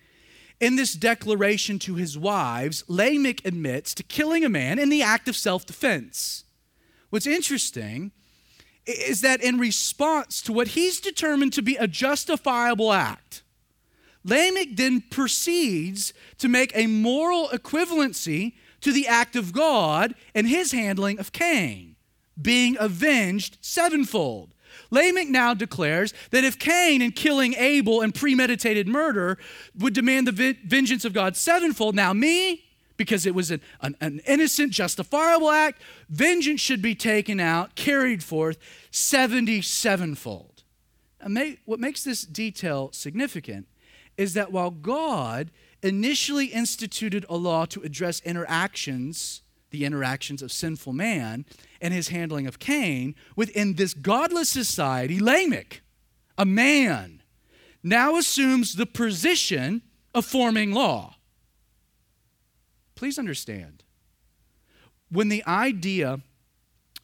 in 0.59 0.77
this 0.77 0.93
declaration 0.93 1.77
to 1.79 1.95
his 1.95 2.17
wives, 2.17 2.83
Lamech 2.87 3.45
admits 3.45 3.93
to 3.95 4.03
killing 4.03 4.45
a 4.45 4.49
man 4.49 4.79
in 4.79 4.89
the 4.89 5.01
act 5.01 5.27
of 5.27 5.35
self 5.35 5.65
defense. 5.65 6.45
What's 7.09 7.27
interesting 7.27 8.11
is 8.85 9.21
that 9.21 9.41
in 9.41 9.59
response 9.59 10.41
to 10.43 10.53
what 10.53 10.69
he's 10.69 11.01
determined 11.01 11.53
to 11.53 11.61
be 11.61 11.75
a 11.75 11.87
justifiable 11.87 12.93
act, 12.93 13.43
Lamech 14.30 14.69
then 14.73 15.01
proceeds 15.01 16.13
to 16.38 16.47
make 16.47 16.71
a 16.75 16.88
moral 16.88 17.49
equivalency 17.49 18.53
to 18.82 18.91
the 18.93 19.07
act 19.07 19.36
of 19.36 19.51
God 19.51 20.13
and 20.36 20.47
his 20.47 20.71
handling 20.71 21.19
of 21.19 21.32
Cain, 21.32 21.95
being 22.39 22.77
avenged 22.80 23.57
sevenfold. 23.61 24.53
Lamech 24.91 25.27
now 25.27 25.53
declares 25.53 26.13
that 26.32 26.43
if 26.43 26.57
Cain, 26.57 27.01
in 27.01 27.11
killing 27.11 27.55
Abel 27.55 28.01
and 28.01 28.13
premeditated 28.13 28.88
murder, 28.88 29.38
would 29.77 29.93
demand 29.93 30.27
the 30.27 30.55
vengeance 30.63 31.05
of 31.05 31.13
God 31.13 31.36
sevenfold, 31.36 31.95
now 31.95 32.13
me, 32.13 32.63
because 32.97 33.25
it 33.25 33.34
was 33.34 33.49
an, 33.49 33.61
an, 33.82 33.95
an, 34.01 34.21
innocent, 34.27 34.71
justifiable 34.71 35.49
act, 35.49 35.82
vengeance 36.09 36.59
should 36.59 36.82
be 36.82 36.95
taken 36.95 37.39
out, 37.39 37.75
carried 37.75 38.23
forth 38.23 38.57
77fold. 38.91 40.63
What 41.65 41.80
makes 41.80 42.03
this 42.03 42.23
detail 42.23 42.89
significant 42.91 43.67
is 44.20 44.34
that 44.34 44.51
while 44.51 44.70
God 44.70 45.49
initially 45.82 46.47
instituted 46.47 47.26
a 47.30 47.38
law 47.38 47.63
to 47.67 47.82
address 47.84 48.22
interactions, 48.26 49.43
the 49.72 49.86
interactions 49.86 50.41
of 50.41 50.51
sinful 50.51 50.91
man, 50.91 51.45
and 51.80 51.93
his 51.93 52.09
handling 52.09 52.45
of 52.45 52.59
Cain, 52.59 53.15
within 53.38 53.76
this 53.76 53.93
godless 53.93 54.49
society, 54.49 55.22
Lamech, 55.22 55.82
a 56.38 56.43
man, 56.43 57.24
now 57.82 58.17
assumes 58.17 58.76
the 58.76 58.86
position 58.86 59.82
of 60.13 60.26
forming 60.26 60.74
law. 60.74 61.15
Please 62.95 63.17
understand, 63.17 63.86
when 65.09 65.30
the 65.30 65.45
idea 65.47 66.20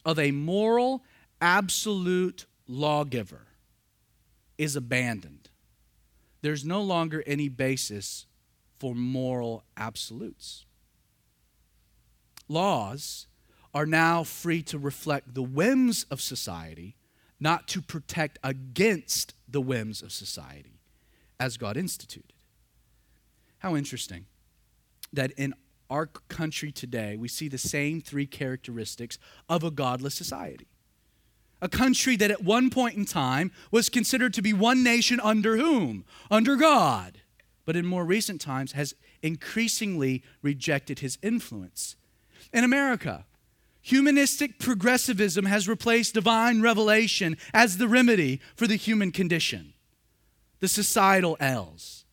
of 0.04 0.18
a 0.18 0.32
moral, 0.32 1.02
absolute 1.40 2.44
lawgiver 2.68 3.46
is 4.58 4.76
abandoned, 4.76 5.35
there's 6.46 6.64
no 6.64 6.80
longer 6.80 7.24
any 7.26 7.48
basis 7.48 8.24
for 8.78 8.94
moral 8.94 9.64
absolutes. 9.76 10.64
Laws 12.48 13.26
are 13.74 13.84
now 13.84 14.22
free 14.22 14.62
to 14.62 14.78
reflect 14.78 15.34
the 15.34 15.42
whims 15.42 16.04
of 16.08 16.20
society, 16.20 16.94
not 17.40 17.66
to 17.66 17.82
protect 17.82 18.38
against 18.44 19.34
the 19.48 19.60
whims 19.60 20.02
of 20.02 20.12
society, 20.12 20.78
as 21.40 21.56
God 21.56 21.76
instituted. 21.76 22.32
How 23.58 23.74
interesting 23.74 24.26
that 25.12 25.32
in 25.32 25.52
our 25.90 26.06
country 26.06 26.70
today, 26.70 27.16
we 27.16 27.26
see 27.26 27.48
the 27.48 27.58
same 27.58 28.00
three 28.00 28.26
characteristics 28.26 29.18
of 29.48 29.64
a 29.64 29.72
godless 29.72 30.14
society 30.14 30.68
a 31.60 31.68
country 31.68 32.16
that 32.16 32.30
at 32.30 32.44
one 32.44 32.70
point 32.70 32.96
in 32.96 33.04
time 33.04 33.50
was 33.70 33.88
considered 33.88 34.34
to 34.34 34.42
be 34.42 34.52
one 34.52 34.82
nation 34.82 35.20
under 35.20 35.56
whom? 35.56 36.04
Under 36.30 36.56
God. 36.56 37.18
But 37.64 37.76
in 37.76 37.86
more 37.86 38.04
recent 38.04 38.40
times 38.40 38.72
has 38.72 38.94
increasingly 39.22 40.22
rejected 40.42 41.00
his 41.00 41.18
influence. 41.22 41.96
In 42.52 42.62
America, 42.64 43.24
humanistic 43.82 44.58
progressivism 44.58 45.46
has 45.46 45.68
replaced 45.68 46.14
divine 46.14 46.60
revelation 46.60 47.36
as 47.52 47.78
the 47.78 47.88
remedy 47.88 48.40
for 48.54 48.66
the 48.66 48.76
human 48.76 49.12
condition, 49.12 49.74
the 50.60 50.68
societal 50.68 51.36
ills. 51.40 52.04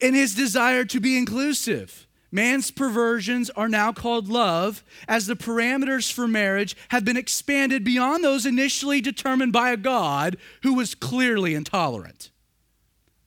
In 0.00 0.14
his 0.14 0.34
desire 0.34 0.84
to 0.84 1.00
be 1.00 1.16
inclusive, 1.16 2.06
Man's 2.34 2.72
perversions 2.72 3.48
are 3.50 3.68
now 3.68 3.92
called 3.92 4.26
love, 4.26 4.82
as 5.06 5.28
the 5.28 5.36
parameters 5.36 6.12
for 6.12 6.26
marriage 6.26 6.76
have 6.88 7.04
been 7.04 7.16
expanded 7.16 7.84
beyond 7.84 8.24
those 8.24 8.44
initially 8.44 9.00
determined 9.00 9.52
by 9.52 9.70
a 9.70 9.76
God 9.76 10.36
who 10.64 10.74
was 10.74 10.96
clearly 10.96 11.54
intolerant. 11.54 12.32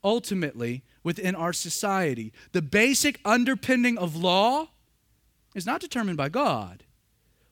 Ultimately, 0.04 0.84
within 1.06 1.36
our 1.36 1.54
society, 1.54 2.34
the 2.52 2.62
basic 2.62 3.22
underpinning 3.24 3.98
of 3.98 4.18
law 4.18 4.72
is 5.56 5.66
not 5.66 5.80
determined 5.80 6.18
by 6.18 6.28
God, 6.28 6.84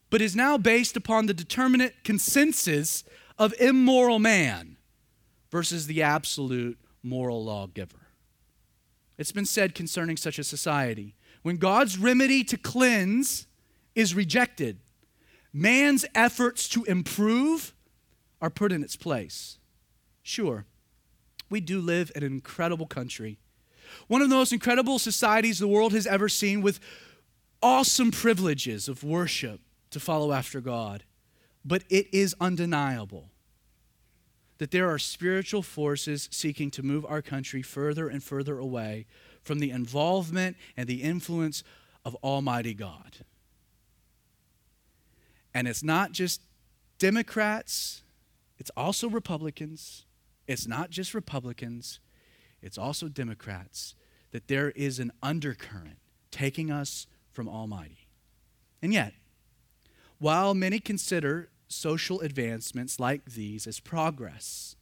but 0.10 0.22
is 0.22 0.36
now 0.36 0.58
based 0.58 0.98
upon 0.98 1.26
the 1.26 1.34
determinate 1.34 2.04
consensus 2.04 3.06
of 3.40 3.54
immoral 3.62 4.20
man 4.20 4.76
versus 5.52 5.88
the 5.88 6.02
absolute 6.02 6.78
moral 7.02 7.46
lawgiver. 7.46 8.08
It's 9.18 9.32
been 9.32 9.46
said 9.46 9.74
concerning 9.74 10.18
such 10.18 10.38
a 10.38 10.44
society 10.44 11.16
when 11.46 11.58
God's 11.58 12.00
remedy 12.00 12.44
to 12.46 12.58
cleanse 12.58 13.46
is 13.94 14.16
rejected, 14.16 14.80
man's 15.54 16.04
efforts 16.16 16.68
to 16.70 16.84
improve 16.86 17.72
are 18.42 18.50
put 18.50 18.72
in 18.72 18.82
its 18.82 18.96
place. 18.96 19.60
Sure, 20.24 20.66
we 21.48 21.62
do 21.62 21.80
live 21.80 22.12
in 22.16 22.24
an 22.24 22.34
incredible 22.34 22.88
country, 22.88 23.38
one 24.08 24.24
of 24.24 24.30
the 24.30 24.36
most 24.36 24.54
incredible 24.54 24.98
societies 24.98 25.60
the 25.60 25.68
world 25.68 25.94
has 25.94 26.08
ever 26.08 26.28
seen, 26.28 26.64
with 26.64 26.80
awesome 27.62 28.10
privileges 28.10 28.90
of 28.90 29.04
worship 29.04 29.62
to 29.92 30.00
follow 30.00 30.32
after 30.32 30.60
God. 30.60 31.04
But 31.64 31.84
it 31.92 32.08
is 32.12 32.34
undeniable 32.42 33.30
that 34.58 34.72
there 34.72 34.90
are 34.90 34.98
spiritual 34.98 35.62
forces 35.62 36.28
seeking 36.32 36.72
to 36.72 36.82
move 36.82 37.06
our 37.06 37.22
country 37.22 37.62
further 37.62 38.08
and 38.10 38.24
further 38.24 38.58
away 38.58 39.06
from 39.46 39.60
the 39.60 39.72
involvement 39.72 40.58
and 40.76 40.88
the 40.88 41.04
influence 41.04 41.64
of 42.04 42.16
Almighty 42.16 42.74
God. 42.74 43.18
And 45.54 45.68
it's 45.68 45.84
not 45.84 46.12
just 46.12 46.42
Democrats, 47.00 48.04
it's 48.58 48.72
also 48.76 49.08
Republicans, 49.08 50.06
it's 50.48 50.68
not 50.68 50.90
just 50.90 51.14
Republicans, 51.14 52.00
it's 52.62 52.78
also 52.78 53.08
Democrats, 53.08 53.96
that 54.32 54.48
there 54.48 54.72
is 54.72 55.00
an 55.00 55.12
undercurrent 55.24 56.00
taking 56.32 56.72
us 56.72 57.08
from 57.32 57.48
Almighty. 57.48 58.08
And 58.82 58.92
yet, 58.92 59.14
while 60.20 60.54
many 60.54 60.80
consider 60.80 61.50
social 61.68 62.20
advancements 62.22 63.00
like 63.00 63.26
these 63.26 63.68
as 63.68 63.80
progress, 63.80 64.76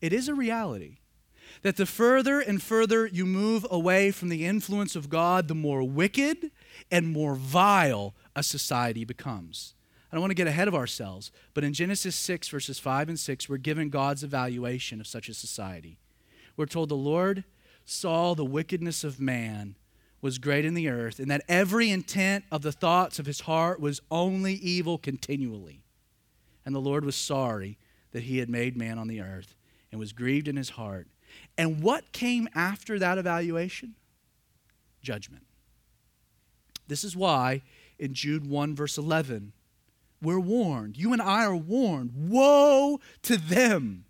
it 0.00 0.12
is 0.12 0.28
a 0.28 0.34
reality 0.34 0.98
that 1.62 1.76
the 1.76 1.86
further 1.86 2.40
and 2.40 2.62
further 2.62 3.06
you 3.06 3.26
move 3.26 3.66
away 3.70 4.10
from 4.10 4.28
the 4.28 4.46
influence 4.46 4.96
of 4.96 5.08
God, 5.08 5.48
the 5.48 5.54
more 5.54 5.82
wicked 5.82 6.50
and 6.90 7.08
more 7.08 7.34
vile 7.34 8.14
a 8.34 8.42
society 8.42 9.04
becomes. 9.04 9.74
I 10.10 10.16
don't 10.16 10.22
want 10.22 10.32
to 10.32 10.36
get 10.36 10.46
ahead 10.46 10.68
of 10.68 10.74
ourselves, 10.74 11.30
but 11.54 11.62
in 11.62 11.72
Genesis 11.72 12.16
6, 12.16 12.48
verses 12.48 12.78
5 12.78 13.08
and 13.08 13.18
6, 13.18 13.48
we're 13.48 13.58
given 13.58 13.90
God's 13.90 14.24
evaluation 14.24 15.00
of 15.00 15.06
such 15.06 15.28
a 15.28 15.34
society. 15.34 15.98
We're 16.56 16.66
told 16.66 16.88
the 16.88 16.96
Lord 16.96 17.44
saw 17.84 18.34
the 18.34 18.44
wickedness 18.44 19.04
of 19.04 19.20
man 19.20 19.76
was 20.20 20.38
great 20.38 20.64
in 20.64 20.74
the 20.74 20.88
earth, 20.88 21.18
and 21.18 21.30
that 21.30 21.44
every 21.48 21.90
intent 21.90 22.44
of 22.52 22.62
the 22.62 22.72
thoughts 22.72 23.18
of 23.18 23.26
his 23.26 23.40
heart 23.40 23.80
was 23.80 24.02
only 24.10 24.54
evil 24.54 24.98
continually. 24.98 25.82
And 26.64 26.74
the 26.74 26.80
Lord 26.80 27.04
was 27.04 27.16
sorry 27.16 27.78
that 28.12 28.24
he 28.24 28.38
had 28.38 28.50
made 28.50 28.76
man 28.76 28.98
on 28.98 29.08
the 29.08 29.20
earth 29.20 29.54
and 29.90 29.98
was 29.98 30.12
grieved 30.12 30.48
in 30.48 30.56
his 30.56 30.70
heart. 30.70 31.08
And 31.56 31.82
what 31.82 32.12
came 32.12 32.48
after 32.54 32.98
that 32.98 33.18
evaluation? 33.18 33.94
Judgment. 35.02 35.44
This 36.88 37.04
is 37.04 37.16
why 37.16 37.62
in 37.98 38.14
Jude 38.14 38.46
1, 38.46 38.74
verse 38.74 38.98
11, 38.98 39.52
we're 40.22 40.40
warned. 40.40 40.96
You 40.96 41.12
and 41.12 41.22
I 41.22 41.44
are 41.44 41.56
warned. 41.56 42.12
Woe 42.14 43.00
to 43.22 43.36
them. 43.36 44.04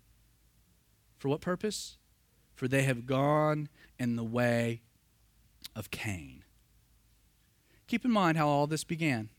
For 1.17 1.29
what 1.29 1.41
purpose? 1.41 1.97
For 2.55 2.67
they 2.67 2.83
have 2.83 3.05
gone 3.05 3.69
in 3.99 4.15
the 4.15 4.23
way 4.23 4.81
of 5.75 5.91
Cain. 5.91 6.43
Keep 7.87 8.05
in 8.05 8.11
mind 8.11 8.37
how 8.37 8.47
all 8.47 8.67
this 8.67 8.83
began. 8.83 9.29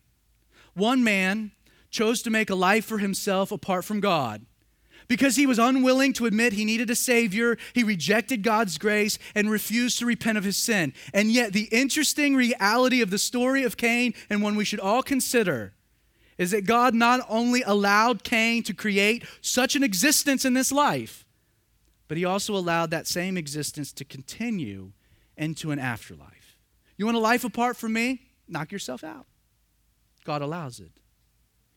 One 0.74 1.02
man 1.02 1.52
chose 1.90 2.22
to 2.22 2.30
make 2.30 2.50
a 2.50 2.54
life 2.54 2.84
for 2.84 2.98
himself 2.98 3.52
apart 3.52 3.84
from 3.84 4.00
God. 4.00 4.46
Because 5.12 5.36
he 5.36 5.44
was 5.44 5.58
unwilling 5.58 6.14
to 6.14 6.24
admit 6.24 6.54
he 6.54 6.64
needed 6.64 6.88
a 6.88 6.94
Savior, 6.94 7.58
he 7.74 7.84
rejected 7.84 8.42
God's 8.42 8.78
grace 8.78 9.18
and 9.34 9.50
refused 9.50 9.98
to 9.98 10.06
repent 10.06 10.38
of 10.38 10.44
his 10.44 10.56
sin. 10.56 10.94
And 11.12 11.30
yet, 11.30 11.52
the 11.52 11.64
interesting 11.64 12.34
reality 12.34 13.02
of 13.02 13.10
the 13.10 13.18
story 13.18 13.62
of 13.62 13.76
Cain, 13.76 14.14
and 14.30 14.42
one 14.42 14.56
we 14.56 14.64
should 14.64 14.80
all 14.80 15.02
consider, 15.02 15.74
is 16.38 16.52
that 16.52 16.64
God 16.64 16.94
not 16.94 17.20
only 17.28 17.60
allowed 17.60 18.24
Cain 18.24 18.62
to 18.62 18.72
create 18.72 19.26
such 19.42 19.76
an 19.76 19.82
existence 19.82 20.46
in 20.46 20.54
this 20.54 20.72
life, 20.72 21.26
but 22.08 22.16
he 22.16 22.24
also 22.24 22.56
allowed 22.56 22.90
that 22.92 23.06
same 23.06 23.36
existence 23.36 23.92
to 23.92 24.06
continue 24.06 24.92
into 25.36 25.72
an 25.72 25.78
afterlife. 25.78 26.56
You 26.96 27.04
want 27.04 27.18
a 27.18 27.20
life 27.20 27.44
apart 27.44 27.76
from 27.76 27.92
me? 27.92 28.22
Knock 28.48 28.72
yourself 28.72 29.04
out. 29.04 29.26
God 30.24 30.40
allows 30.40 30.80
it. 30.80 30.92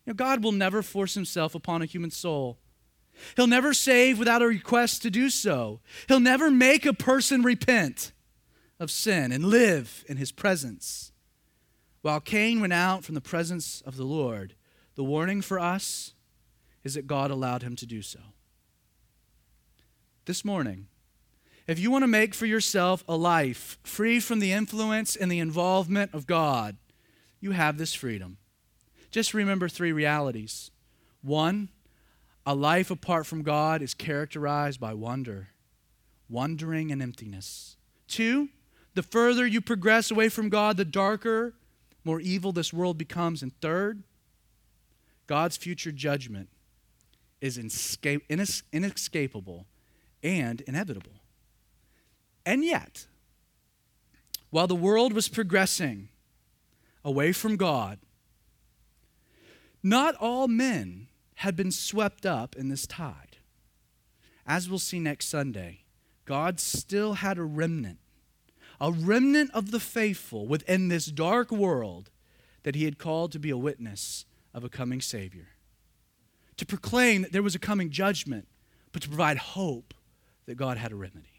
You 0.05 0.11
know, 0.11 0.13
God 0.13 0.41
will 0.41 0.53
never 0.53 0.81
force 0.81 1.15
himself 1.15 1.53
upon 1.53 1.81
a 1.81 1.85
human 1.85 2.11
soul. 2.11 2.59
He'll 3.35 3.47
never 3.47 3.73
save 3.73 4.19
without 4.19 4.41
a 4.41 4.47
request 4.47 5.01
to 5.03 5.09
do 5.09 5.29
so. 5.29 5.79
He'll 6.07 6.19
never 6.19 6.51
make 6.51 6.85
a 6.85 6.93
person 6.93 7.41
repent 7.41 8.11
of 8.79 8.91
sin 8.91 9.31
and 9.31 9.45
live 9.45 10.03
in 10.07 10.17
his 10.17 10.31
presence. 10.31 11.11
While 12.01 12.19
Cain 12.19 12.61
went 12.61 12.73
out 12.73 13.03
from 13.03 13.15
the 13.15 13.21
presence 13.21 13.81
of 13.81 13.97
the 13.97 14.03
Lord, 14.03 14.55
the 14.95 15.03
warning 15.03 15.41
for 15.41 15.59
us 15.59 16.13
is 16.83 16.93
that 16.93 17.07
God 17.07 17.31
allowed 17.31 17.63
him 17.63 17.75
to 17.77 17.85
do 17.85 18.01
so. 18.01 18.19
This 20.25 20.45
morning, 20.45 20.87
if 21.67 21.79
you 21.79 21.89
want 21.89 22.03
to 22.03 22.07
make 22.07 22.35
for 22.35 22.45
yourself 22.45 23.03
a 23.07 23.15
life 23.15 23.79
free 23.83 24.19
from 24.19 24.39
the 24.39 24.51
influence 24.51 25.15
and 25.15 25.31
the 25.31 25.39
involvement 25.39 26.13
of 26.13 26.27
God, 26.27 26.77
you 27.39 27.51
have 27.51 27.77
this 27.77 27.93
freedom. 27.93 28.37
Just 29.09 29.33
remember 29.33 29.67
three 29.67 29.91
realities. 29.91 30.71
One, 31.21 31.69
a 32.45 32.53
life 32.53 32.91
apart 32.91 33.25
from 33.25 33.41
God 33.41 33.81
is 33.81 33.93
characterized 33.93 34.79
by 34.79 34.93
wonder, 34.93 35.49
wondering, 36.29 36.91
and 36.91 37.01
emptiness. 37.01 37.77
Two, 38.07 38.49
the 38.93 39.03
further 39.03 39.45
you 39.45 39.61
progress 39.61 40.11
away 40.11 40.29
from 40.29 40.49
God, 40.49 40.77
the 40.77 40.85
darker, 40.85 41.53
more 42.03 42.19
evil 42.19 42.51
this 42.51 42.71
world 42.71 42.97
becomes. 42.97 43.41
And 43.41 43.59
third, 43.61 44.03
God's 45.27 45.57
future 45.57 45.91
judgment 45.91 46.49
is 47.41 47.57
inescapable 48.71 49.65
and 50.23 50.61
inevitable. 50.61 51.11
And 52.45 52.63
yet, 52.63 53.07
while 54.51 54.67
the 54.67 54.75
world 54.75 55.13
was 55.13 55.27
progressing 55.27 56.09
away 57.03 57.31
from 57.31 57.57
God, 57.57 57.97
not 59.81 60.15
all 60.15 60.47
men 60.47 61.07
had 61.35 61.55
been 61.55 61.71
swept 61.71 62.25
up 62.25 62.55
in 62.55 62.69
this 62.69 62.87
tide. 62.87 63.37
As 64.45 64.69
we'll 64.69 64.79
see 64.79 64.99
next 64.99 65.27
Sunday, 65.27 65.83
God 66.25 66.59
still 66.59 67.13
had 67.13 67.37
a 67.37 67.43
remnant, 67.43 67.99
a 68.79 68.91
remnant 68.91 69.51
of 69.53 69.71
the 69.71 69.79
faithful 69.79 70.47
within 70.47 70.87
this 70.87 71.07
dark 71.07 71.51
world 71.51 72.09
that 72.63 72.75
He 72.75 72.85
had 72.85 72.97
called 72.97 73.31
to 73.33 73.39
be 73.39 73.49
a 73.49 73.57
witness 73.57 74.25
of 74.53 74.63
a 74.63 74.69
coming 74.69 75.01
Savior, 75.01 75.49
to 76.57 76.65
proclaim 76.65 77.23
that 77.23 77.31
there 77.31 77.43
was 77.43 77.55
a 77.55 77.59
coming 77.59 77.89
judgment, 77.89 78.47
but 78.91 79.01
to 79.01 79.09
provide 79.09 79.37
hope 79.37 79.93
that 80.45 80.55
God 80.55 80.77
had 80.77 80.91
a 80.91 80.95
remedy. 80.95 81.34